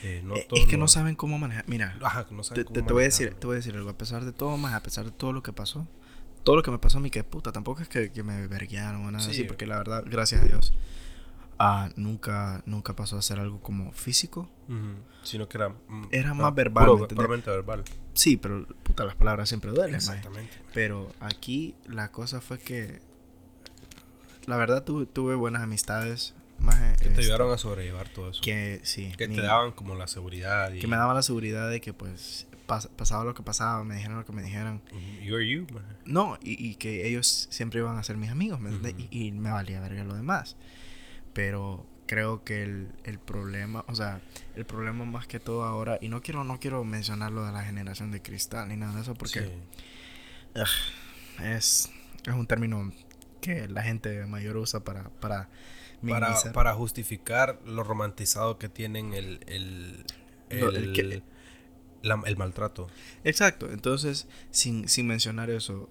eh, 0.04 0.22
no 0.24 0.36
eh, 0.36 0.46
todos 0.50 0.62
es 0.64 0.68
que 0.68 0.74
lo- 0.74 0.80
no 0.84 0.88
saben 0.88 1.16
cómo 1.16 1.38
manejar. 1.40 1.64
Mira, 1.68 1.98
Ajá, 2.02 2.26
que 2.28 2.34
no 2.36 2.42
te, 2.42 2.48
saben 2.50 2.64
te- 2.66 2.74
cómo 2.74 2.86
te 2.88 2.94
voy 2.94 3.04
a 3.04 3.06
decir, 3.06 3.34
te 3.36 3.48
voy 3.48 3.54
a 3.56 3.58
decir 3.58 3.76
algo. 3.76 3.90
A 3.90 3.98
pesar 3.98 4.26
de 4.26 4.32
todo, 4.34 4.58
más, 4.58 4.74
a 4.74 4.84
pesar 4.84 5.06
de 5.06 5.12
todo 5.12 5.32
lo 5.34 5.42
que 5.44 5.54
pasó, 5.54 5.88
todo 6.44 6.56
lo 6.58 6.64
que 6.64 6.72
me 6.72 6.78
pasó 6.80 6.98
a 6.98 7.02
mí, 7.02 7.10
que 7.10 7.24
puta, 7.24 7.52
tampoco 7.54 7.82
es 7.82 7.88
que, 7.88 8.12
que 8.12 8.22
me 8.24 8.48
verguearon 8.48 9.06
o 9.06 9.12
nada 9.12 9.24
Sí. 9.24 9.32
así, 9.32 9.44
porque 9.46 9.66
la 9.66 9.78
verdad, 9.78 10.04
gracias 10.06 10.42
a 10.42 10.46
Dios, 10.46 10.74
ah, 11.58 11.90
nunca, 11.96 12.62
nunca 12.66 12.96
pasó 12.96 13.18
a 13.18 13.22
ser 13.22 13.40
algo 13.40 13.62
como 13.62 13.92
físico. 13.94 14.50
Sino 15.24 15.48
que 15.48 15.58
era... 15.58 15.70
mm, 15.70 16.08
Era 16.12 16.32
ah, 16.32 16.34
más 16.34 16.54
verbal, 16.56 17.08
puramente 17.08 17.50
verbal. 17.50 17.84
Sí, 18.14 18.36
pero 18.38 18.66
puta, 18.84 19.06
las 19.06 19.16
palabras 19.16 19.48
siempre 19.50 19.72
duelen. 19.72 19.96
Exactamente. 19.96 20.52
Pero 20.74 21.12
aquí 21.22 21.76
la 21.88 22.12
cosa 22.12 22.42
fue 22.42 22.60
que. 22.60 23.00
La 24.46 24.58
verdad, 24.58 24.84
tuve, 24.84 25.06
tuve 25.06 25.36
buenas 25.36 25.62
amistades. 25.62 26.34
Que 27.00 27.10
te 27.10 27.22
ayudaron 27.22 27.52
a 27.52 27.58
sobrellevar 27.58 28.10
todo 28.10 28.30
eso. 28.30 28.42
Que 28.42 28.80
sí. 28.84 29.12
Que 29.18 29.28
te 29.28 29.42
daban 29.42 29.72
como 29.72 29.96
la 29.96 30.08
seguridad 30.08 30.72
y... 30.74 30.80
que 30.80 30.88
me 30.88 30.96
daban 30.96 31.16
la 31.16 31.22
seguridad 31.24 31.70
de 31.70 31.82
que, 31.82 31.94
pues, 31.94 32.48
pas- 32.68 32.90
pasaba 32.90 33.24
lo 33.26 33.34
que 33.34 33.44
pasaba, 33.44 33.84
me 33.84 33.96
dijeron 33.96 34.18
lo 34.18 34.26
que 34.26 34.32
me 34.32 34.42
dijeran. 34.44 34.82
Ujú, 34.92 35.22
You're 35.24 35.46
you. 35.48 35.68
No, 36.06 36.38
y, 36.42 36.66
y 36.66 36.76
que 36.76 37.08
ellos 37.08 37.48
siempre 37.52 37.80
iban 37.82 37.98
a 37.98 38.04
ser 38.04 38.16
mis 38.18 38.30
amigos, 38.30 38.60
y, 39.10 39.28
y 39.28 39.32
me 39.34 39.52
valía 39.52 39.82
verga 39.82 40.04
lo 40.06 40.16
demás. 40.16 40.56
Pero 41.34 41.86
creo 42.08 42.44
que 42.46 42.64
el, 42.64 42.88
el 43.04 43.20
problema, 43.20 43.84
o 43.88 43.96
sea, 43.96 44.22
el 44.56 44.66
problema 44.66 45.04
más 45.04 45.28
que 45.28 45.40
todo 45.42 45.64
ahora, 45.66 45.98
y 46.02 46.08
no 46.10 46.22
quiero, 46.22 46.44
no 46.46 46.60
quiero 46.60 46.84
mencionar 46.86 47.32
lo 47.32 47.46
de 47.46 47.52
la 47.52 47.64
generación 47.64 48.12
de 48.12 48.22
cristal 48.22 48.70
ni 48.70 48.78
nada 48.78 48.96
de 48.96 49.02
eso, 49.02 49.14
porque 49.16 49.42
Sí. 49.42 49.52
es, 51.44 51.90
es 52.26 52.34
un 52.34 52.48
término 52.48 52.92
que 53.42 53.68
la 53.68 53.84
gente 53.84 54.26
mayor 54.26 54.56
usa 54.58 54.84
para, 54.84 55.10
para 55.10 55.50
para, 56.12 56.28
para 56.54 56.74
justificar 56.74 57.60
lo 57.66 57.84
romantizado 57.84 58.58
que 58.58 58.70
tienen 58.70 59.14
el 59.14 59.40
el, 59.48 60.06
el 60.50 60.76
el, 60.76 60.94
que- 60.94 61.24
la- 62.02 62.22
el 62.26 62.36
maltrato. 62.38 62.88
Exacto, 63.24 63.72
entonces, 63.72 64.28
sin, 64.52 64.88
sin 64.90 65.08
mencionar 65.08 65.50
eso, 65.50 65.90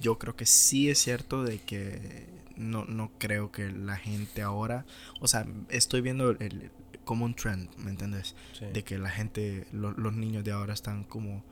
yo 0.00 0.18
creo 0.18 0.34
que 0.36 0.46
sí 0.46 0.88
es 0.88 0.98
cierto 0.98 1.42
de 1.44 1.58
que 1.60 2.26
no, 2.56 2.84
no 2.86 3.10
creo 3.18 3.52
que 3.52 3.70
la 3.70 3.96
gente 3.96 4.42
ahora, 4.42 4.86
o 5.20 5.28
sea, 5.28 5.46
estoy 5.68 6.00
viendo 6.00 6.30
el, 6.30 6.70
como 7.04 7.24
un 7.24 7.34
trend, 7.34 7.68
¿me 7.76 7.90
entiendes? 7.90 8.34
Sí. 8.58 8.66
De 8.72 8.82
que 8.84 8.98
la 8.98 9.10
gente, 9.10 9.66
lo- 9.72 9.92
los 9.92 10.14
niños 10.14 10.44
de 10.44 10.52
ahora 10.52 10.72
están 10.74 11.04
como, 11.04 11.44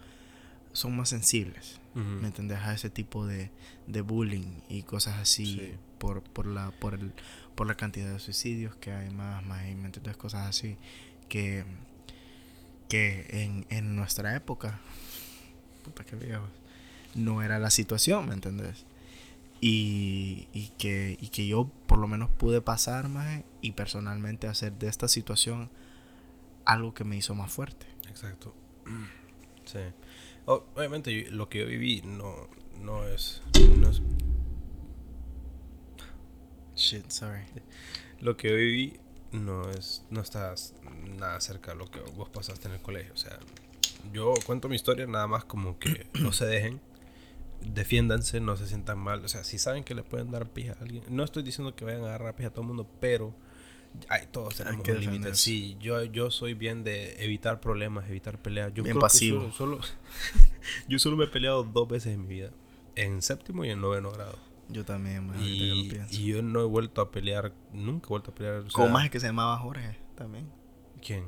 son 0.72 0.97
más 0.97 1.09
sensibles. 1.11 1.81
¿me 1.95 2.29
entiendes? 2.29 2.59
A 2.61 2.74
ese 2.74 2.91
tipo 2.91 3.26
de, 3.26 3.51
de 3.89 4.01
bullying 4.03 4.61
y 4.68 4.85
cosas 4.85 5.16
así 5.18 5.47
Sí. 5.47 5.72
Por, 5.99 6.22
por, 6.22 6.46
la, 6.46 6.70
por, 6.72 6.94
el, 6.94 7.12
por 7.55 7.66
la 7.66 7.76
cantidad 7.76 8.11
de 8.12 8.18
suicidios 8.18 8.74
que 8.76 8.92
hay 8.92 9.11
más, 9.11 9.44
más, 9.44 9.66
y, 9.68 9.74
¿me 9.74 9.86
entiendes? 9.86 10.16
Cosas 10.16 10.46
así 10.46 10.76
que, 11.28 11.64
que 12.88 13.26
en, 13.30 13.66
en 13.70 13.96
nuestra 13.96 14.34
época, 14.34 14.80
puta 15.84 16.05
que 16.05 16.16
no 17.14 17.42
era 17.42 17.59
la 17.59 17.70
situación, 17.70 18.28
¿me 18.28 18.34
entiendes? 18.34 18.84
Y, 19.61 20.46
y, 20.53 20.68
que, 20.78 21.16
y 21.20 21.28
que 21.28 21.46
yo 21.46 21.68
por 21.86 21.99
lo 21.99 22.07
menos 22.07 22.30
pude 22.30 22.61
pasar 22.61 23.09
más 23.09 23.42
y 23.61 23.72
personalmente 23.72 24.46
hacer 24.46 24.72
de 24.74 24.86
esta 24.88 25.09
situación 25.09 25.68
algo 26.64 26.94
que 26.94 27.05
me 27.05 27.16
hizo 27.16 27.34
más 27.34 27.51
fuerte. 27.53 27.86
Exacto. 28.09 28.55
Sí. 29.64 29.80
Obviamente 30.46 31.12
yo- 31.12 31.30
lo 31.30 31.51
que 31.51 31.59
yo 31.59 31.66
viví 31.66 32.01
no 32.01 32.49
no 32.80 33.05
es 33.07 33.42
no 33.76 33.90
es 33.90 34.01
Shit, 36.79 37.11
sorry. 37.11 37.43
lo 38.20 38.37
que 38.37 38.53
viví 38.53 38.99
no 39.33 39.68
es 39.70 40.05
no 40.11 40.20
está 40.20 40.55
nada 41.18 41.41
cerca 41.41 41.72
de 41.72 41.79
lo 41.79 41.91
que 41.91 42.01
vos 42.16 42.29
pasaste 42.31 42.68
en 42.68 42.74
el 42.74 42.81
colegio, 42.81 43.12
o 43.12 43.16
sea, 43.16 43.39
yo 44.12 44.33
cuento 44.47 44.68
mi 44.68 44.76
historia 44.76 45.07
nada 45.07 45.26
más 45.26 45.45
como 45.45 45.79
que 45.79 46.07
no 46.14 46.33
se 46.33 46.47
dejen 46.47 46.81
defiéndanse, 47.61 48.41
no 48.41 48.57
se 48.57 48.66
sientan 48.66 48.99
mal. 48.99 49.24
O 49.24 49.29
sea, 49.29 49.45
si 49.45 49.59
saben 49.59 49.85
que 49.85 49.95
le 49.95 50.03
pueden 50.03 50.31
dar 50.31 50.49
pija 50.49 50.76
a 50.79 50.83
alguien. 50.83 51.03
No 51.09 51.24
estoy 51.24 51.43
diciendo 51.43 51.74
que 51.74 51.85
vayan 51.85 52.03
a 52.05 52.07
agarrar 52.07 52.37
pija 52.37 52.49
a 52.49 52.53
todo 52.53 52.62
el 52.62 52.68
mundo, 52.68 52.89
pero 53.01 53.35
ay, 54.09 54.29
todos 54.31 54.55
tenemos 54.57 54.83
que 54.83 54.93
un 54.93 55.01
límite. 55.01 55.35
Sí, 55.35 55.76
yo, 55.81 56.05
yo 56.05 56.31
soy 56.31 56.55
bien 56.55 56.85
de 56.85 57.22
evitar 57.24 57.61
problemas, 57.61 58.09
evitar 58.09 58.39
peleas. 58.41 58.68
Yo 58.74 58.85
Bien 58.85 58.95
creo 58.95 59.01
que 59.01 59.01
pasivo. 59.01 59.41
Solo, 59.53 59.83
solo- 59.83 59.95
yo 60.89 60.99
solo 60.99 61.16
me 61.16 61.24
he 61.24 61.29
peleado 61.29 61.64
dos 61.64 61.89
veces 61.89 62.14
en 62.14 62.22
mi 62.22 62.35
vida. 62.35 62.51
En 62.95 63.22
séptimo 63.22 63.64
y 63.64 63.70
en 63.70 63.81
noveno 63.81 64.11
grado. 64.12 64.39
Yo 64.69 64.85
también, 64.85 65.29
ahorita 65.31 65.39
que 65.45 65.47
Y, 65.49 65.83
lo 65.85 65.91
pienso. 65.95 66.14
y 66.14 66.25
yo 66.27 66.43
no 66.43 66.61
he 66.61 66.64
vuelto 66.64 67.01
a 67.01 67.11
pelear, 67.11 67.53
nunca 67.73 68.07
he 68.07 68.09
vuelto 68.11 68.31
a 68.31 68.35
pelear. 68.35 68.55
o 68.57 68.62
sea, 68.62 68.71
Como 68.73 68.89
más 68.91 69.09
que 69.11 69.19
se 69.21 69.27
llamaba 69.27 69.57
Jorge 69.59 69.97
también. 70.14 70.51
¿Quién? 71.05 71.25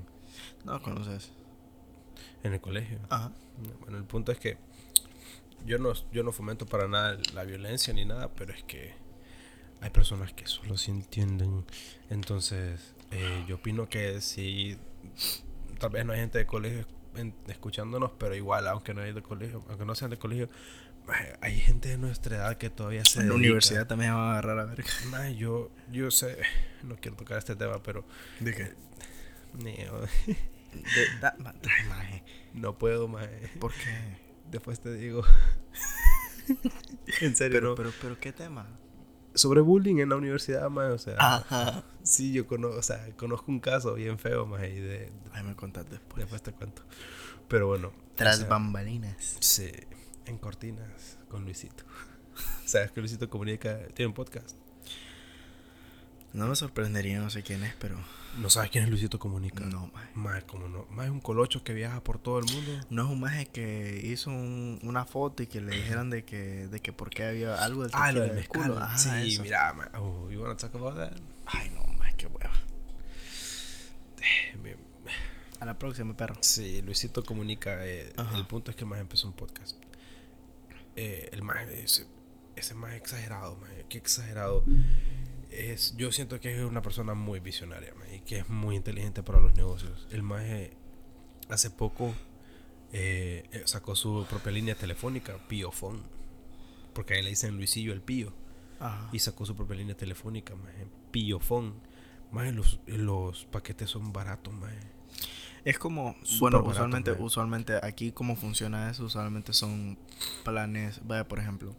No 0.65 0.81
conoces. 0.83 1.33
En 2.43 2.53
el 2.53 2.61
colegio. 2.61 2.99
Ajá. 3.09 3.33
Bueno, 3.81 3.99
el 3.99 4.05
punto 4.05 4.33
es 4.33 4.39
que 4.39 4.59
yo 5.67 5.79
no, 5.79 5.93
yo 6.13 6.23
no 6.23 6.33
fomento 6.33 6.67
para 6.67 6.89
nada 6.89 7.19
la 7.35 7.45
violencia 7.45 7.93
ni 7.93 8.05
nada, 8.05 8.31
pero 8.35 8.53
es 8.53 8.63
que 8.65 8.95
hay 9.81 9.91
personas 9.91 10.33
que 10.33 10.47
solo 10.47 10.77
se 10.77 10.91
entienden. 10.91 11.65
Entonces, 12.11 12.95
eh, 13.11 13.45
yo 13.49 13.57
opino 13.57 13.89
que 13.89 14.21
si 14.21 14.77
tal 15.79 15.91
vez 15.91 16.05
no 16.05 16.13
hay 16.13 16.21
gente 16.21 16.39
de 16.39 16.47
colegio 16.47 16.87
escuchándonos, 17.49 18.13
pero 18.19 18.35
igual, 18.35 18.69
aunque 18.69 18.95
no 18.95 19.03
hay 19.03 19.13
de 19.13 19.23
colegio, 19.23 19.65
aunque 19.69 19.85
no 19.85 19.95
sean 19.95 20.11
de 20.11 20.19
colegio, 20.19 20.49
hay 21.41 21.59
gente 21.61 21.89
de 21.91 21.99
nuestra 21.99 22.37
edad 22.37 22.57
que 22.59 22.71
todavía 22.71 23.05
se 23.05 23.21
En 23.21 23.29
la 23.29 23.35
dedica. 23.35 23.47
universidad 23.49 23.87
también 23.87 24.13
van 24.15 24.21
a 24.23 24.31
agarrar 24.33 24.59
a 24.61 24.65
ver. 24.67 24.85
Maje, 25.11 25.37
yo, 25.37 25.71
yo 25.91 26.11
sé, 26.11 26.39
no 26.83 26.97
quiero 26.97 27.17
tocar 27.17 27.39
este 27.39 27.57
tema, 27.57 27.83
pero 27.83 28.05
¿De 28.41 28.55
qué? 28.55 28.73
ni- 29.55 29.77
De, 29.77 31.19
da- 31.21 31.35
ma- 31.39 31.55
ay, 31.63 31.89
maje. 31.89 32.25
no 32.55 32.79
puedo, 32.79 33.09
maje. 33.09 33.51
¿Por 33.59 33.73
qué? 33.73 34.19
Después 34.51 34.81
te 34.81 34.93
digo. 34.95 35.23
en 37.21 37.37
serio, 37.37 37.59
Pero, 37.61 37.75
pero, 37.75 37.93
pero, 38.01 38.21
¿qué 38.21 38.33
tema? 38.33 38.67
sobre 39.33 39.61
bullying 39.61 39.99
en 40.01 40.09
la 40.09 40.17
universidad, 40.17 40.69
más, 40.71 40.91
o 40.93 40.99
sea, 40.99 41.15
Ajá. 41.19 41.85
sí, 42.03 42.33
yo 42.33 42.49
conozco, 42.49 42.79
o 42.79 42.83
sea, 42.83 43.07
conozco 43.17 43.53
un 43.53 43.61
caso 43.61 43.95
bien 43.95 44.19
feo, 44.19 44.45
más, 44.45 44.63
y 44.65 44.75
de, 44.81 45.13
Ay, 45.33 45.45
me 45.45 45.55
contás 45.55 45.89
después. 45.89 46.19
después 46.21 46.43
te 46.43 46.51
cuento. 46.53 46.83
Pero 47.47 47.69
bueno. 47.69 47.93
Tras 48.17 48.37
o 48.37 48.41
sea, 48.41 48.49
bambalinas. 48.49 49.37
Sí, 49.39 49.71
en 50.27 50.39
cortinas 50.39 51.19
con 51.29 51.45
Luisito. 51.45 51.85
Sabes 52.65 52.91
que 52.93 53.01
Luisito 53.01 53.29
comunica, 53.29 53.79
tiene 53.95 54.09
un 54.09 54.15
podcast. 54.15 54.57
No 56.33 56.47
me 56.47 56.55
sorprendería, 56.55 57.19
no 57.19 57.29
sé 57.29 57.43
quién 57.43 57.65
es, 57.65 57.75
pero 57.81 57.97
No 58.39 58.49
sabes 58.51 58.71
quién 58.71 58.85
es 58.85 58.91
Luisito 58.91 59.19
Comunica. 59.19 59.65
no, 59.65 59.89
maje. 59.93 60.11
Más, 60.15 60.45
como 60.45 60.69
no, 60.69 60.87
más 60.91 61.07
es 61.07 61.11
un 61.11 61.21
colocho 61.21 61.65
que 61.65 61.75
viaja 61.75 62.05
por 62.05 62.21
todo 62.21 62.39
el 62.39 62.45
mundo. 62.45 62.71
No 62.89 63.03
es 63.07 63.11
un 63.11 63.19
maje 63.19 63.47
que 63.47 64.01
hizo 64.05 64.31
un- 64.31 64.79
una 64.85 65.05
foto 65.05 65.43
y 65.43 65.49
que 65.49 65.61
le 65.61 65.75
dijeron 65.75 66.09
de 66.09 66.25
que, 66.25 66.69
de 66.69 66.79
que 66.79 66.93
por 66.93 67.11
qué 67.11 67.25
había 67.25 67.57
algo 67.65 67.83
del 67.83 67.91
Ah, 67.95 68.13
lo 68.13 68.21
del 68.21 68.35
mezcal. 68.35 68.79
Ajá, 68.79 68.97
sí, 68.97 69.33
eso. 69.33 69.43
mira, 69.43 69.73
man. 69.73 69.89
Oh, 69.97 70.31
you 70.31 70.41
wanna 70.41 70.57
talk 70.57 70.73
about 70.77 70.95
that? 70.95 71.17
Ay, 71.47 71.69
no, 71.75 71.85
maje, 71.99 72.15
qué 72.17 72.27
hueva. 72.29 72.53
A 75.59 75.67
la 75.67 75.79
próxima, 75.79 76.17
perro. 76.17 76.37
Sí, 76.41 76.81
Luisito 76.83 77.25
comunica. 77.25 77.85
eh, 77.87 78.13
el 78.37 78.47
punto 78.47 78.71
es 78.71 78.77
que 78.77 78.85
más 78.85 79.01
empezó 79.01 79.27
un 79.27 79.35
podcast. 79.35 79.77
Eh, 80.97 81.29
el 81.33 81.43
más, 81.43 81.69
ese, 81.69 82.07
ese 82.57 82.75
más 82.75 82.95
exagerado, 82.95 83.57
maje, 83.57 83.87
qué 83.89 83.99
exagerado. 83.99 84.65
Es, 85.51 85.97
yo 85.97 86.13
siento 86.13 86.39
que 86.41 86.57
es 86.57 86.65
una 86.65 86.83
persona 86.83 87.15
muy 87.15 87.41
visionaria 87.41 87.93
maje, 87.95 88.17
y 88.17 88.21
que 88.21 88.39
es 88.39 88.49
muy 88.49 88.77
inteligente 88.77 89.23
para 89.23 89.41
los 89.41 89.55
negocios. 89.55 90.07
El 90.11 90.23
más 90.23 90.43
hace 91.49 91.71
poco 91.71 92.15
eh, 92.93 93.45
eh, 93.53 93.63
sacó 93.67 93.95
su 93.95 94.27
propia 94.29 94.53
línea 94.53 94.75
telefónica, 94.75 95.39
Piofón. 95.49 96.03
Porque 96.93 97.15
ahí 97.15 97.23
le 97.23 97.31
dicen 97.31 97.57
Luisillo 97.57 97.93
el 97.93 98.03
Pío. 98.03 98.33
Ajá. 98.79 99.09
Y 99.13 99.19
sacó 99.19 99.47
su 99.47 99.55
propia 99.55 99.77
línea 99.77 99.97
telefónica, 99.97 100.55
Piofón. 101.11 101.75
Más 102.33 102.53
los, 102.55 102.81
los 102.87 103.45
paquetes 103.47 103.91
son 103.91 104.13
baratos, 104.13 104.53
maje. 104.55 104.79
Es 105.65 105.79
como, 105.79 106.17
bueno, 106.39 106.63
usualmente, 106.63 107.13
usualmente 107.13 107.79
aquí 107.83 108.13
cómo 108.13 108.37
funciona 108.37 108.91
eso, 108.91 109.05
usualmente 109.05 109.53
son 109.53 109.99
planes, 110.45 111.01
vaya 111.07 111.27
por 111.29 111.39
ejemplo, 111.39 111.75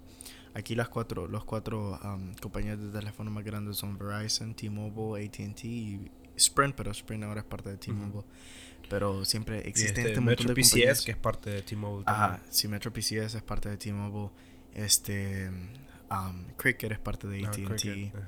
aquí 0.53 0.75
las 0.75 0.89
cuatro, 0.89 1.27
los 1.27 1.43
cuatro 1.45 1.99
am, 2.03 2.35
compañías 2.35 2.79
de 2.79 2.89
teléfono 2.89 3.31
más 3.31 3.43
grandes 3.43 3.77
son 3.77 3.97
Verizon, 3.97 4.53
T-Mobile, 4.53 5.25
AT&T 5.25 5.67
y 5.67 6.11
Sprint, 6.35 6.75
pero 6.75 6.91
Sprint 6.91 7.23
ahora 7.23 7.41
es 7.41 7.45
parte 7.47 7.69
de 7.69 7.77
T-Mobile. 7.77 8.23
Pero 8.89 9.23
siempre 9.25 9.57
Y 9.65 9.69
existe 9.69 10.01
este 10.01 10.09
este 10.09 10.21
montón 10.21 10.25
Metro 10.25 10.47
de 10.49 10.53
PCS, 10.55 10.69
compañías. 10.71 11.01
que 11.05 11.11
es 11.11 11.17
parte 11.17 11.49
de 11.49 11.61
T-Mobile. 11.61 12.03
Ajá, 12.07 12.41
Metro 12.69 12.91
PCS 12.93 13.35
es 13.35 13.41
parte 13.43 13.69
de 13.69 13.77
T-Mobile, 13.77 14.29
este, 14.73 15.49
am, 16.09 16.45
Cricket 16.57 16.91
es 16.91 16.99
parte 16.99 17.27
de 17.27 17.45
Ah, 17.45 17.49
AT&T, 17.49 18.11
ajá. 18.13 18.23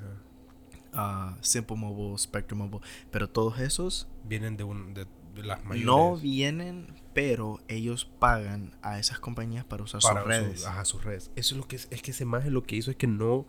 ah, 0.94 1.36
Simple 1.42 1.76
Mobile, 1.76 2.16
Spectrum 2.18 2.58
Mobile, 2.60 2.80
pero 3.10 3.28
todos 3.28 3.58
esos 3.60 4.08
Vienen 4.26 4.56
de, 4.56 4.64
un, 4.64 4.94
de 4.94 5.06
las 5.42 5.64
mayores. 5.64 5.84
no 5.86 6.16
vienen, 6.16 6.86
pero 7.12 7.60
ellos 7.68 8.04
pagan 8.04 8.76
a 8.82 8.98
esas 8.98 9.18
compañías 9.18 9.64
para 9.64 9.82
usar 9.82 10.00
para 10.02 10.20
sus 10.20 10.28
redes. 10.28 10.60
Su, 10.60 10.66
ajá, 10.68 10.84
sus 10.84 11.04
redes. 11.04 11.30
Eso 11.36 11.54
es 11.54 11.60
lo 11.60 11.66
que 11.66 11.76
es, 11.76 11.88
es 11.90 12.02
que 12.02 12.12
ese 12.12 12.24
maje 12.24 12.50
lo 12.50 12.62
que 12.64 12.76
hizo 12.76 12.90
es 12.90 12.96
que 12.96 13.06
no, 13.06 13.46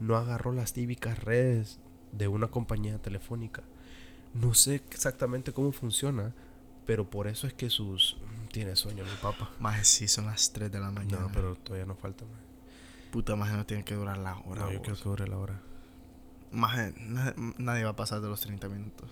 no 0.00 0.16
agarró 0.16 0.52
las 0.52 0.72
típicas 0.72 1.22
redes 1.22 1.78
de 2.12 2.28
una 2.28 2.48
compañía 2.48 2.98
telefónica. 2.98 3.62
No 4.34 4.54
sé 4.54 4.76
exactamente 4.76 5.52
cómo 5.52 5.72
funciona, 5.72 6.34
pero 6.86 7.08
por 7.10 7.26
eso 7.28 7.46
es 7.46 7.52
que 7.54 7.68
sus 7.70 8.16
tiene 8.52 8.76
sueño 8.76 9.04
mi 9.04 9.10
papá. 9.20 9.50
Más 9.60 9.86
sí, 9.86 10.08
son 10.08 10.26
las 10.26 10.52
3 10.52 10.70
de 10.72 10.80
la 10.80 10.90
mañana. 10.90 11.22
No, 11.24 11.32
pero 11.32 11.54
todavía 11.56 11.86
nos 11.86 11.98
falta. 11.98 12.24
maje. 12.24 12.42
Puta, 13.10 13.36
más 13.36 13.52
no 13.52 13.64
tiene 13.66 13.84
que 13.84 13.94
durar 13.94 14.18
la 14.18 14.36
hora. 14.38 14.62
No, 14.62 14.70
yo 14.72 14.78
vos. 14.78 14.86
creo 14.86 14.96
que 14.96 15.02
dure 15.08 15.28
la 15.28 15.36
hora. 15.38 15.60
Na- 16.52 17.34
nadie 17.58 17.84
va 17.84 17.90
a 17.90 17.96
pasar 17.96 18.20
de 18.20 18.28
los 18.28 18.40
30 18.40 18.68
minutos. 18.68 19.10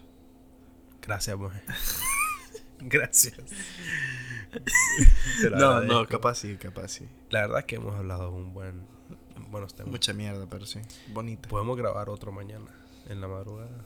Gracias, 1.07 1.39
maje. 1.39 1.63
Gracias. 2.81 3.35
Te 5.41 5.51
lo 5.51 5.57
No, 5.59 5.81
no, 5.83 6.07
capaz 6.07 6.37
sí, 6.37 6.57
capaz 6.57 6.89
sí. 6.89 7.09
La 7.31 7.43
verdad 7.43 7.65
que 7.65 7.77
hemos 7.77 7.95
hablado 7.95 8.31
un 8.31 8.53
buen 8.53 8.87
buenos 9.51 9.75
temas. 9.75 9.91
Mucha 9.93 10.13
mierda, 10.13 10.47
pero 10.49 10.67
sí. 10.67 10.81
Bonita. 11.09 11.49
Podemos 11.49 11.77
grabar 11.77 12.09
otro 12.09 12.33
mañana 12.33 12.67
en 13.09 13.21
la 13.21 13.29
madrugada. 13.29 13.85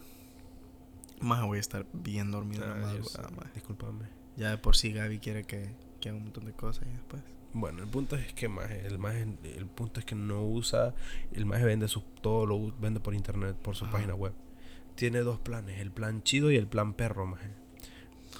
Más 1.20 1.44
voy 1.44 1.58
a 1.58 1.60
estar 1.60 1.86
bien 1.92 2.30
dormido 2.30 2.64
en 2.64 2.70
la 2.70 2.76
Ah, 2.76 2.80
madrugada, 2.92 3.28
maje. 3.30 3.50
Discúlpame. 3.54 4.06
Ya 4.36 4.50
de 4.50 4.58
por 4.58 4.76
sí 4.76 4.92
Gaby 4.92 5.18
quiere 5.18 5.44
que, 5.44 5.74
que 6.00 6.08
haga 6.08 6.18
un 6.18 6.24
montón 6.24 6.46
de 6.46 6.52
cosas 6.52 6.86
y 6.86 6.90
después. 6.92 7.22
Bueno, 7.52 7.82
el 7.82 7.88
punto 7.88 8.16
es 8.16 8.32
que 8.32 8.48
maje, 8.48 8.86
el 8.86 8.98
maje, 8.98 9.26
el 9.42 9.66
punto 9.66 9.98
es 10.00 10.06
que 10.06 10.14
no 10.14 10.44
usa, 10.46 10.94
el 11.32 11.46
maje 11.46 11.64
vende 11.64 11.88
su 11.88 12.00
todo 12.22 12.46
lo 12.46 12.72
vende 12.78 13.00
por 13.00 13.12
internet, 13.12 13.56
por 13.56 13.74
su 13.74 13.90
página 13.90 14.14
web. 14.14 14.32
Tiene 15.00 15.20
dos 15.20 15.38
planes, 15.38 15.80
el 15.80 15.90
plan 15.90 16.22
chido 16.22 16.50
y 16.50 16.56
el 16.56 16.66
plan 16.66 16.92
perro, 16.92 17.24
maje. 17.24 17.48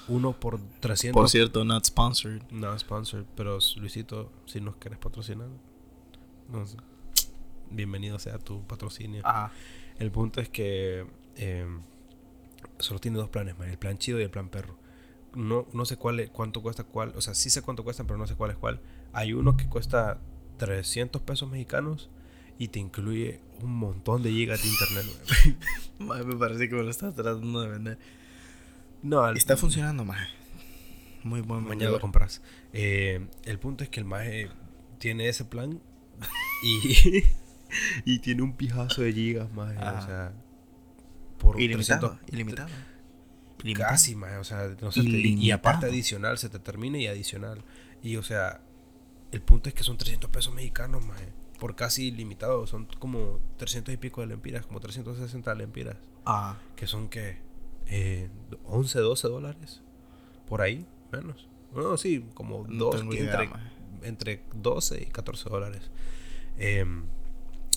Uno 0.07 0.39
por 0.39 0.59
300 0.79 1.19
Por 1.19 1.27
cierto, 1.27 1.65
not 1.65 1.85
sponsored. 1.85 2.43
No 2.51 2.77
sponsor, 2.77 3.25
pero 3.35 3.57
Luisito, 3.77 4.31
si 4.45 4.61
nos 4.61 4.75
quieres 4.75 4.99
patrocinar, 4.99 5.47
no 6.51 6.67
sé, 6.67 6.77
bienvenido 7.71 8.19
sea 8.19 8.37
tu 8.37 8.61
patrocinio. 8.67 9.23
Ajá. 9.25 9.51
El 9.97 10.11
punto 10.11 10.39
es 10.39 10.49
que 10.49 11.07
eh, 11.35 11.65
solo 12.77 12.99
tiene 12.99 13.17
dos 13.17 13.29
planes, 13.29 13.55
el 13.59 13.79
plan 13.79 13.97
chido 13.97 14.19
y 14.19 14.23
el 14.23 14.29
plan 14.29 14.49
perro. 14.49 14.75
No, 15.33 15.65
no 15.73 15.85
sé 15.85 15.97
cuál 15.97 16.29
cuánto 16.31 16.61
cuesta 16.61 16.83
cuál, 16.83 17.11
o 17.15 17.21
sea, 17.21 17.33
sí 17.33 17.49
sé 17.49 17.63
cuánto 17.63 17.83
cuestan, 17.83 18.05
pero 18.05 18.19
no 18.19 18.27
sé 18.27 18.35
cuál 18.35 18.51
es 18.51 18.57
cuál. 18.57 18.79
Hay 19.13 19.33
uno 19.33 19.57
que 19.57 19.67
cuesta 19.67 20.19
300 20.59 21.23
pesos 21.23 21.49
mexicanos 21.49 22.11
y 22.61 22.67
te 22.67 22.77
incluye 22.79 23.39
un 23.61 23.71
montón 23.75 24.21
de 24.21 24.29
gigas 24.29 24.61
de 24.61 24.67
internet. 24.69 25.57
Maje, 25.99 26.23
me 26.25 26.35
parece 26.35 26.69
que 26.69 26.75
me 26.75 26.83
lo 26.83 26.91
estás 26.91 27.15
tratando 27.15 27.59
de 27.61 27.69
vender. 27.69 27.97
no, 29.01 29.27
Está 29.31 29.57
funcionando, 29.57 30.05
maje. 30.05 30.27
Muy 31.23 31.41
buen 31.41 31.63
Mañana 31.63 31.89
lo 31.91 31.99
compras. 31.99 32.41
Eh, 32.71 33.27
el 33.45 33.57
punto 33.57 33.83
es 33.83 33.89
que 33.89 33.99
el 33.99 34.05
maje 34.05 34.49
tiene 34.99 35.27
ese 35.27 35.43
plan 35.45 35.81
y, 36.63 37.23
y 38.05 38.19
tiene 38.19 38.43
un 38.43 38.53
pijazo 38.55 39.01
de 39.01 39.11
gigas, 39.11 39.51
maje. 39.51 39.77
O 39.77 39.81
Ajá. 39.81 40.05
sea, 40.05 40.33
por 41.39 41.59
Ilimitado. 41.59 42.09
300 42.11 42.33
Ilimitado. 42.33 42.69
Ilimitado. 43.63 43.89
Casi, 43.89 44.15
maje. 44.15 44.37
O 44.37 44.43
sea, 44.43 44.67
no 44.81 44.91
sé, 44.91 45.01
te- 45.01 45.07
y 45.09 45.15
Ilimitado. 45.15 45.57
aparte 45.59 45.85
adicional, 45.87 46.37
se 46.37 46.49
te 46.49 46.59
termina 46.59 46.99
y 46.99 47.07
adicional. 47.07 47.63
Y 48.03 48.17
o 48.17 48.23
sea, 48.23 48.61
el 49.31 49.41
punto 49.41 49.67
es 49.69 49.73
que 49.73 49.81
son 49.83 49.97
300 49.97 50.29
pesos 50.29 50.53
mexicanos, 50.53 51.03
maje. 51.05 51.29
Por 51.61 51.75
casi 51.75 52.07
ilimitado. 52.07 52.65
Son 52.65 52.87
como 52.97 53.39
300 53.57 53.93
y 53.93 53.97
pico 53.97 54.21
de 54.21 54.27
lempiras, 54.27 54.65
como 54.65 54.79
360 54.79 55.53
lempiras. 55.53 55.95
Ah, 56.25 56.57
Que 56.75 56.87
son 56.87 57.07
que 57.07 57.37
eh, 57.85 58.29
11, 58.65 58.97
12 58.97 59.27
dólares. 59.27 59.83
Por 60.47 60.63
ahí, 60.63 60.87
menos. 61.11 61.47
No, 61.75 61.97
sí, 61.97 62.25
como 62.33 62.65
no 62.67 62.85
dos, 62.85 63.01
entre, 63.01 63.51
entre 64.01 64.43
12 64.55 65.03
y 65.03 65.05
14 65.05 65.49
dólares. 65.51 65.91
Em, 66.57 67.03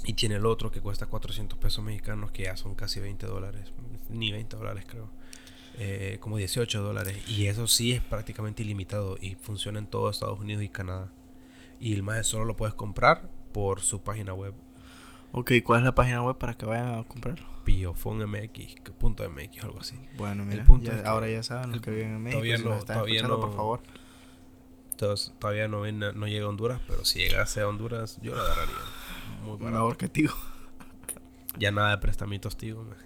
y 0.06 0.14
tiene 0.14 0.36
el 0.36 0.46
otro 0.46 0.70
que 0.70 0.80
cuesta 0.80 1.04
400 1.04 1.58
pesos 1.58 1.84
mexicanos, 1.84 2.30
que 2.30 2.44
ya 2.44 2.56
son 2.56 2.74
casi 2.74 3.00
20 3.00 3.26
dólares. 3.26 3.70
Ni 4.08 4.32
20 4.32 4.56
dólares, 4.56 4.86
creo. 4.88 5.10
Eh, 5.76 6.16
como 6.20 6.38
18 6.38 6.82
dólares. 6.82 7.18
Y 7.28 7.48
eso 7.48 7.66
sí 7.66 7.92
es 7.92 8.00
prácticamente 8.00 8.62
ilimitado 8.62 9.18
y 9.20 9.34
funciona 9.34 9.78
en 9.78 9.88
todo 9.88 10.08
Estados 10.08 10.40
Unidos 10.40 10.62
y 10.62 10.70
Canadá. 10.70 11.12
Y 11.78 11.92
el 11.92 12.02
maje 12.02 12.24
solo 12.24 12.46
lo 12.46 12.56
puedes 12.56 12.74
comprar 12.74 13.43
por 13.54 13.80
su 13.80 14.02
página 14.02 14.34
web. 14.34 14.52
Ok, 15.32 15.52
¿cuál 15.64 15.80
es 15.80 15.84
la 15.86 15.94
página 15.94 16.22
web 16.22 16.36
para 16.36 16.54
que 16.54 16.66
vayan 16.66 16.98
a 16.98 17.04
comprarlo? 17.04 17.46
Piofonmx, 17.64 18.74
punto 18.98 19.24
MX 19.28 19.62
o 19.62 19.66
algo 19.66 19.80
así. 19.80 19.96
Bueno, 20.18 20.44
mira, 20.44 20.64
punto 20.64 20.86
ya- 20.90 20.96
es 20.96 21.02
que 21.02 21.08
ahora 21.08 21.28
ya 21.30 21.42
saben 21.42 21.70
lo 21.70 21.76
el- 21.76 21.80
que 21.80 21.90
viven 21.90 22.08
en 22.16 22.22
México. 22.22 22.40
todavía 22.40 22.58
si 22.58 22.64
no- 22.64 22.74
están 22.76 22.96
todavía 22.96 23.22
no- 23.22 23.40
por 23.40 23.54
favor. 23.56 23.80
Entonces, 24.90 25.32
todavía 25.38 25.66
no, 25.68 25.82
viene- 25.82 26.12
no 26.12 26.26
llega 26.26 26.44
a 26.46 26.48
Honduras, 26.50 26.80
pero 26.86 27.04
si 27.04 27.20
llegase 27.20 27.60
a 27.62 27.68
Honduras, 27.68 28.18
yo 28.22 28.34
lo 28.34 28.42
agarraría. 28.42 28.74
Muy 29.44 29.56
barato. 29.56 29.72
Mejor 29.72 29.96
que 29.96 30.08
tío. 30.08 30.30
Ya 31.58 31.70
nada 31.70 31.90
de 31.90 31.98
prestamitos, 31.98 32.56
tío. 32.56 32.82
man. 32.82 32.96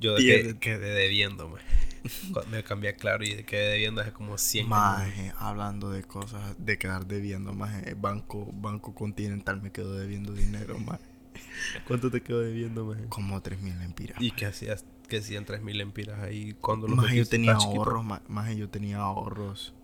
Yo 0.00 0.14
de 0.16 0.22
que, 0.24 0.58
quedé 0.58 0.90
debiendo, 0.94 1.48
man. 1.48 1.60
Cuando 2.32 2.50
me 2.50 2.62
cambié 2.62 2.90
a 2.90 2.96
claro 2.96 3.24
y 3.24 3.42
quedé 3.44 3.70
debiendo 3.72 4.00
hace 4.00 4.12
como 4.12 4.38
100 4.38 4.66
años. 4.66 4.72
Maje, 4.74 5.32
hablando 5.38 5.90
de 5.90 6.02
cosas 6.04 6.54
de 6.58 6.78
quedar 6.78 7.06
debiendo, 7.06 7.52
maje, 7.52 7.94
Banco, 7.94 8.48
Banco 8.52 8.94
Continental 8.94 9.60
me 9.62 9.70
quedó 9.72 9.94
debiendo 9.94 10.32
dinero, 10.32 10.78
maje. 10.78 11.04
¿Cuánto 11.86 12.10
te 12.10 12.22
quedó 12.22 12.40
debiendo, 12.40 12.84
man? 12.84 13.06
Como 13.08 13.40
3 13.40 13.60
mil 13.60 13.78
lempiras. 13.78 14.20
¿Y 14.20 14.32
qué 14.32 14.46
hacías? 14.46 14.84
¿Qué 15.08 15.18
hacían 15.18 15.44
3.000 15.44 15.80
empiras 15.80 16.20
ahí? 16.20 16.54
cuando 16.60 16.86
los 16.86 16.96
Maje, 16.96 17.16
yo 17.16 17.26
tenía 17.26 17.54
ahorros, 17.54 18.04
maje, 18.28 18.56
yo 18.56 18.68
tenía 18.68 18.98
ahorros 18.98 19.74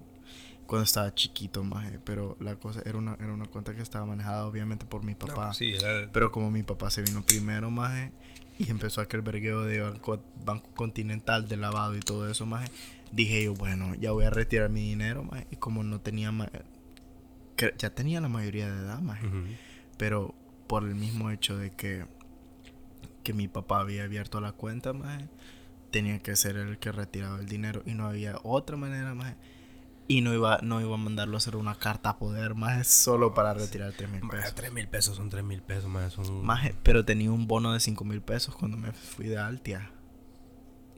cuando 0.66 0.84
estaba 0.84 1.12
chiquito, 1.14 1.64
maje, 1.64 1.98
pero 2.04 2.36
la 2.40 2.56
cosa 2.56 2.80
era 2.84 2.96
una, 2.98 3.14
era 3.14 3.32
una 3.32 3.46
cuenta 3.46 3.74
que 3.74 3.82
estaba 3.82 4.06
manejada 4.06 4.46
obviamente 4.46 4.84
por 4.86 5.02
mi 5.04 5.12
No, 5.12 5.18
papá. 5.18 5.52
sí, 5.52 5.72
era 5.74 5.90
el- 6.00 6.10
Pero 6.10 6.30
como 6.30 6.50
mi 6.50 6.62
papá 6.62 6.90
se 6.90 7.02
vino 7.02 7.22
primero, 7.24 7.70
maje, 7.70 8.12
y 8.58 8.70
empezó 8.70 9.00
aquel 9.00 9.22
vergueo 9.22 9.62
de 9.62 9.80
Banco, 9.80 10.22
Banco 10.44 10.70
Continental 10.74 11.48
de 11.48 11.56
lavado 11.56 11.96
y 11.96 12.00
todo 12.00 12.30
eso, 12.30 12.46
maje, 12.46 12.70
dije 13.12 13.44
yo, 13.44 13.54
bueno, 13.54 13.94
ya 13.94 14.12
voy 14.12 14.24
a 14.24 14.30
retirar 14.30 14.70
mi 14.70 14.80
dinero, 14.80 15.24
maje, 15.24 15.46
y 15.50 15.56
como 15.56 15.82
no 15.82 16.00
tenía, 16.00 16.32
que 17.56 17.74
ya 17.78 17.90
tenía 17.90 18.20
la 18.20 18.28
mayoría 18.28 18.70
de 18.72 18.80
edad, 18.80 19.00
Ujú. 19.00 19.44
pero 19.98 20.34
por 20.66 20.84
el 20.84 20.94
mismo 20.94 21.30
hecho 21.30 21.56
de 21.56 21.70
que, 21.70 22.06
que 23.22 23.32
mi 23.32 23.48
papá 23.48 23.80
había 23.80 24.04
abierto 24.04 24.40
la 24.40 24.52
cuenta, 24.52 24.92
maje, 24.92 25.28
tenía 25.90 26.18
que 26.20 26.36
ser 26.36 26.56
el 26.56 26.78
que 26.78 26.92
retiraba 26.92 27.38
el 27.38 27.46
dinero 27.46 27.82
y 27.86 27.94
no 27.94 28.06
había 28.06 28.38
otra 28.42 28.76
manera, 28.76 29.14
maje. 29.14 29.36
Y 30.08 30.20
no 30.20 30.32
iba, 30.32 30.58
no 30.62 30.80
iba 30.80 30.94
a 30.94 30.98
mandarlo 30.98 31.36
a 31.36 31.38
hacer 31.38 31.56
una 31.56 31.74
carta 31.74 32.10
a 32.10 32.18
poder, 32.18 32.54
más 32.54 32.86
solo 32.86 33.34
para 33.34 33.54
retirar 33.54 33.92
3 33.92 34.08
mil 34.08 34.20
pesos. 34.28 34.54
3 34.54 34.72
mil 34.72 34.86
pesos 34.88 35.16
son 35.16 35.30
3 35.30 35.42
mil 35.42 35.62
pesos, 35.62 35.90
más 35.90 36.12
son... 36.12 36.44
Maje, 36.44 36.74
pero 36.84 37.04
tenía 37.04 37.32
un 37.32 37.48
bono 37.48 37.72
de 37.72 37.80
5 37.80 38.04
mil 38.04 38.20
pesos 38.22 38.54
cuando 38.54 38.76
me 38.76 38.92
fui 38.92 39.26
de 39.26 39.38
Altia. 39.38 39.90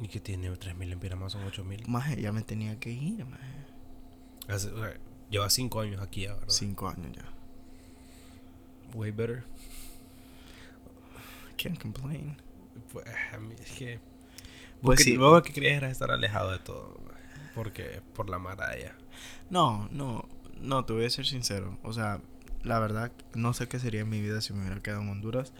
¿Y 0.00 0.08
qué 0.08 0.20
tiene 0.20 0.50
3 0.54 0.76
mil 0.76 0.92
empiras 0.92 1.18
más? 1.18 1.32
Son 1.32 1.42
8 1.44 1.64
mil. 1.64 1.82
Maje, 1.88 2.20
ya 2.20 2.32
me 2.32 2.42
tenía 2.42 2.78
que 2.78 2.90
ir, 2.90 3.24
maje. 3.24 3.44
Hace- 4.48 4.72
o 4.72 4.78
sea, 4.78 4.94
Lleva 5.30 5.50
5 5.50 5.80
años 5.80 6.00
aquí 6.02 6.22
ya, 6.22 6.34
¿verdad? 6.34 6.48
5 6.48 6.88
años 6.88 7.12
ya. 7.16 7.24
Way 8.94 9.10
better. 9.10 9.44
Can't 11.62 11.78
complain. 11.80 12.36
Pues, 12.92 13.04
a 13.32 13.38
mí 13.38 13.54
es 13.60 13.70
que... 13.72 14.00
Pues 14.80 15.00
sí. 15.02 15.14
Luego 15.14 15.42
que 15.42 15.52
querías 15.52 15.76
era 15.76 15.90
estar 15.90 16.10
alejado 16.10 16.52
de 16.52 16.58
todo. 16.60 16.98
Porque 17.58 18.02
por 18.14 18.30
la 18.30 18.38
maraya. 18.38 18.96
No, 19.50 19.88
no, 19.90 20.28
no, 20.60 20.84
te 20.84 20.92
voy 20.92 21.06
a 21.06 21.10
ser 21.10 21.26
sincero. 21.26 21.76
O 21.82 21.92
sea, 21.92 22.20
la 22.62 22.78
verdad, 22.78 23.10
no 23.34 23.52
sé 23.52 23.66
qué 23.66 23.80
sería 23.80 24.04
mi 24.04 24.20
vida 24.20 24.40
si 24.40 24.52
me 24.52 24.60
hubiera 24.60 24.80
quedado 24.80 25.02
en 25.02 25.08
Honduras. 25.08 25.52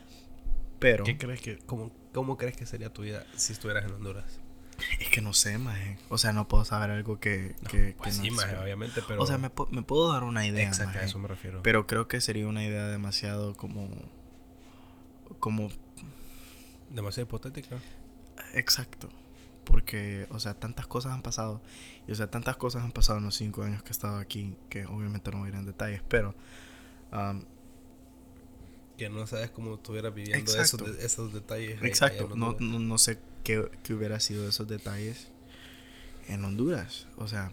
Pero 0.79 1.03
¿Qué 1.03 1.19
crees 1.19 1.41
que... 1.41 1.59
Cómo, 1.59 1.91
¿Cómo 2.13 2.37
crees 2.37 2.57
que 2.57 2.67
sería 2.67 2.93
tu 2.93 3.03
vida 3.03 3.27
si 3.35 3.53
estuvieras 3.53 3.85
en 3.85 3.95
Honduras? 3.95 4.39
es 5.01 5.09
que 5.09 5.21
no 5.21 5.33
sé, 5.33 5.59
maje. 5.59 5.99
O 6.09 6.19
sea, 6.19 6.33
no 6.33 6.47
puedo 6.47 6.65
saber 6.65 6.91
algo 6.91 7.19
que, 7.19 7.57
No, 7.63 7.69
que, 7.69 7.97
pues 7.99 8.17
que 8.17 8.23
sí, 8.23 8.31
no 8.31 8.37
maje, 8.37 8.53
sé. 8.53 8.59
obviamente, 8.59 9.03
pero... 9.09 9.21
O 9.21 9.27
sea, 9.27 9.37
me, 9.37 9.51
me 9.71 9.83
puedo 9.83 10.13
dar 10.13 10.23
una 10.23 10.47
idea, 10.47 10.69
Exacto, 10.69 11.01
a 11.01 11.03
eso 11.03 11.19
me 11.19 11.27
refiero. 11.27 11.65
Pero 11.65 11.89
creo 11.89 12.07
que 12.07 12.21
sería 12.21 12.47
una 12.47 12.65
idea 12.65 12.87
demasiado 12.87 13.57
como... 13.57 13.89
Como... 15.41 15.69
Demasiado 16.91 17.27
hipotética. 17.27 17.77
Exacto. 18.55 19.09
Porque, 19.69 20.27
o 20.31 20.41
sea, 20.41 20.55
tantas 20.55 20.87
cosas 20.87 21.13
han 21.13 21.21
pasado. 21.23 21.61
Y, 22.09 22.13
o 22.13 22.15
sea, 22.15 22.31
tantas 22.31 22.57
cosas 22.57 22.83
han 22.83 22.91
pasado 22.93 23.19
en 23.19 23.27
los 23.27 23.35
cinco 23.37 23.63
años 23.63 23.83
que 23.83 23.91
he 23.91 23.93
estado 23.93 24.17
aquí. 24.19 24.57
Que 24.71 24.87
obviamente 24.87 25.31
no 25.31 25.39
voy 25.41 25.49
a 25.49 25.53
ir 25.53 25.57
en 25.59 25.67
detalles. 25.67 26.03
Pero... 26.09 26.35
um, 27.13 27.45
Que 28.97 29.09
no 29.11 29.27
sabes 29.27 29.51
cómo 29.51 29.75
estuvieras 29.75 30.15
viviendo 30.15 30.51
esos, 30.61 30.81
de- 30.97 31.05
esos 31.05 31.33
detalles. 31.33 31.83
Exacto, 31.83 32.31
no, 32.35 32.57
no, 32.59 32.79
no 32.79 32.99
sé 32.99 33.19
qué, 33.45 33.71
qué 33.85 33.95
hubiera 33.95 34.19
sido 34.21 34.49
esos 34.49 34.67
detalles 34.67 35.29
en 36.29 36.45
Honduras. 36.45 37.07
O 37.17 37.29
sea, 37.29 37.53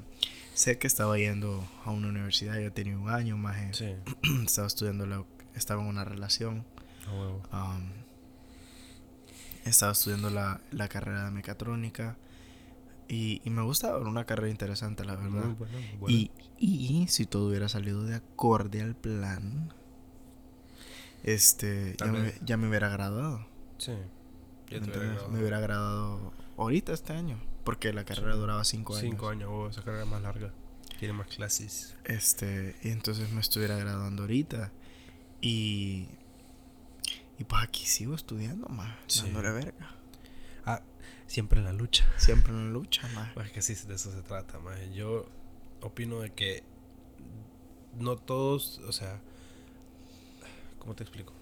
sé 0.53 0.77
que 0.79 0.87
estaba 0.87 1.17
yendo 1.17 1.67
a 1.83 1.91
una 1.91 2.07
universidad, 2.07 2.57
yo 2.59 2.71
tenía 2.71 2.97
un 2.97 3.09
año 3.09 3.37
más, 3.37 3.77
Sí, 3.77 3.93
estaba 4.45 4.67
estudiando, 4.67 5.27
estaba 5.53 5.81
en 5.83 5.87
una 5.89 6.03
relación, 6.05 6.65
a 7.07 7.11
huevo. 7.13 7.41
um, 7.53 8.04
estaba 9.65 9.91
estudiando 9.91 10.29
la, 10.29 10.61
la 10.71 10.87
carrera 10.87 11.25
de 11.25 11.31
mecatrónica 11.31 12.17
y, 13.07 13.41
y 13.43 13.49
me 13.49 13.61
gustaba, 13.63 13.99
era 13.99 14.07
una 14.09 14.25
carrera 14.25 14.49
interesante, 14.49 15.03
la 15.05 15.15
verdad. 15.15 15.29
Muy 15.45 15.53
bueno, 15.53 15.77
muy 15.79 15.97
bueno. 15.99 16.17
Y, 16.17 16.31
y 16.57 17.07
si 17.07 17.25
todo 17.25 17.49
hubiera 17.49 17.67
salido 17.69 18.03
de 18.03 18.15
acorde 18.15 18.81
al 18.81 18.95
plan, 18.95 19.73
este, 21.23 21.95
ya 21.99 22.05
me, 22.07 22.33
ya 22.43 22.57
me 22.57 22.67
hubiera 22.69 22.89
graduado. 22.89 23.45
Sí. 23.77 23.93
Ya 24.69 24.79
¿Me 24.79 24.85
hubiera 24.87 24.99
graduado. 25.05 25.29
Me 25.29 25.39
hubiera 25.39 25.59
graduado 25.59 26.33
ahorita 26.57 26.93
este 26.93 27.13
año. 27.13 27.39
Porque 27.63 27.93
la 27.93 28.05
carrera 28.05 28.33
Sí. 28.33 28.39
duraba 28.39 28.63
cinco 28.63 28.95
años. 28.95 29.09
Cinco 29.09 29.29
años, 29.29 29.49
huevo, 29.49 29.69
esa 29.69 29.81
carrera 29.83 30.05
más 30.05 30.21
larga. 30.21 30.51
Tiene 30.99 31.13
más 31.15 31.27
clases. 31.27 31.95
Este, 32.05 32.75
y 32.83 32.89
entonces 32.89 33.31
me 33.31 33.41
estuviera 33.41 33.75
graduando 33.77 34.23
ahorita. 34.23 34.71
Y. 35.41 36.07
Y 37.37 37.43
pues 37.43 37.63
aquí 37.63 37.85
sigo 37.85 38.15
estudiando 38.15 38.67
más. 38.69 38.95
Sí. 39.07 39.23
Dándole 39.23 39.51
verga. 39.51 39.95
Ah, 40.65 40.81
siempre 41.27 41.59
en 41.59 41.65
la 41.65 41.73
lucha. 41.73 42.05
Siempre 42.17 42.51
en 42.51 42.67
la 42.67 42.71
lucha, 42.71 43.07
más. 43.09 43.31
Pues 43.33 43.51
que 43.51 43.61
sí, 43.61 43.75
de 43.87 43.95
eso 43.95 44.11
se 44.11 44.21
trata, 44.21 44.59
más. 44.59 44.79
Yo 44.93 45.25
opino 45.81 46.19
de 46.19 46.31
que 46.33 46.63
no 47.97 48.17
todos, 48.17 48.79
o 48.87 48.91
sea, 48.91 49.21
¿cómo 50.79 50.95
te 50.95 51.03
explico? 51.03 51.33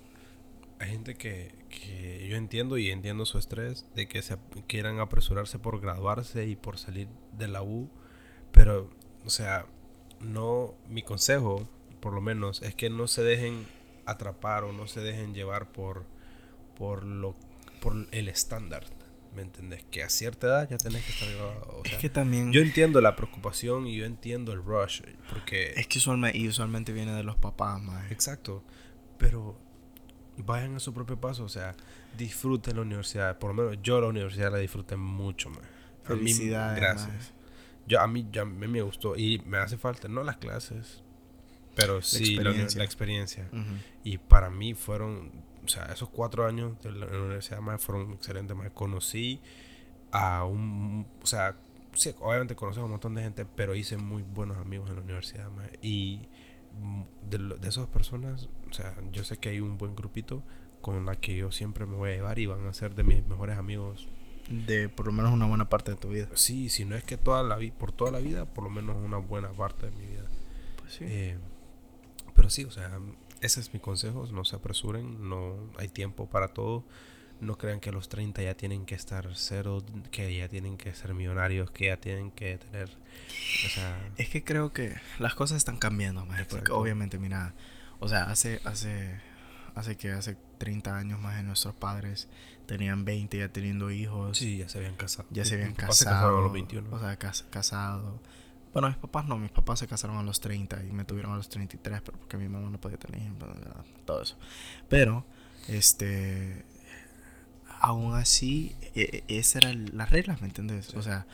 Hay 0.80 0.89
gente 0.89 1.16
que, 1.16 1.56
que 1.70 2.28
yo 2.28 2.36
entiendo 2.36 2.78
y 2.78 2.89
entiendo 2.89 3.26
su 3.26 3.38
estrés 3.38 3.86
de 3.96 4.08
que 4.08 4.22
se 4.22 4.38
quieran 4.68 5.00
apresurarse 5.00 5.60
por 5.60 5.80
graduarse 5.80 6.46
y 6.48 6.56
por 6.56 6.78
salir 6.78 7.08
de 7.38 7.48
la 7.48 7.64
U, 7.64 7.89
pero, 8.52 8.89
o 9.26 9.30
sea, 9.30 9.66
no, 10.20 10.76
mi 10.89 11.02
consejo, 11.04 11.68
por 12.00 12.14
lo 12.14 12.22
menos, 12.22 12.62
es 12.62 12.76
que 12.76 12.89
no 12.89 13.08
se 13.08 13.24
dejen 13.24 13.66
atrapar 14.06 14.64
o 14.64 14.74
no 14.74 14.88
se 14.88 15.01
dejen 15.01 15.34
llevar 15.34 15.72
por, 15.72 16.06
por 16.76 17.04
lo, 17.04 17.36
por 17.82 18.08
el 18.12 18.28
estándar, 18.28 18.86
¿me 19.36 19.41
entendés? 19.41 19.84
Que 19.89 20.04
a 20.04 20.10
cierta 20.10 20.47
edad 20.47 20.70
ya 20.70 20.78
tenés 20.78 21.06
que 21.06 21.12
estar 21.12 21.30
graduado, 21.30 21.80
o 21.80 21.86
sea, 21.86 21.93
es 21.93 21.99
que 21.99 22.10
también. 22.10 22.51
yo 22.51 22.62
entiendo 22.62 23.01
la 23.01 23.16
preocupación 23.16 23.88
y 23.88 23.95
yo 23.95 24.06
entiendo 24.06 24.54
el 24.54 24.64
rush, 24.64 25.01
porque... 25.30 25.74
es 25.76 25.88
que 25.88 25.99
usualmente, 25.99 26.38
y 26.38 26.47
usualmente 26.47 26.91
viene 26.93 27.14
de 27.14 27.24
los 27.24 27.36
papás, 27.36 27.82
más. 27.82 28.12
Exacto, 28.12 28.64
pero 29.18 29.58
vayan 30.38 30.76
a 30.76 30.80
su 30.80 30.93
propio 30.93 31.20
paso, 31.20 31.43
o 31.43 31.49
sea, 31.49 31.76
disfruten 32.18 32.76
la 32.76 32.82
universidad, 32.82 33.38
por 33.38 33.54
lo 33.56 33.64
menos 33.64 33.80
yo 33.84 34.01
la 34.01 34.08
universidad 34.08 34.51
la 34.51 34.58
disfruté 34.58 34.95
mucho. 34.95 35.49
A 35.49 35.51
mí, 35.51 35.58
Felicidades. 36.04 36.80
gracias. 36.80 37.34
Yo, 37.86 37.99
a 37.99 38.08
mí 38.08 38.28
ya 38.32 38.43
a 38.43 38.45
mí 38.45 38.68
me 38.68 38.82
gustó 38.82 39.16
y 39.18 39.41
me 39.45 39.58
hace 39.58 39.78
falta, 39.78 40.08
no 40.08 40.24
las 40.24 40.38
clases, 40.38 41.03
pero 41.76 42.01
sí 42.01 42.36
la, 42.36 42.49
experiencia. 42.49 42.78
la 42.78 42.86
experiencia. 42.86 43.49
Ujú. 43.51 43.74
Y 44.03 44.17
para 44.17 44.49
mí 44.49 44.74
fueron, 44.74 45.32
o 45.63 45.67
sea, 45.67 45.86
esos 45.86 46.09
cuatro 46.09 46.45
años 46.45 46.80
de 46.82 46.91
la, 46.91 47.05
en 47.05 47.13
la 47.13 47.21
universidad 47.21 47.59
más 47.59 47.82
fueron 47.82 48.13
excelentes. 48.13 48.55
Más 48.55 48.71
conocí 48.71 49.41
a 50.11 50.45
un, 50.45 51.07
o 51.21 51.26
sea, 51.26 51.55
sí, 51.93 52.13
obviamente 52.19 52.55
conocí 52.55 52.80
a 52.80 52.84
un 52.84 52.91
montón 52.91 53.15
de 53.15 53.24
gente, 53.24 53.45
pero 53.45 53.76
hice 53.76 53.97
muy 53.97 54.24
buenos 54.24 54.57
amigos 54.57 54.89
en 54.89 54.97
la 54.97 55.01
universidad. 55.01 55.49
más. 55.51 55.69
Y 55.82 56.28
de, 57.30 57.38
de 57.38 57.69
esas 57.69 57.88
personas, 57.88 58.49
o 58.69 58.74
sea, 58.74 58.95
yo 59.11 59.24
sé 59.24 59.38
que 59.38 59.49
hay 59.49 59.59
un 59.59 59.78
buen 59.78 59.95
grupito 59.95 60.43
con 60.82 61.05
la 61.05 61.15
que 61.15 61.36
yo 61.36 61.51
siempre 61.51 61.86
me 61.86 61.95
voy 61.95 62.11
a 62.11 62.15
llevar 62.15 62.39
y 62.39 62.45
van 62.45 62.67
a 62.67 62.74
ser 62.74 62.93
de 62.93 63.03
mis 63.03 63.26
mejores 63.26 63.57
amigos. 63.57 64.07
De 64.49 64.89
por 64.89 65.05
lo 65.07 65.13
menos 65.13 65.32
una 65.32 65.45
buena 65.45 65.69
parte 65.69 65.91
de 65.91 65.97
tu 65.97 66.09
vida. 66.09 66.28
Sí, 66.34 66.67
si 66.69 66.84
no 66.84 66.95
es 66.97 67.03
que 67.05 67.15
toda 67.15 67.41
la 67.41 67.55
vida, 67.55 67.74
por 67.78 67.93
toda 67.93 68.11
la 68.11 68.19
vida, 68.19 68.45
por 68.45 68.65
lo 68.65 68.69
menos 68.69 68.97
una 68.97 69.17
buena 69.17 69.49
parte 69.53 69.86
de 69.86 69.91
mi 69.93 70.05
vida. 70.05 70.26
Pues 70.82 70.93
sí. 70.93 71.05
Eh, 71.07 71.38
pero 72.36 72.49
sí, 72.49 72.63
o 72.65 72.71
sea, 72.71 72.99
ese 73.41 73.59
es 73.59 73.73
mi 73.73 73.79
consejo, 73.79 74.25
no 74.31 74.45
se 74.45 74.55
apresuren, 74.55 75.29
no 75.29 75.55
hay 75.77 75.88
tiempo 75.89 76.27
para 76.29 76.49
todo. 76.49 76.84
No 77.41 77.57
crean 77.57 77.81
que 77.81 77.89
a 77.89 77.91
los 77.91 78.07
30 78.07 78.41
ya 78.41 78.55
tienen 78.55 78.86
que 78.86 78.95
estar 78.95 79.27
cero, 79.36 79.84
que 80.11 80.34
ya 80.34 80.47
tienen 80.47 80.77
que 80.77 80.93
ser 80.93 81.13
millonarios, 81.13 81.71
que 81.71 81.88
ya 81.88 81.97
tienen 81.97 82.31
que 82.31 82.57
tener... 82.57 82.89
O 83.65 83.69
sea, 83.69 83.99
Es 84.17 84.29
que 84.29 84.43
creo 84.45 84.71
que 84.71 84.95
las 85.19 85.36
cosas 85.36 85.57
están 85.57 85.77
cambiando, 85.77 86.25
más 86.25 86.45
porque 86.45 86.71
obviamente, 86.71 87.19
mira, 87.19 87.53
o 87.99 88.07
sea, 88.07 88.23
hace, 88.25 88.61
hace, 88.63 89.19
hace 89.75 89.97
que 89.97 90.11
hace 90.11 90.38
30 90.57 90.95
años 90.95 91.19
más 91.19 91.36
de 91.36 91.43
nuestros 91.43 91.73
padres 91.75 92.29
tenían 92.65 93.03
20 93.03 93.38
ya 93.38 93.49
teniendo 93.49 93.91
hijos, 93.91 94.38
sí, 94.38 94.59
ya 94.59 94.69
se 94.69 94.77
habían 94.77 94.95
casado. 94.95 95.27
ya 95.31 95.43
se 95.43 95.55
habían 95.55 95.69
Mi 95.69 95.75
papá 95.75 95.91
se 95.91 96.05
casado, 96.05 96.21
casaron 96.21 96.39
a 96.39 96.43
los 96.43 96.53
21. 96.53 96.95
o 96.95 96.99
sea, 96.99 97.17
cas- 97.17 97.45
casado, 97.49 98.21
Bueno, 98.74 98.88
mis 98.88 98.97
papás 98.97 99.26
no, 99.28 99.38
mis 99.38 99.51
papás 99.51 99.80
se 99.80 99.88
casaron 99.88 100.17
a 100.17 100.24
los 100.24 100.39
30 100.39 100.84
y 100.84 100.91
me 100.91 101.05
tuvieron 101.05 101.34
a 101.34 101.38
los 101.38 101.47
33, 101.47 102.01
pero 102.01 102.17
porque 102.17 102.38
mi 102.38 102.49
mamá 102.49 102.69
no 102.69 102.82
podía 102.82 102.97
tener 102.97 103.21
hijos, 103.21 103.38
todo 104.05 104.24
eso. 104.24 104.36
Pero, 104.89 105.26
este, 105.67 106.65
aún 107.80 108.15
así, 108.15 108.76
e, 108.95 109.24
e, 109.28 109.38
esas 109.39 109.63
eran 109.63 109.95
las 109.95 110.09
reglas, 110.09 110.41
¿me 110.41 110.47
entiendes? 110.47 110.95
O 110.95 111.03
sea, 111.03 111.28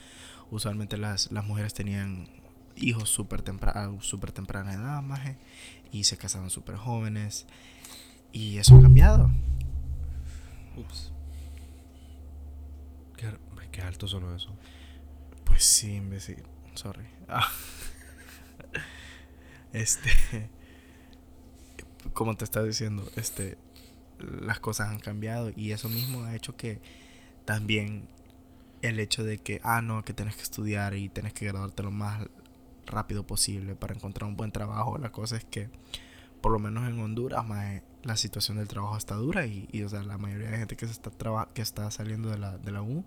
usualmente 0.51 0.97
las, 0.97 1.31
las 1.31 1.45
mujeres 1.45 1.73
tenían 1.73 2.27
hijos 2.75 3.09
súper 3.09 3.41
temprana, 3.41 3.89
super 4.01 4.33
temprana 4.33 4.73
edad, 4.73 5.01
maje, 5.01 5.37
y 5.91 6.03
se 6.03 6.17
casaban 6.17 6.49
súper 6.49 6.75
jóvenes. 6.75 7.45
Y 8.33 8.57
eso 8.57 8.75
ha 8.75 8.81
cambiado. 8.81 9.31
Ups. 10.75 11.11
Qué, 13.15 13.31
qué 13.71 13.81
alto 13.81 14.07
sonó 14.07 14.35
eso. 14.35 14.53
Pues 15.45 15.63
sí, 15.63 15.95
imbécil. 15.95 16.43
Sorry. 16.79 17.05
Este. 19.73 20.09
Como 22.13 22.35
te 22.35 22.45
estaba 22.45 22.65
diciendo, 22.65 23.07
este. 23.17 23.57
Las 24.17 24.59
cosas 24.59 24.89
han 24.89 24.99
cambiado 24.99 25.51
y 25.55 25.73
eso 25.73 25.89
mismo 25.89 26.23
ha 26.23 26.35
hecho 26.35 26.55
que 26.55 26.81
también 27.45 28.07
el 28.81 28.99
hecho 28.99 29.23
de 29.23 29.37
que, 29.37 29.61
ah, 29.63 29.81
no, 29.81 30.03
que 30.03 30.13
tienes 30.13 30.35
que 30.35 30.41
estudiar 30.41 30.95
y 30.95 31.09
tienes 31.09 31.33
que 31.33 31.45
graduarte 31.45 31.83
lo 31.83 31.91
más 31.91 32.25
rápido 32.85 33.27
posible 33.27 33.75
para 33.75 33.93
encontrar 33.93 34.29
un 34.29 34.37
buen 34.37 34.51
trabajo. 34.51 34.97
La 34.97 35.11
cosa 35.11 35.37
es 35.37 35.45
que, 35.45 35.69
por 36.41 36.51
lo 36.51 36.59
menos 36.59 36.89
en 36.89 36.99
Honduras, 36.99 37.45
más 37.45 37.81
la 38.03 38.15
situación 38.15 38.57
del 38.57 38.67
trabajo 38.67 38.97
está 38.97 39.15
dura 39.15 39.45
y, 39.45 39.67
y, 39.71 39.83
o 39.83 39.89
sea, 39.89 40.03
la 40.03 40.17
mayoría 40.17 40.49
de 40.49 40.57
gente 40.57 40.77
que 40.77 40.85
se 40.85 40.93
está 40.93 41.11
que 41.53 41.61
está 41.61 41.89
saliendo 41.91 42.29
de 42.29 42.37
la, 42.37 42.57
de 42.57 42.71
la 42.71 42.81
U 42.81 43.03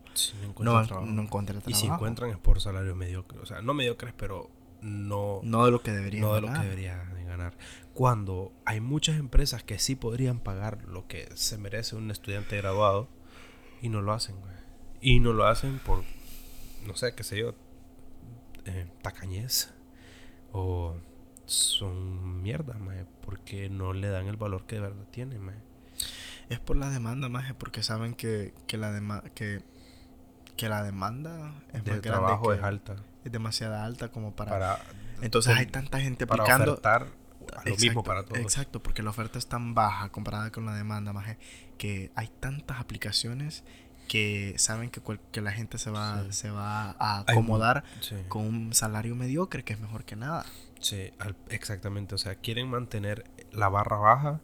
no, 0.59 0.81
encuentra 0.81 0.87
trabajo. 0.87 1.71
Y 1.71 1.75
si 1.75 1.87
encuentran 1.87 2.31
es 2.31 2.39
por 2.39 2.61
salario 2.61 2.95
mediocre, 2.95 3.39
o 3.39 3.47
sea, 3.47 3.63
no 3.63 3.75
mediocres, 3.75 4.13
pero 4.17 4.51
no 4.83 5.41
no 5.45 5.65
de 5.65 5.71
lo 5.71 5.83
que 5.83 5.93
deberían 5.93 6.25
no 6.25 6.35
de 6.35 6.41
lo 6.43 6.53
que 6.53 6.59
deberían 6.59 7.27
ganar. 7.27 7.57
Cuando 7.95 8.53
hay 8.65 8.81
muchas 8.81 9.19
empresas 9.19 9.63
que 9.63 9.79
sí 9.79 9.97
podrían 9.97 10.41
pagar 10.41 10.85
lo 10.87 11.07
que 11.07 11.29
se 11.35 11.57
merece 11.57 11.97
un 11.97 12.11
estudiante 12.11 12.57
graduado 12.57 13.09
y 13.81 13.89
no 13.89 14.03
lo 14.03 14.13
hacen, 14.13 14.37
Y 15.01 15.21
no 15.21 15.33
lo 15.33 15.47
hacen 15.47 15.79
por 15.79 16.05
no 16.87 16.97
sé, 16.97 17.15
qué 17.15 17.23
sé 17.23 17.39
yo, 17.39 17.55
eh, 18.65 18.87
tacañez 19.03 19.73
o 20.53 20.97
son 21.53 22.43
mierda, 22.43 22.77
porque 23.25 23.69
no 23.69 23.93
le 23.93 24.09
dan 24.09 24.27
el 24.27 24.37
valor 24.37 24.65
que 24.67 24.77
de 24.77 24.83
verdad 24.83 25.05
tiene, 25.11 25.39
Es 26.49 26.61
por 26.61 26.77
la 26.77 26.91
demanda, 26.91 27.29
más 27.29 27.53
porque 27.55 27.83
saben 27.83 28.15
que, 28.15 28.55
que 28.67 28.77
la 28.77 28.93
demanda 28.93 29.31
que, 29.35 29.63
que 30.57 30.69
la 30.69 30.83
demanda 30.83 31.55
es 31.73 31.85
de 31.85 32.01
trabajo 32.01 32.53
es 32.53 32.63
alta. 32.63 32.97
Es 33.25 33.31
demasiado 33.31 33.77
alta 33.77 34.09
como 34.09 34.35
para, 34.35 34.81
entonces 35.21 35.57
hay 35.57 35.67
tanta 35.67 36.01
gente 36.01 36.27
para 36.27 36.43
aplicando 36.43 36.73
ofertar 36.73 37.07
lo 37.65 37.77
mismo 37.77 38.03
para 38.03 38.25
todos. 38.25 38.39
Exacto, 38.39 38.83
porque 38.83 39.03
la 39.03 39.11
oferta 39.11 39.39
es 39.39 39.47
tan 39.47 39.75
baja 39.75 40.09
comparada 40.11 40.51
con 40.51 40.67
la 40.67 40.75
demanda, 40.75 41.13
más 41.13 41.37
que 41.79 42.11
hay 42.15 42.29
tantas 42.41 42.81
aplicaciones 42.81 43.65
que 44.09 44.55
saben 44.59 44.91
que, 44.91 45.01
que 45.31 45.41
la 45.41 45.53
gente 45.53 45.79
se 45.79 45.91
va, 45.91 46.31
se 46.33 46.51
va 46.51 46.95
a 46.99 47.21
acomodar 47.21 47.85
con 48.29 48.47
un 48.47 48.75
salario 48.75 49.15
mediocre 49.15 49.65
que 49.65 49.73
es 49.73 49.81
mejor 49.81 50.05
que 50.05 50.17
nada. 50.17 50.45
Sí, 50.83 51.11
exactamente. 51.49 52.15
O 52.15 52.19
sea, 52.19 52.35
quieren 52.35 52.69
mantener 52.69 53.25
la 53.53 53.69
barra 53.69 53.97
baja 53.97 54.41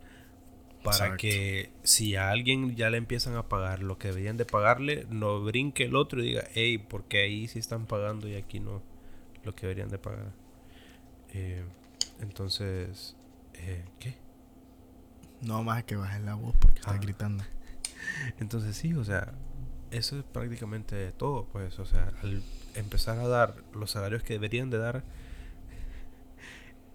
para 0.82 1.16
que 1.16 1.70
si 1.82 2.16
a 2.16 2.30
alguien 2.30 2.76
ya 2.76 2.89
le 2.89 2.97
empiezan 2.97 3.36
a 3.36 3.49
pagar 3.49 3.82
lo 3.82 3.99
que 3.99 4.09
deberían 4.09 4.36
de 4.36 4.47
pagarle, 4.47 5.07
no 5.11 5.43
brinque 5.43 5.84
el 5.84 5.97
otro 5.97 6.22
y 6.22 6.28
diga, 6.28 6.45
hey, 6.55 6.78
porque 6.78 7.22
ahí 7.22 7.49
sí 7.49 7.59
están 7.59 7.86
pagando 7.86 8.28
y 8.28 8.36
aquí 8.36 8.61
no 8.61 8.82
lo 9.45 9.55
que 9.55 9.66
deberían 9.66 9.89
de 9.89 9.99
pagar. 9.99 10.32
Eh, 11.34 11.64
entonces, 12.20 13.16
eh, 13.55 13.84
¿qué? 13.99 14.14
No 15.43 15.62
más 15.62 15.84
que 15.84 15.97
bajen 15.97 16.24
la 16.24 16.34
voz 16.34 16.55
porque 16.59 16.78
está 16.78 16.93
ah. 16.93 16.99
gritando. 16.99 17.45
Entonces 18.41 18.76
sí, 18.76 18.95
o 18.95 19.05
sea, 19.05 19.32
eso 19.91 20.18
es 20.18 20.24
prácticamente 20.24 21.12
todo, 21.12 21.47
pues, 21.53 21.78
o 21.78 21.84
sea, 21.84 22.12
al 22.22 22.43
empezar 22.74 23.18
a 23.18 23.28
dar 23.28 23.57
los 23.74 23.93
salarios 23.93 24.22
que 24.22 24.34
deberían 24.34 24.70
de 24.70 24.78
dar, 24.78 25.05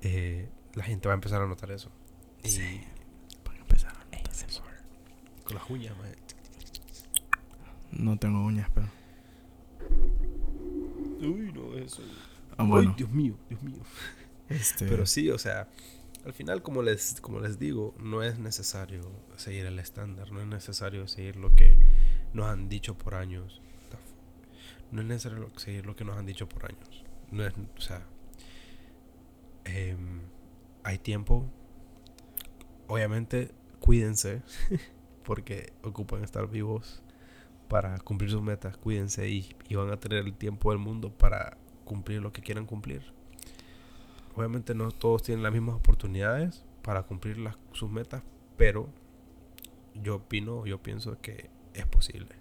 eh, 0.04 0.50
la 0.74 0.84
gente 0.84 1.08
va 1.08 1.14
a 1.14 1.16
empezar 1.16 1.42
a 1.42 1.48
notar 1.48 1.72
eso. 1.72 1.90
Y 2.44 2.50
sí. 2.50 2.82
Van 3.46 3.58
a 3.58 3.60
empezar 3.62 3.92
a 3.92 4.04
notar 4.04 4.22
eso. 4.32 4.62
Con 5.44 5.56
las 5.56 5.70
uñas, 5.70 5.98
man. 5.98 6.12
No 7.92 8.18
tengo 8.18 8.44
uñas, 8.44 8.70
pero. 8.74 8.88
Uy, 11.22 11.52
no, 11.54 11.78
eso. 11.78 12.02
Ah, 12.58 12.64
bueno. 12.64 12.94
Dios 12.98 13.10
mío, 13.12 13.36
Dios 13.50 13.62
mío. 13.64 13.80
Este... 14.50 14.86
Pero 14.88 15.06
sí, 15.06 15.30
o 15.30 15.38
sea, 15.38 15.70
al 16.26 16.34
final, 16.34 16.62
como 16.62 16.82
les, 16.82 17.20
como 17.22 17.40
les 17.40 17.60
digo, 17.60 17.96
no 17.98 18.24
es 18.24 18.40
necesario 18.40 19.02
seguir 19.38 19.66
el 19.66 19.80
estándar, 19.80 20.32
no 20.32 20.42
es 20.42 20.48
necesario 20.48 21.08
seguir 21.08 21.38
lo 21.38 21.56
que 21.56 21.78
nos 22.34 22.48
han 22.48 22.68
dicho 22.68 22.98
por 22.98 23.16
años. 23.16 23.62
No 24.92 25.02
es 25.02 25.08
necesario 25.08 25.50
seguir 25.58 25.86
lo 25.86 25.96
que 25.96 26.04
nos 26.04 26.18
han 26.18 26.26
dicho 26.26 26.48
por 26.48 26.66
años. 26.66 27.04
No 27.32 27.46
es, 27.46 27.54
o 27.78 27.82
sea, 27.82 28.06
Em, 29.66 30.22
hay 30.84 30.98
tiempo. 30.98 31.46
Obviamente, 32.88 33.52
cuídense, 33.80 34.42
porque 35.24 35.74
ocupan 35.84 36.24
estar 36.24 36.48
vivos 36.50 37.02
para 37.68 37.98
cumplir 38.00 38.30
sus 38.30 38.42
metas. 38.42 38.78
Cuídense 38.78 39.30
y, 39.30 39.56
van 39.74 39.92
a 39.92 39.98
tener 39.98 40.26
el 40.26 40.34
tiempo 40.34 40.72
del 40.72 40.80
mundo 40.80 41.12
para 41.12 41.58
cumplir 41.86 42.22
lo 42.22 42.32
que 42.32 42.42
quieran 42.42 42.66
cumplir. 42.66 43.04
Obviamente 44.36 44.74
no 44.74 44.92
todos 44.92 45.24
tienen 45.24 45.44
las 45.44 45.54
mismas 45.54 45.76
oportunidades 45.76 46.64
para 46.82 47.04
cumplir 47.04 47.38
las, 47.38 47.56
sus 47.72 47.90
metas, 47.90 48.24
pero 48.58 48.90
yo 49.96 50.16
opino, 50.16 50.66
yo 50.66 50.82
pienso 50.82 51.20
que 51.22 51.50
es 51.74 51.86
posible. 51.86 52.36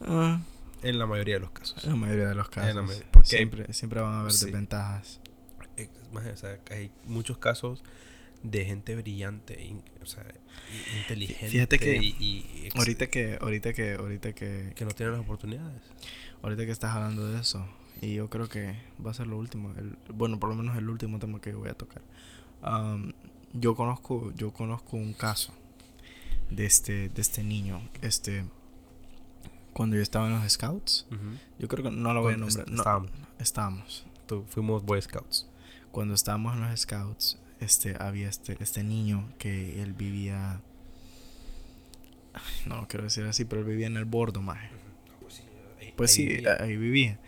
Ah. 0.00 0.40
en 0.82 0.96
la 0.96 1.06
mayoría 1.06 1.34
de 1.34 1.40
los 1.40 1.50
casos. 1.50 1.82
En 1.82 1.90
la 1.90 1.96
mayoría 1.96 2.28
de 2.28 2.34
los 2.34 2.48
casos. 2.48 3.04
porque 3.10 3.28
siempre, 3.28 3.72
siempre 3.72 4.00
van 4.00 4.14
a 4.14 4.20
haber 4.20 4.32
desventajas 4.32 5.20
hay 6.70 6.90
muchos 7.04 7.38
casos 7.38 7.82
de 8.42 8.64
gente 8.64 8.94
brillante, 8.96 9.74
o 10.02 10.06
sea, 10.06 10.24
inteligente. 11.00 11.48
Fíjate 11.48 11.78
que 11.78 11.96
y, 11.96 12.68
ahorita 12.74 13.08
que 13.08 13.38
ahorita 13.40 13.72
que 13.72 13.94
ahorita 13.94 14.32
que 14.32 14.72
que 14.74 14.84
no 14.84 14.90
tienen 14.92 15.14
las 15.14 15.22
oportunidades. 15.22 15.82
Ahorita 16.42 16.64
que 16.64 16.72
estás 16.72 16.94
hablando 16.94 17.26
de 17.28 17.40
eso 17.40 17.66
y 18.00 18.14
yo 18.14 18.30
creo 18.30 18.48
que 18.48 18.76
va 19.04 19.10
a 19.10 19.14
ser 19.14 19.26
lo 19.26 19.36
último, 19.38 19.74
el, 19.76 19.98
bueno, 20.14 20.38
por 20.38 20.48
lo 20.50 20.54
menos 20.54 20.76
el 20.76 20.88
último 20.88 21.18
tema 21.18 21.40
que 21.40 21.52
voy 21.52 21.68
a 21.68 21.74
tocar. 21.74 22.02
yo 23.52 23.74
conozco 23.74 24.32
yo 24.36 24.52
conozco 24.52 24.96
un 24.96 25.12
caso 25.14 25.52
de 26.50 26.64
este 26.66 27.08
de 27.08 27.20
este 27.20 27.42
niño, 27.42 27.82
este 28.02 28.44
cuando 29.72 29.96
yo 29.96 30.02
estaba 30.02 30.26
en 30.26 30.34
los 30.34 30.52
Scouts. 30.52 31.06
Yo 31.58 31.68
creo 31.68 31.84
que 31.84 31.90
no 31.90 32.12
lo 32.12 32.22
voy 32.22 32.34
a 32.34 32.36
nombrar. 32.36 32.68
No, 32.68 32.78
estábamos. 32.78 33.10
Estábamos. 33.38 34.06
fuimos 34.48 34.84
Boy 34.84 35.00
Scouts 35.00 35.47
cuando 35.90 36.14
estábamos 36.14 36.54
en 36.54 36.68
los 36.68 36.80
scouts, 36.80 37.38
este, 37.60 37.96
había 37.98 38.28
este, 38.28 38.56
este 38.60 38.82
niño 38.82 39.28
que 39.38 39.82
él 39.82 39.92
vivía. 39.92 40.60
No 42.66 42.86
quiero 42.88 43.04
decir 43.04 43.24
así, 43.24 43.44
pero 43.44 43.62
él 43.62 43.66
vivía 43.66 43.86
en 43.86 43.96
el 43.96 44.04
bordo, 44.04 44.42
más. 44.42 44.58
Pues 45.96 46.12
sí, 46.12 46.44
ahí, 46.60 46.76
vivía. 46.76 47.18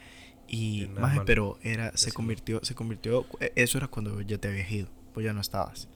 Y 0.47 0.87
más, 0.99 1.21
pero 1.27 1.59
era, 1.63 1.97
se 1.97 2.13
convirtió, 2.13 2.61
se 2.63 2.75
convirtió, 2.75 3.27
e, 3.41 3.53
eso 3.57 3.79
era 3.79 3.89
cuando 3.89 4.21
ya 4.21 4.39
te 4.39 4.49
habías 4.49 4.71
ido, 4.71 4.89
pues 5.13 5.25
ya 5.25 5.33
no 5.33 5.41
estabas. 5.41 5.89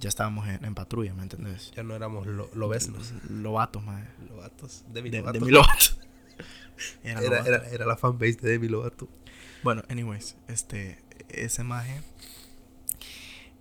ya 0.00 0.08
estábamos 0.08 0.48
en, 0.48 0.74
patrulla, 0.74 1.12
¿me 1.14 1.22
entendés? 1.22 1.72
Ya 1.76 1.82
no 1.82 1.94
éramos 1.94 2.26
lo, 2.26 2.48
lobesnos. 2.54 3.12
Lobatos, 3.28 3.82
más. 3.82 4.06
Lobatos. 4.30 4.84
Demi 4.92 5.10
Lovato. 5.10 5.38
era, 7.04 7.20
era, 7.20 7.68
era, 7.68 7.86
la 7.86 7.96
fanbase 7.96 8.38
de 8.40 8.50
Demi 8.52 8.68
Lovato. 8.68 9.08
Bueno, 9.62 9.82
anyways, 9.88 10.36
este, 10.48 10.98
ese 11.28 11.64
maje 11.64 12.00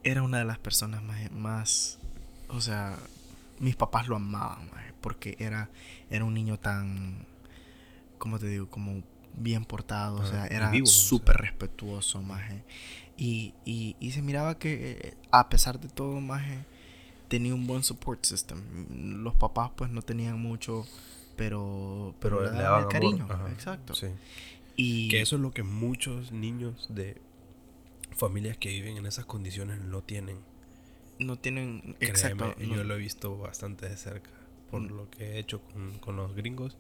era 0.04 0.24
una 0.24 0.40
de 0.40 0.46
las 0.46 0.58
personas 0.58 1.02
más, 1.32 2.00
o 2.50 2.62
sea, 2.62 2.98
mis 3.60 3.76
papás 3.76 4.08
lo 4.08 4.16
amaban, 4.16 4.70
porque 5.02 5.36
era, 5.40 5.70
era 6.10 6.26
un 6.26 6.34
niño 6.34 6.58
tan, 6.58 7.26
¿cómo 8.18 8.40
te 8.40 8.48
digo? 8.48 8.70
Como 8.70 9.04
bien 9.36 9.66
portado, 9.66 10.18
o 10.18 10.26
sea, 10.26 10.48
era 10.48 10.72
súper 10.86 11.38
respetuoso, 11.38 12.22
maje. 12.22 12.64
Y, 13.18 13.54
y, 13.66 13.96
y, 14.00 14.12
se 14.12 14.22
miraba 14.22 14.60
que 14.60 15.16
a 15.32 15.50
pesar 15.50 15.80
de 15.80 15.88
todo, 15.88 16.22
maje, 16.22 16.60
tenía 17.28 17.54
un 17.54 17.66
buen 17.68 17.84
support 17.84 18.24
system. 18.24 18.60
Los 19.24 19.36
papás 19.36 19.72
pues 19.76 19.90
no 19.90 20.02
tenían 20.02 20.40
mucho, 20.40 20.86
pero, 21.36 22.14
pero, 22.20 22.44
le 22.52 22.60
daban 22.60 22.88
cariño. 22.88 23.28
Exacto. 23.52 23.94
Y 24.76 25.10
que 25.10 25.22
eso 25.22 25.36
es 25.38 25.42
lo 25.42 25.52
que 25.52 25.64
muchos 25.64 26.32
niños 26.32 26.86
de 26.90 27.18
familias 28.18 28.58
que 28.58 28.70
viven 28.70 28.98
en 28.98 29.06
esas 29.06 29.26
condiciones 29.26 29.80
no 29.80 30.02
tienen. 30.02 30.40
No 31.20 31.38
tienen, 31.38 31.96
exacto. 32.00 32.56
yo 32.60 32.84
lo 32.84 32.96
he 32.96 32.98
visto 32.98 33.38
bastante 33.38 33.90
de 33.90 33.98
cerca 33.98 34.30
por 34.70 34.82
mm. 34.82 34.96
lo 34.96 35.10
que 35.10 35.24
he 35.24 35.40
hecho 35.40 35.62
con, 36.02 36.16
los 36.16 36.36
gringos, 36.36 36.78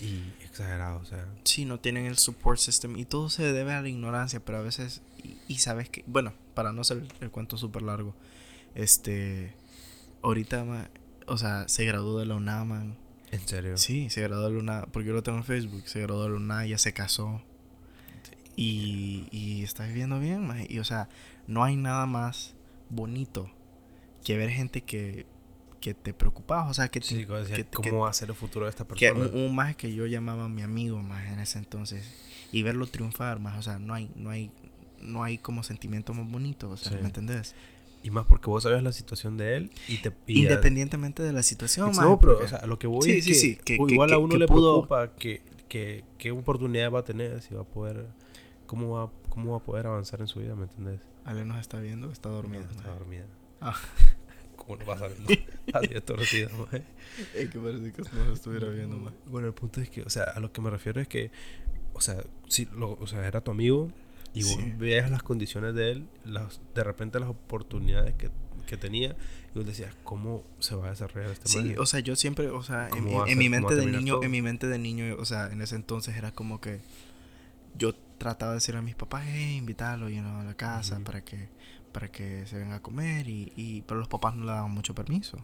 Y 0.00 0.44
exagerado, 0.44 1.00
o 1.00 1.04
sea. 1.04 1.26
Sí, 1.44 1.64
no 1.64 1.80
tienen 1.80 2.06
el 2.06 2.18
support 2.18 2.58
system 2.58 2.96
y 2.98 3.04
todo 3.04 3.30
se 3.30 3.50
debe 3.52 3.72
a 3.72 3.80
la 3.80 3.88
ignorancia, 3.88 4.40
pero 4.40 4.58
a 4.58 4.62
veces, 4.62 5.00
y, 5.48 5.56
sabes 5.56 5.88
que, 5.88 6.04
bueno, 6.06 6.34
para 6.54 6.72
no 6.72 6.82
hacer 6.82 7.02
el 7.20 7.30
cuento 7.30 7.56
súper 7.56 7.82
largo, 7.82 8.14
este, 8.74 9.54
ahorita, 10.22 10.90
o 11.26 11.38
sea, 11.38 11.66
se 11.68 11.84
graduó 11.84 12.18
de 12.18 12.26
la 12.26 12.34
UNAM. 12.34 12.96
¿En 13.32 13.48
serio? 13.48 13.76
Sí, 13.78 14.10
se 14.10 14.20
graduó 14.22 14.46
de 14.46 14.52
la 14.52 14.58
UNAM, 14.58 14.90
porque 14.92 15.08
yo 15.08 15.14
lo 15.14 15.22
tengo 15.22 15.38
en 15.38 15.44
Facebook, 15.44 15.82
se 15.86 16.00
graduó 16.00 16.24
de 16.24 16.30
la 16.30 16.36
UNAM, 16.36 16.66
ya 16.66 16.78
se 16.78 16.92
casó. 16.92 17.42
Y, 18.56 19.28
y 19.30 19.62
está 19.62 19.84
viviendo 19.86 20.18
bien, 20.18 20.50
y 20.68 20.78
o 20.78 20.84
sea, 20.84 21.08
no 21.46 21.62
hay 21.62 21.76
nada 21.76 22.06
más 22.06 22.54
bonito 22.88 23.50
que 24.24 24.36
ver 24.36 24.50
gente 24.50 24.80
que 24.80 25.26
que 25.86 25.94
te 25.94 26.12
preocupabas, 26.12 26.68
o 26.68 26.74
sea, 26.74 26.88
que, 26.88 27.00
sí, 27.00 27.24
cómo 27.72 28.00
va 28.00 28.10
a 28.10 28.12
ser 28.12 28.30
el 28.30 28.34
futuro 28.34 28.66
de 28.66 28.70
esta 28.70 28.84
persona. 28.84 29.12
Que 29.12 29.36
un, 29.36 29.54
más 29.54 29.76
que 29.76 29.94
yo 29.94 30.06
llamaba 30.06 30.48
mi 30.48 30.62
amigo 30.62 31.00
más 31.00 31.32
en 31.32 31.38
ese 31.38 31.58
entonces 31.58 32.12
y 32.50 32.64
verlo 32.64 32.88
triunfar 32.88 33.38
más, 33.38 33.56
o 33.56 33.62
sea, 33.62 33.78
no 33.78 33.94
hay 33.94 34.10
no 34.16 34.30
hay 34.30 34.50
no 35.00 35.22
hay 35.22 35.38
como 35.38 35.62
sentimiento 35.62 36.12
más 36.12 36.28
bonito, 36.28 36.70
o 36.70 36.76
sea, 36.76 36.98
¿me 36.98 37.06
entendés? 37.06 37.54
Y 38.02 38.10
más 38.10 38.26
porque 38.26 38.50
vos 38.50 38.64
sabías 38.64 38.82
la 38.82 38.90
situación 38.90 39.36
de 39.36 39.58
él 39.58 39.70
y 39.86 39.98
te 39.98 40.12
independientemente 40.26 41.22
de 41.22 41.32
la 41.32 41.44
situación, 41.44 41.88
más, 41.94 41.98
No, 41.98 42.18
pero 42.18 42.38
o 42.38 42.48
sea, 42.48 42.66
lo 42.66 42.80
que 42.80 42.88
voy 42.88 43.02
sí, 43.02 43.30
es 43.30 43.40
sí, 43.40 43.56
que, 43.56 43.74
igual 43.74 44.12
a 44.12 44.18
uno 44.18 44.36
le 44.36 44.46
preocupa 44.46 45.12
que, 45.14 45.40
que 45.68 46.02
qué 46.18 46.32
oportunidad 46.32 46.90
va 46.90 46.98
a 46.98 47.04
tener, 47.04 47.42
si 47.42 47.54
va 47.54 47.60
a 47.60 47.64
poder 47.64 48.06
cómo 48.66 48.90
va 48.90 49.10
cómo 49.36 49.52
va 49.52 49.58
a 49.58 49.60
poder 49.60 49.86
avanzar 49.86 50.20
en 50.22 50.28
su 50.28 50.40
vida, 50.40 50.54
¿me 50.54 50.62
entendés? 50.62 51.00
Ale 51.26 51.44
nos 51.44 51.58
está 51.58 51.78
viendo, 51.78 52.10
está 52.10 52.30
dormida. 52.30 52.64
está 52.70 52.88
dormida. 52.88 53.26
Ah. 53.60 53.76
¿Cómo 54.56 54.76
no 54.76 54.86
vas 54.86 55.02
a 55.02 55.08
ver? 55.08 55.16
Así 55.74 55.88
torcido, 56.00 56.48
Es 57.34 57.50
que 57.50 57.58
parece 57.58 57.92
que 57.92 58.02
no 58.02 58.26
se 58.26 58.32
estuviera 58.32 58.68
viendo, 58.68 58.96
más. 58.96 59.12
Bueno, 59.26 59.46
el 59.46 59.52
punto 59.52 59.80
es 59.82 59.90
que, 59.90 60.02
o 60.02 60.10
sea, 60.10 60.24
a 60.24 60.40
lo 60.40 60.52
que 60.52 60.62
me 60.62 60.70
refiero 60.70 61.00
es 61.02 61.06
que, 61.06 61.30
o 61.92 62.00
sea, 62.00 62.24
si 62.48 62.64
lo, 62.66 62.92
o 62.92 63.06
sea, 63.06 63.26
era 63.26 63.42
tu 63.42 63.50
amigo 63.50 63.90
y 64.32 64.42
vos 64.42 64.58
veías 64.78 65.10
las 65.10 65.22
condiciones 65.22 65.74
de 65.74 65.92
él, 65.92 66.08
las, 66.24 66.60
de 66.74 66.82
repente 66.82 67.20
las 67.20 67.28
oportunidades 67.28 68.14
que, 68.14 68.30
que 68.66 68.76
tenía, 68.78 69.14
y 69.54 69.58
vos 69.58 69.66
decías, 69.66 69.94
¿cómo 70.02 70.42
se 70.58 70.74
va 70.74 70.86
a 70.86 70.90
desarrollar 70.90 71.30
este 71.30 71.48
Sí, 71.48 71.74
o 71.76 71.84
sea, 71.84 72.00
yo 72.00 72.16
siempre, 72.16 72.48
o 72.48 72.62
sea, 72.62 72.88
en, 72.88 73.38
mi 73.38 73.48
mente 73.50 73.76
de 73.76 73.86
niño, 73.86 74.22
en 74.22 74.30
mi 74.30 74.40
mente 74.40 74.66
de 74.66 74.78
niño, 74.78 75.16
o 75.18 75.24
sea, 75.26 75.52
en 75.52 75.60
ese 75.60 75.76
entonces 75.76 76.16
era 76.16 76.32
como 76.32 76.60
que 76.60 76.80
yo 77.76 77.94
trataba 78.18 78.52
de 78.52 78.56
decir 78.56 78.76
a 78.76 78.82
mis 78.82 78.94
papás, 78.94 79.24
hey, 79.26 79.56
invitarlo, 79.56 80.08
you 80.08 80.20
know, 80.20 80.40
a 80.40 80.44
la 80.44 80.54
casa 80.54 81.00
para 81.00 81.24
que 81.24 81.48
para 81.92 82.10
que 82.10 82.46
se 82.46 82.58
venga 82.58 82.76
a 82.76 82.82
comer 82.82 83.26
y, 83.26 83.54
y 83.56 83.80
pero 83.82 83.98
los 83.98 84.08
papás 84.08 84.34
no 84.34 84.44
le 84.44 84.52
daban 84.52 84.70
mucho 84.70 84.94
permiso. 84.94 85.38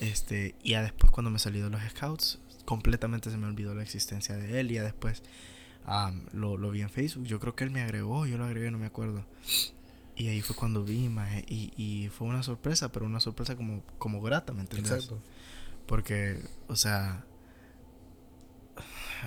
Este, 0.00 0.56
y 0.64 0.70
ya 0.70 0.82
después 0.82 1.12
cuando 1.12 1.30
me 1.30 1.38
salí 1.38 1.60
de 1.60 1.70
los 1.70 1.80
scouts, 1.90 2.40
completamente 2.64 3.30
se 3.30 3.36
me 3.36 3.46
olvidó 3.46 3.72
la 3.72 3.84
existencia 3.84 4.36
de 4.36 4.58
él 4.58 4.72
y 4.72 4.74
ya 4.74 4.82
después 4.82 5.22
lo, 6.32 6.56
lo, 6.56 6.70
vi 6.72 6.80
en 6.80 6.90
Facebook. 6.90 7.24
Yo 7.24 7.38
creo 7.38 7.54
que 7.54 7.62
él 7.62 7.70
me 7.70 7.82
agregó, 7.82 8.26
yo 8.26 8.36
lo 8.36 8.46
agregué, 8.46 8.72
no 8.72 8.78
me 8.78 8.86
acuerdo. 8.86 9.24
Y 10.16 10.26
ahí 10.26 10.40
fue 10.40 10.56
cuando 10.56 10.84
vi, 10.84 11.08
y, 11.46 11.72
y 11.76 12.08
fue 12.08 12.26
una 12.26 12.42
sorpresa, 12.42 12.90
pero 12.90 13.06
una 13.06 13.20
sorpresa 13.20 13.56
como, 13.56 13.84
como 13.98 14.20
grata, 14.20 14.52
¿me 14.52 14.62
entiendes? 14.62 14.92
Exacto. 14.92 15.22
Porque, 15.86 16.42
o 16.66 16.74
sea, 16.74 17.24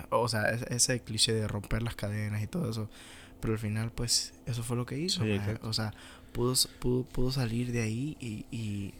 o 0.10 0.28
sea, 0.28 0.50
ese 0.50 1.02
cliché 1.02 1.34
de 1.34 1.48
romper 1.48 1.84
las 1.84 1.96
cadenas 1.96 2.41
y 2.41 2.48
todo 2.48 2.70
eso, 2.70 2.89
pero 3.39 3.54
al 3.54 3.60
final, 3.60 3.91
pues, 3.91 4.34
eso 4.46 4.64
fue 4.64 4.78
lo 4.78 4.86
que 4.86 4.98
hizo. 4.98 5.24
o 5.62 5.74
sea, 5.74 5.93
pudo, 6.32 6.54
pudo, 6.80 7.04
pudo, 7.04 7.32
salir 7.32 7.72
de 7.72 7.82
ahí 7.82 8.18
y, 8.20 8.46
y, 8.52 8.93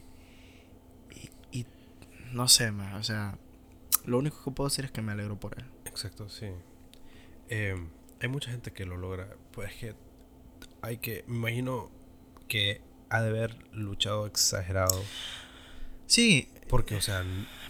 y, 1.52 1.66
no 2.32 2.48
sé, 2.48 2.72
más. 2.72 2.96
O 3.00 3.04
sea, 3.04 3.38
lo 4.06 4.18
único 4.20 4.44
que 4.44 4.52
puedo 4.52 4.70
decir 4.70 4.86
es 4.86 4.92
que 4.92 5.02
me 5.02 5.12
alegro 5.12 5.40
por 5.40 5.58
él. 5.58 5.66
Exacto, 5.86 6.30
sí. 6.30 6.48
Em, 7.50 7.90
hay 8.22 8.28
mucha 8.28 8.52
gente 8.52 8.72
que 8.72 8.86
lo 8.86 8.98
logra. 8.98 9.36
Pues 9.52 9.72
es 9.72 9.78
que 9.78 9.96
hay 10.82 10.98
que, 10.98 11.24
me 11.28 11.38
imagino 11.38 11.90
que 12.48 12.82
ha 13.10 13.22
de 13.22 13.30
haber 13.30 13.58
luchado 13.74 14.28
exagerado. 14.28 15.02
Sí, 16.08 16.50
porque, 16.68 16.96
o 16.96 17.02
sea, 17.02 17.24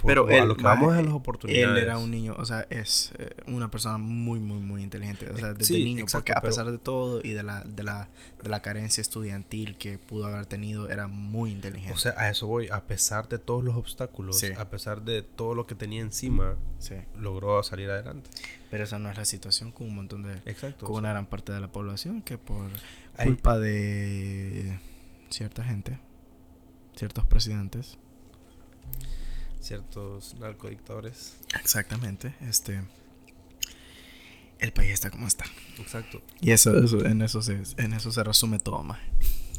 pero 0.05 0.27
a 0.27 0.45
lo 0.45 0.55
que 0.55 0.63
vamos 0.63 0.93
a 0.93 1.01
las 1.01 1.13
oportunidades. 1.13 1.77
Él 1.77 1.83
era 1.83 1.97
un 1.97 2.11
niño, 2.11 2.35
o 2.37 2.45
sea, 2.45 2.65
es 2.69 3.11
eh, 3.17 3.35
una 3.47 3.69
persona 3.69 3.97
muy, 3.97 4.39
muy, 4.39 4.59
muy 4.59 4.83
inteligente. 4.83 5.29
O 5.29 5.37
sea, 5.37 5.53
desde 5.53 5.79
niño, 5.79 6.05
porque 6.11 6.31
a 6.33 6.41
pesar 6.41 6.71
de 6.71 6.77
todo 6.77 7.21
y 7.23 7.31
de 7.31 7.43
la, 7.43 7.61
de, 7.63 7.83
la, 7.83 8.09
de 8.41 8.49
la 8.49 8.61
carencia 8.61 9.01
estudiantil 9.01 9.77
que 9.77 9.97
pudo 9.97 10.27
haber 10.27 10.45
tenido, 10.45 10.89
era 10.89 11.07
muy 11.07 11.51
inteligente. 11.51 11.93
O 11.93 11.97
sea, 11.97 12.13
a 12.17 12.29
eso 12.29 12.47
voy. 12.47 12.69
A 12.69 12.85
pesar 12.85 13.27
de 13.27 13.39
todos 13.39 13.63
los 13.63 13.75
obstáculos, 13.75 14.43
a 14.57 14.69
pesar 14.69 15.01
de 15.01 15.21
todo 15.21 15.55
lo 15.55 15.65
que 15.65 15.75
tenía 15.75 16.01
encima, 16.01 16.55
logró 17.19 17.61
salir 17.63 17.89
adelante. 17.89 18.29
Pero 18.69 18.83
esa 18.83 18.99
no 18.99 19.09
es 19.09 19.17
la 19.17 19.25
situación 19.25 19.71
con 19.71 19.87
un 19.87 19.95
montón 19.95 20.23
de. 20.23 20.41
Exacto. 20.45 20.85
Con 20.85 20.97
una 20.97 21.09
gran 21.09 21.25
parte 21.25 21.51
de 21.51 21.59
la 21.59 21.71
población 21.71 22.21
que 22.21 22.37
por 22.37 22.69
culpa 23.17 23.57
de 23.57 24.79
cierta 25.29 25.63
gente, 25.63 25.99
ciertos 26.95 27.25
presidentes 27.25 27.97
ciertos 29.65 30.35
narcodictadores. 30.35 31.37
Exactamente, 31.59 32.35
este 32.41 32.81
el 34.59 34.71
país 34.71 34.91
está 34.91 35.11
como 35.11 35.27
está. 35.27 35.45
Exacto. 35.79 36.21
Y 36.39 36.51
eso, 36.51 36.77
eso 36.77 37.05
en 37.05 37.21
eso 37.21 37.41
se 37.41 37.61
en 37.77 37.93
eso 37.93 38.11
se 38.11 38.23
resume 38.23 38.59
todo 38.59 38.83
más. 38.83 38.99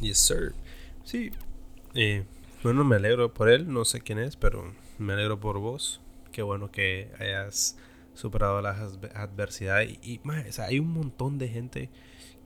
Yes, 0.00 0.18
sir. 0.18 0.54
Sí. 1.04 1.32
Eh, 1.94 2.24
bueno, 2.62 2.84
me 2.84 2.96
alegro 2.96 3.32
por 3.32 3.48
él, 3.48 3.72
no 3.72 3.84
sé 3.84 4.00
quién 4.00 4.18
es, 4.18 4.36
pero 4.36 4.74
me 4.98 5.12
alegro 5.12 5.40
por 5.40 5.58
vos. 5.58 6.00
Qué 6.32 6.42
bueno 6.42 6.70
que 6.70 7.10
hayas 7.18 7.76
superado 8.14 8.60
las 8.60 8.78
adversidades. 9.14 9.98
Y, 10.02 10.20
más, 10.24 10.58
hay 10.58 10.78
un 10.78 10.92
montón 10.92 11.38
de 11.38 11.48
gente 11.48 11.90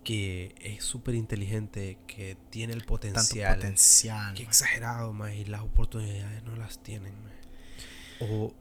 que 0.04 0.54
es 0.60 0.84
súper 0.84 1.14
inteligente, 1.14 1.98
que 2.06 2.36
tiene 2.50 2.72
el 2.72 2.82
potencial. 2.82 3.50
Tanto 3.50 3.62
potencial. 3.62 4.34
Que 4.34 4.42
exagerado, 4.42 5.12
más, 5.12 5.34
y 5.34 5.44
las 5.44 5.62
oportunidades 5.62 6.42
no 6.44 6.56
las 6.56 6.82
tienen, 6.82 7.14
o, 8.20 8.52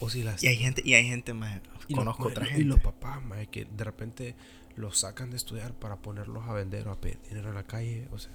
o 0.00 0.10
si 0.10 0.22
las... 0.22 0.42
Y 0.42 0.48
hay 0.48 0.56
gente, 0.56 0.82
y 0.84 0.94
hay 0.94 1.06
gente 1.06 1.34
más... 1.34 1.60
Conozco 1.94 2.28
otra 2.28 2.46
gente. 2.46 2.62
Y 2.62 2.64
los 2.64 2.80
papás, 2.80 3.22
más, 3.24 3.46
que 3.48 3.64
de 3.64 3.84
repente 3.84 4.34
los 4.74 4.98
sacan 4.98 5.30
de 5.30 5.36
estudiar 5.36 5.72
para 5.74 5.96
ponerlos 5.96 6.46
a 6.48 6.52
vender 6.52 6.88
o 6.88 6.92
a 6.92 7.00
pedir 7.00 7.18
dinero 7.28 7.48
en 7.50 7.54
la 7.54 7.64
calle, 7.64 8.08
o 8.12 8.18
sea... 8.18 8.32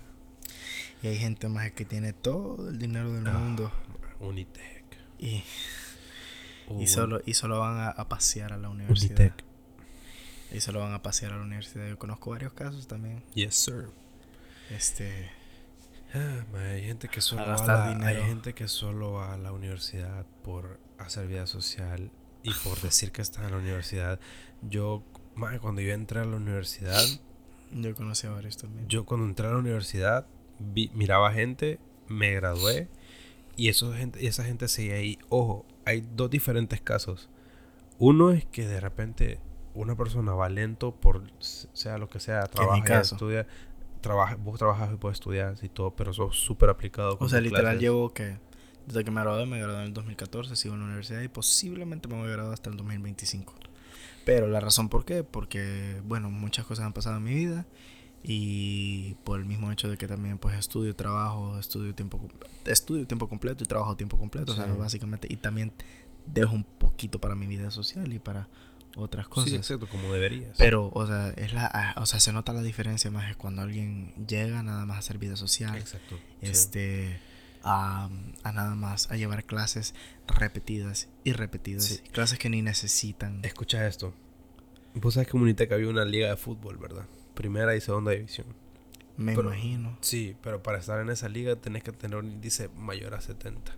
Y 1.03 1.07
hay 1.07 1.17
gente 1.17 1.47
más 1.47 1.71
que 1.71 1.85
tiene 1.85 2.13
todo 2.13 2.69
el 2.69 2.77
dinero 2.77 3.11
del 3.11 3.27
ah, 3.27 3.33
mundo. 3.33 3.71
Unitec. 4.19 4.83
Y, 5.17 5.43
y, 6.79 6.87
solo, 6.87 7.21
y 7.25 7.33
solo 7.33 7.59
van 7.59 7.93
a, 7.95 8.09
pasear 8.09 8.53
a 8.53 8.57
la 8.57 8.69
universidad. 8.69 9.19
Unitec. 9.19 9.43
Y 10.51 10.59
solo 10.59 10.81
van 10.81 10.93
a 10.93 11.01
pasear 11.01 11.33
a 11.33 11.37
la 11.37 11.43
universidad. 11.43 11.87
Yo 11.87 11.97
conozco 11.97 12.31
varios 12.31 12.53
casos 12.53 12.87
también. 12.87 13.23
Yes, 13.33 13.55
sir. 13.55 13.89
Este 14.69 15.31
hay 16.13 16.83
gente 16.83 17.07
que 17.07 17.21
solo 17.21 17.45
va 17.45 17.55
a 17.55 17.95
la, 17.95 18.07
hay 18.07 18.15
gente 18.23 18.53
que 18.53 18.67
solo 18.67 19.13
va 19.13 19.33
a 19.33 19.37
la 19.37 19.51
universidad 19.51 20.25
por 20.43 20.79
hacer 20.97 21.27
vida 21.27 21.47
social 21.47 22.11
y 22.43 22.51
por 22.63 22.79
decir 22.81 23.11
que 23.11 23.21
está 23.21 23.45
en 23.45 23.51
la 23.51 23.57
universidad. 23.57 24.19
Yo, 24.61 25.03
cuando 25.61 25.81
yo 25.81 25.93
entré 25.93 26.19
a 26.19 26.25
la 26.25 26.37
universidad, 26.37 27.03
yo 27.71 27.95
conocí 27.95 28.27
a 28.27 28.31
varios 28.31 28.57
también. 28.57 28.87
Yo 28.87 29.05
cuando 29.05 29.25
entré 29.25 29.47
a 29.47 29.51
la 29.51 29.57
universidad 29.57 30.27
vi, 30.59 30.91
miraba 30.93 31.31
gente, 31.31 31.79
me 32.07 32.33
gradué 32.33 32.89
y 33.55 33.69
eso 33.69 33.93
gente, 33.93 34.25
esa 34.25 34.43
gente 34.43 34.67
seguía 34.67 34.95
ahí. 34.95 35.19
Ojo, 35.29 35.65
hay 35.85 36.01
dos 36.15 36.29
diferentes 36.29 36.81
casos. 36.81 37.29
Uno 37.99 38.31
es 38.31 38.45
que 38.45 38.67
de 38.67 38.79
repente 38.79 39.39
una 39.73 39.95
persona 39.95 40.33
va 40.33 40.49
lento 40.49 40.93
por 40.93 41.23
sea 41.39 41.97
lo 41.97 42.09
que 42.09 42.19
sea, 42.19 42.43
trabaja, 42.47 43.01
estudia, 43.01 43.47
trabaja, 44.01 44.35
vos 44.35 44.57
trabajas 44.57 44.91
y 44.93 44.97
puedes 44.97 45.17
estudiar 45.17 45.55
y 45.61 45.69
todo, 45.69 45.95
pero 45.95 46.13
sos 46.13 46.37
súper 46.37 46.69
aplicado. 46.69 47.17
o 47.19 47.29
sea, 47.29 47.41
literal 47.41 47.79
llevo 47.79 48.13
que 48.13 48.37
desde 48.87 49.03
que 49.03 49.11
me 49.11 49.21
gradué, 49.21 49.45
me 49.45 49.59
gradué 49.59 49.81
en 49.81 49.87
el 49.87 49.93
2014, 49.93 50.55
sigo 50.55 50.73
en 50.73 50.81
la 50.81 50.85
universidad 50.87 51.21
y 51.21 51.27
posiblemente 51.27 52.07
me 52.07 52.15
voy 52.15 52.27
a 52.27 52.31
graduar 52.31 52.53
hasta 52.53 52.69
el 52.69 52.77
2025. 52.77 53.53
Pero 54.25 54.47
la 54.47 54.59
razón 54.59 54.89
por 54.89 55.05
qué, 55.05 55.23
porque, 55.23 56.01
bueno, 56.05 56.29
muchas 56.29 56.65
cosas 56.65 56.85
han 56.85 56.93
pasado 56.93 57.17
en 57.17 57.23
mi 57.23 57.33
vida 57.33 57.65
y 58.23 59.15
por 59.23 59.39
el 59.39 59.45
mismo 59.45 59.71
hecho 59.71 59.89
de 59.89 59.97
que 59.97 60.07
también 60.07 60.37
pues 60.37 60.55
estudio, 60.57 60.95
trabajo, 60.95 61.57
estudio 61.57 61.95
tiempo, 61.95 62.21
estudio 62.65 63.07
tiempo 63.07 63.27
completo 63.27 63.63
y 63.63 63.67
trabajo 63.67 63.95
tiempo 63.95 64.17
completo, 64.17 64.51
o 64.51 64.55
sea, 64.55 64.67
básicamente, 64.67 65.27
y 65.29 65.37
también 65.37 65.73
dejo 66.27 66.53
un 66.53 66.63
poquito 66.63 67.19
para 67.19 67.35
mi 67.35 67.47
vida 67.47 67.71
social 67.71 68.13
y 68.13 68.19
para 68.19 68.47
otras 68.95 69.27
cosas. 69.27 69.49
Sí, 69.49 69.55
exacto, 69.55 69.87
como 69.87 70.11
deberías. 70.13 70.55
Pero, 70.57 70.89
o 70.93 71.07
sea, 71.07 71.29
es 71.37 71.53
la, 71.53 71.69
ah, 71.73 71.93
o 72.01 72.05
sea, 72.05 72.19
se 72.19 72.33
nota 72.33 72.53
la 72.53 72.61
diferencia 72.61 73.11
más 73.11 73.29
es 73.29 73.37
cuando 73.37 73.61
alguien 73.61 74.13
llega 74.27 74.63
nada 74.63 74.85
más 74.85 74.97
a 74.97 74.99
hacer 74.99 75.17
vida 75.17 75.35
social. 75.35 75.77
Exacto. 75.77 76.19
Este, 76.41 77.19
a, 77.63 78.09
a, 78.43 78.51
nada 78.51 78.75
más 78.75 79.09
a 79.11 79.17
llevar 79.17 79.45
clases 79.45 79.93
repetidas 80.27 81.09
y 81.23 81.33
repetidas. 81.33 82.03
Clases 82.11 82.39
que 82.39 82.49
ni 82.49 82.61
necesitan. 82.61 83.43
Escucha 83.43 83.87
esto. 83.87 84.13
Vos 84.93 85.13
sabes 85.13 85.29
que 85.29 85.37
en 85.37 85.43
Unitec 85.43 85.71
había 85.71 85.87
una 85.87 86.05
liga 86.05 86.29
de 86.29 86.37
fútbol, 86.37 86.77
¿verdad? 86.77 87.05
Primera 87.33 87.75
y 87.75 87.81
segunda 87.81 88.11
división. 88.11 88.47
Me 89.17 89.33
imagino. 89.33 89.97
Sí, 90.01 90.35
pero 90.41 90.63
para 90.63 90.79
estar 90.79 90.99
en 90.99 91.09
esa 91.09 91.29
liga 91.29 91.55
tenés 91.55 91.83
que 91.83 91.91
tener 91.91 92.17
un 92.17 92.27
índice 92.27 92.69
mayor 92.69 93.13
a 93.13 93.21
70. 93.21 93.75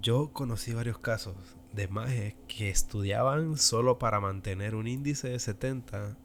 yo 0.00 0.32
conocí 0.32 0.72
varios 0.72 0.98
casos 0.98 1.36
de 1.72 1.88
majes 1.88 2.34
que 2.48 2.70
estudiaban 2.70 3.56
solo 3.58 3.98
para 3.98 4.20
mantener 4.20 4.74
un 4.74 4.86
índice 4.88 5.28
de 5.28 5.38
70 5.38 6.16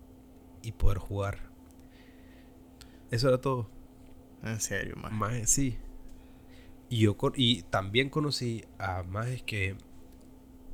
y 0.63 0.73
poder 0.73 0.97
jugar. 0.99 1.39
Eso 3.11 3.27
era 3.29 3.39
todo. 3.41 3.67
En 4.43 4.59
serio, 4.59 4.95
maje. 4.97 5.15
Majes, 5.15 5.49
sí. 5.49 5.77
Y, 6.89 6.99
yo, 6.99 7.17
con- 7.17 7.33
y 7.35 7.63
también 7.63 8.09
conocí 8.09 8.63
a 8.79 9.03
majes 9.03 9.43
que 9.43 9.75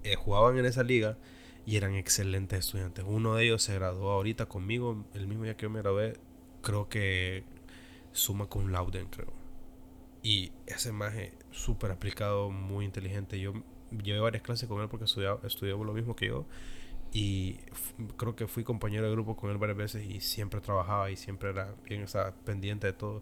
eh, 0.03 0.15
jugaban 0.15 0.57
en 0.57 0.65
esa 0.65 0.83
liga 0.83 1.17
y 1.65 1.77
eran 1.77 1.95
excelentes 1.95 2.59
estudiantes. 2.59 3.05
Uno 3.07 3.35
de 3.35 3.45
ellos 3.45 3.63
se 3.63 3.75
graduó 3.75 4.11
ahorita 4.11 4.45
conmigo, 4.47 5.05
el 5.13 5.27
mismo 5.27 5.43
día 5.43 5.55
que 5.57 5.63
yo 5.63 5.69
me 5.69 5.79
gradué, 5.81 6.17
creo 6.61 6.89
que 6.89 7.43
suma 8.13 8.47
con 8.47 8.71
Lauden, 8.71 9.07
creo. 9.09 9.33
Y 10.23 10.51
ese 10.67 10.91
maje 10.91 11.33
súper 11.51 11.91
aplicado, 11.91 12.51
muy 12.51 12.85
inteligente. 12.85 13.39
Yo 13.39 13.53
llevé 14.03 14.19
varias 14.19 14.43
clases 14.43 14.67
con 14.67 14.81
él 14.81 14.89
porque 14.89 15.05
estudiaba, 15.05 15.39
estudió 15.43 15.83
lo 15.83 15.93
mismo 15.93 16.15
que 16.15 16.27
yo. 16.27 16.45
Y 17.11 17.59
creo 18.17 18.35
que 18.35 18.47
fui 18.47 18.63
compañero 18.63 19.05
de 19.05 19.11
grupo 19.11 19.35
con 19.35 19.51
él 19.51 19.57
varias 19.57 19.77
veces 19.77 20.05
y 20.09 20.19
siempre 20.19 20.61
trabajaba 20.61 21.11
y 21.11 21.15
siempre 21.15 21.51
era 21.51 21.75
bien, 21.85 22.01
estaba 22.01 22.31
pendiente 22.31 22.87
de 22.87 22.93
todo. 22.93 23.21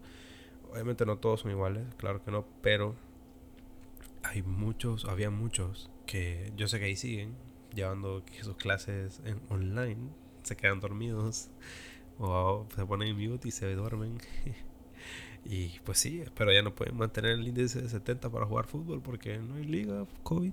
Obviamente 0.71 1.05
no 1.05 1.17
todos 1.17 1.41
son 1.41 1.51
iguales, 1.51 1.85
claro 1.97 2.23
que 2.23 2.31
no, 2.31 2.45
pero 2.61 2.95
hay 4.23 4.43
muchos, 4.43 5.05
había 5.05 5.29
muchos 5.29 5.89
que 6.05 6.53
yo 6.55 6.67
sé 6.67 6.79
que 6.79 6.85
ahí 6.85 6.95
siguen 6.95 7.35
llevando 7.73 8.23
sus 8.41 8.55
clases 8.55 9.21
en 9.25 9.41
online, 9.49 10.09
se 10.43 10.55
quedan 10.55 10.79
dormidos 10.79 11.49
o 12.19 12.65
se 12.75 12.85
ponen 12.85 13.09
en 13.09 13.31
mute 13.31 13.49
y 13.49 13.51
se 13.51 13.73
duermen. 13.75 14.17
y 15.45 15.79
pues 15.83 15.99
sí, 15.99 16.23
pero 16.35 16.51
ya 16.53 16.61
no 16.61 16.73
pueden 16.75 16.97
mantener 16.97 17.31
el 17.31 17.47
índice 17.47 17.81
de 17.81 17.89
70 17.89 18.29
para 18.29 18.45
jugar 18.45 18.67
fútbol 18.67 19.01
porque 19.01 19.37
no 19.39 19.55
hay 19.55 19.65
liga, 19.65 20.05
COVID. 20.23 20.51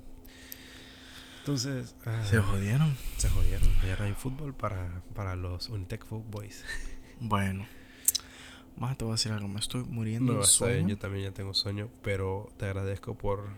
Entonces, 1.41 1.95
ah, 2.05 2.22
Se 2.28 2.39
jodieron. 2.41 2.95
se 3.16 3.28
jodieron. 3.30 3.68
Ya 3.86 3.97
no 3.99 4.05
hay 4.05 4.12
fútbol 4.14 4.55
para, 4.55 5.03
para 5.14 5.34
los 5.36 5.68
Unitec 5.70 6.05
Boys. 6.09 6.64
Bueno. 7.20 7.66
Más 8.76 8.97
te 8.97 9.05
voy 9.05 9.12
a 9.12 9.14
decir 9.16 9.32
algo. 9.32 9.49
Me 9.49 9.59
estoy 9.59 9.82
muriendo 9.84 10.34
No, 10.34 10.39
de 10.41 10.45
está 10.45 10.66
bien, 10.66 10.76
sueño. 10.80 10.89
yo 10.91 10.99
también 10.99 11.24
ya 11.24 11.32
tengo 11.32 11.55
sueño, 11.55 11.89
pero 12.03 12.49
te 12.59 12.66
agradezco 12.66 13.16
por 13.16 13.49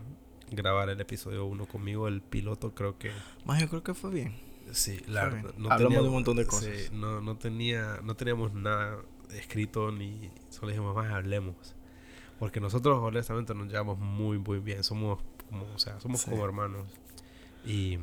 grabar 0.49 0.89
el 0.89 0.99
episodio 1.01 1.45
1 1.45 1.65
conmigo. 1.67 2.07
El 2.07 2.21
piloto 2.21 2.73
creo 2.73 2.97
que 2.97 3.11
Más 3.45 3.59
yo 3.61 3.69
creo 3.69 3.83
que 3.83 3.93
fue 3.93 4.09
bien. 4.09 4.33
sí, 4.71 4.99
la, 5.07 5.25
bien. 5.29 5.43
no 5.57 5.69
Hablamos 5.69 5.79
de 5.79 5.85
teníamos- 5.85 6.07
un 6.07 6.13
montón 6.13 6.37
de 6.37 6.43
sí, 6.45 6.49
cosas. 6.49 6.91
no, 6.93 7.21
no 7.21 7.35
tenía, 7.37 7.99
no 8.03 8.15
teníamos 8.15 8.53
nada 8.53 8.97
escrito 9.33 9.91
ni 9.91 10.29
solo 10.49 10.69
dijimos 10.69 10.95
más 10.95 11.11
hablemos. 11.11 11.75
Porque 12.39 12.59
nosotros 12.59 12.99
honestamente 13.01 13.53
nos 13.53 13.67
llevamos 13.67 13.99
muy 13.99 14.37
muy 14.39 14.59
bien, 14.59 14.83
somos 14.83 15.19
como, 15.49 15.65
o 15.73 15.79
sea, 15.79 15.99
somos 15.99 16.21
Sí. 16.21 16.29
como 16.31 16.43
hermanos. 16.45 16.87
Y 17.65 17.99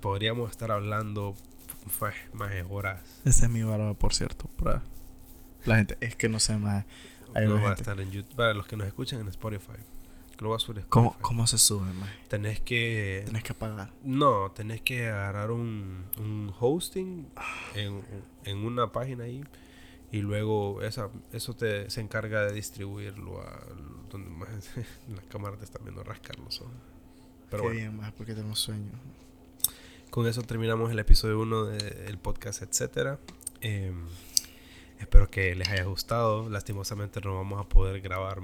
podríamos 0.00 0.50
estar 0.50 0.72
hablando 0.72 1.34
pues, 1.98 2.14
más 2.32 2.50
horas. 2.68 3.20
Esa 3.24 3.46
es 3.46 3.50
mi 3.50 3.62
barba, 3.62 3.94
por 3.94 4.12
cierto. 4.14 4.48
Para 4.62 4.82
la 5.64 5.76
gente. 5.76 5.96
Es 6.00 6.16
que 6.16 6.28
no 6.28 6.40
sé 6.40 6.56
más. 6.56 6.84
Hay 7.34 7.46
no 7.46 7.54
va 7.54 7.60
a 7.60 7.62
gente. 7.66 7.82
estar 7.82 8.00
en 8.00 8.10
YouTube. 8.10 8.34
Para 8.34 8.54
los 8.54 8.66
que 8.66 8.76
nos 8.76 8.86
escuchan 8.86 9.20
en 9.20 9.28
Spotify. 9.28 9.72
Lo 10.38 10.54
a 10.54 10.58
subir 10.58 10.84
¿Cómo. 10.90 11.16
¿Cómo 11.22 11.46
se 11.46 11.56
sube, 11.56 11.90
más? 11.94 12.10
Tenés 12.28 12.60
que 12.60 13.22
Tienes 13.24 13.42
que 13.42 13.54
pagar. 13.54 13.92
No, 14.02 14.50
tenés 14.50 14.82
que 14.82 15.08
agarrar 15.08 15.50
un, 15.50 16.04
un 16.18 16.52
hosting 16.60 17.26
en, 17.74 18.02
en 18.44 18.58
una 18.58 18.92
página 18.92 19.24
ahí 19.24 19.42
y 20.16 20.22
luego 20.22 20.80
esa, 20.82 21.10
eso 21.32 21.54
te, 21.54 21.90
se 21.90 22.00
encarga 22.00 22.44
de 22.46 22.52
distribuirlo 22.52 23.40
a 23.42 23.60
donde 24.10 24.30
más 24.30 24.48
la 25.14 25.22
cámara 25.28 25.56
te 25.56 25.64
está 25.64 25.78
viendo 25.82 26.02
rascar 26.02 26.38
los 26.38 26.60
ojos. 26.60 26.72
Pero 27.50 27.62
Qué 27.62 27.68
bueno, 27.68 27.80
bien, 27.80 27.96
más 27.96 28.12
porque 28.12 28.34
tengo 28.34 28.54
sueño. 28.56 28.90
con 30.10 30.26
eso 30.26 30.42
terminamos 30.42 30.90
el 30.90 30.98
episodio 30.98 31.38
1 31.40 31.64
del 31.66 32.18
podcast, 32.18 32.62
etcétera. 32.62 33.18
Eh, 33.60 33.92
espero 35.00 35.28
que 35.30 35.54
les 35.54 35.68
haya 35.68 35.84
gustado. 35.84 36.48
Lastimosamente 36.48 37.20
no 37.20 37.34
vamos 37.34 37.60
a 37.60 37.68
poder 37.68 38.00
grabar 38.00 38.40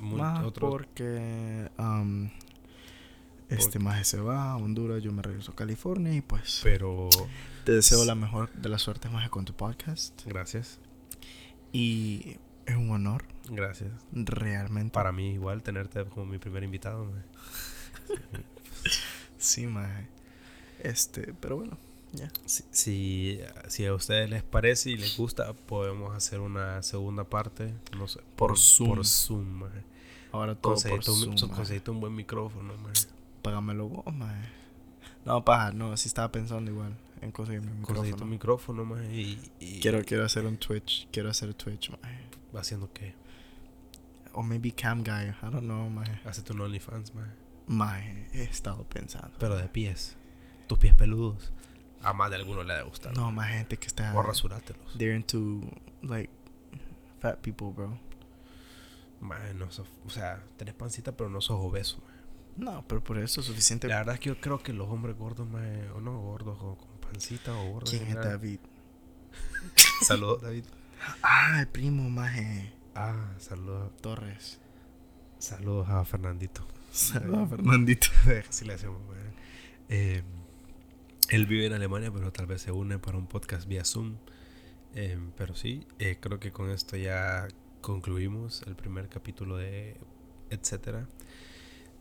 Más 0.00 0.44
otro- 0.44 0.70
porque 0.70 1.68
um, 1.78 2.30
este 3.48 3.78
más 3.78 4.06
se 4.06 4.20
va 4.20 4.52
a 4.52 4.56
Honduras, 4.56 5.02
yo 5.02 5.12
me 5.12 5.22
regreso 5.22 5.52
a 5.52 5.54
California 5.56 6.14
y 6.14 6.20
pues 6.20 6.60
pero 6.62 7.08
te 7.64 7.72
deseo 7.72 8.04
la 8.04 8.14
mejor 8.14 8.52
de 8.54 8.68
las 8.68 8.82
suertes 8.82 9.10
más 9.12 9.28
con 9.30 9.44
tu 9.44 9.52
podcast 9.54 10.24
gracias, 10.26 10.78
y 11.72 12.36
es 12.66 12.76
un 12.76 12.90
honor 12.90 13.24
gracias. 13.48 13.90
realmente 14.12 14.92
Para 14.92 15.12
mí 15.12 15.32
igual 15.34 15.62
tenerte 15.62 16.04
como 16.06 16.26
mi 16.26 16.38
primer 16.38 16.64
invitado. 16.64 17.04
man. 17.04 17.24
sí 19.38 19.66
más 19.66 19.90
este 20.82 21.34
pero 21.40 21.56
bueno 21.56 21.76
ya 22.12 22.28
Si, 22.46 22.64
si, 22.70 23.40
si 23.68 23.84
a 23.84 23.92
ustedes 23.94 24.30
les 24.30 24.42
parece 24.42 24.90
y 24.90 24.96
les 24.96 25.16
gusta, 25.16 25.52
podemos 25.52 26.14
hacer 26.14 26.38
una 26.40 26.82
segunda 26.82 27.24
parte, 27.24 27.74
no 27.98 28.06
sé, 28.08 28.20
Por 28.36 28.56
Zoom. 28.56 28.88
Por 28.94 29.04
Zoom, 29.06 29.44
maje. 29.46 29.82
ahora 30.32 30.54
todo 30.54 30.74
por 30.76 30.82
Conseguiste 30.82 31.10
un, 31.10 31.36
Zoom, 31.36 31.50
maje. 31.50 31.56
conseguiste 31.56 31.90
un 31.90 32.00
buen 32.00 32.14
micrófono, 32.14 32.74
maje. 32.78 33.06
Págamelo 33.50 33.88
vos 33.88 34.14
maje. 34.14 34.48
no 35.24 35.44
paja 35.44 35.72
no 35.72 35.96
sí 35.96 36.08
estaba 36.08 36.30
pensando 36.32 36.70
igual 36.70 36.96
en 37.20 37.30
conseguir 37.32 37.62
mi 37.62 37.82
Conseguiste 37.82 38.22
un 38.24 38.30
micrófono 38.30 38.84
micrófono, 38.84 38.84
maje, 38.84 39.14
y, 39.14 39.50
y 39.60 39.80
quiero 39.80 40.02
quiero 40.04 40.24
hacer 40.24 40.44
un 40.46 40.56
Twitch 40.58 41.08
quiero 41.12 41.30
hacer 41.30 41.54
Twitch 41.54 41.90
maje. 41.90 42.18
haciendo 42.58 42.90
qué? 42.92 43.14
o 44.32 44.42
maybe 44.42 44.70
cam 44.72 45.02
guy 45.02 45.28
I 45.28 45.50
don't 45.50 45.60
know 45.62 45.88
maje. 45.88 46.20
Hacete 46.26 46.52
un 46.52 46.60
OnlyFans, 46.60 47.14
maje. 47.14 47.30
Maje, 47.68 48.28
he 48.32 48.42
estado 48.44 48.84
pensando 48.84 49.32
Pero 49.38 49.56
de 49.56 49.66
pies. 49.68 50.16
Tus 50.68 50.78
pies 50.78 50.94
peludos. 50.94 51.52
A 52.02 52.12
más 52.12 52.28
de 52.30 52.36
alguno 52.36 52.62
le 52.62 52.72
ha 52.74 52.76
de 52.76 52.82
gustar. 52.84 53.16
no 53.16 53.32
más 53.32 53.48
gente 53.48 53.76
que 53.78 53.86
está 53.86 54.14
O 54.14 54.22
rasurátelos. 54.22 54.92
they're 54.98 55.16
into 55.16 55.62
like 56.02 56.30
fat 57.20 57.38
people, 57.40 57.68
bro. 57.74 57.98
Maje, 59.20 59.54
no 59.54 59.70
sos- 59.70 59.88
o 60.06 60.10
sea, 60.10 60.42
tenés 60.58 60.74
pancita, 60.74 61.12
pero 61.16 61.30
no 61.30 61.40
sos 61.40 61.58
obeso, 61.58 61.98
maje. 62.04 62.15
No, 62.56 62.86
pero 62.88 63.02
por 63.02 63.18
eso 63.18 63.40
es 63.40 63.46
suficiente. 63.46 63.88
La 63.88 63.98
verdad 63.98 64.14
es 64.14 64.20
que 64.20 64.30
yo 64.30 64.40
creo 64.40 64.62
que 64.62 64.72
los 64.72 64.88
hombres 64.88 65.16
gordos, 65.16 65.48
maje, 65.48 65.88
o 65.90 66.00
no 66.00 66.20
gordos, 66.20 66.56
o 66.60 66.76
con 66.76 66.98
pancita 67.00 67.54
o 67.54 67.72
gordos. 67.72 67.90
¿Quién 67.90 68.06
es. 68.08 68.14
David? 68.14 68.60
Saludos, 70.02 70.42
David. 70.42 70.64
Ah, 71.22 71.60
el 71.60 71.68
primo 71.68 72.08
maje 72.08 72.72
Ah, 72.94 73.34
saludos. 73.38 73.94
Torres. 74.00 74.58
Saludos 75.38 75.86
a 75.90 76.02
Fernandito. 76.06 76.66
Saludos 76.90 77.40
a 77.40 77.46
Fernandito. 77.48 78.06
Así 78.48 78.64
le 78.64 78.72
hacemos. 78.72 79.02
Eh, 79.90 80.22
él 81.28 81.46
vive 81.46 81.66
en 81.66 81.74
Alemania, 81.74 82.10
pero 82.10 82.32
tal 82.32 82.46
vez 82.46 82.62
se 82.62 82.72
une 82.72 82.98
para 82.98 83.18
un 83.18 83.26
podcast 83.26 83.68
vía 83.68 83.84
Zoom. 83.84 84.16
Eh, 84.94 85.18
pero 85.36 85.54
sí, 85.54 85.86
eh, 85.98 86.16
creo 86.18 86.40
que 86.40 86.52
con 86.52 86.70
esto 86.70 86.96
ya 86.96 87.48
concluimos 87.82 88.62
el 88.66 88.76
primer 88.76 89.10
capítulo 89.10 89.58
de 89.58 89.98
etcétera. 90.48 91.06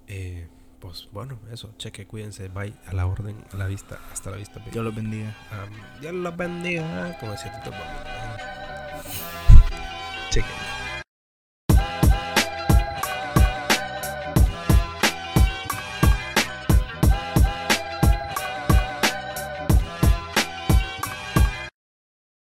Eh, 0.08 0.48
pues 0.80 1.10
bueno, 1.12 1.40
eso, 1.52 1.74
cheque, 1.78 2.06
cuídense, 2.06 2.48
bye, 2.50 2.74
a 2.86 2.94
la 2.94 3.08
orden, 3.08 3.44
a 3.52 3.58
la 3.58 3.66
vista, 3.66 4.00
hasta 4.12 4.30
la 4.30 4.38
vista. 4.38 4.60
baby. 4.60 4.72
Dios 4.72 4.86
los 4.86 4.96
bendiga. 4.96 5.36
Um, 5.52 6.02
Dios 6.02 6.14
los 6.14 6.38
bendiga, 6.38 7.18
como 7.20 7.32
decía 7.32 7.62
Tito. 7.64 7.76
Cheque. 10.30 10.75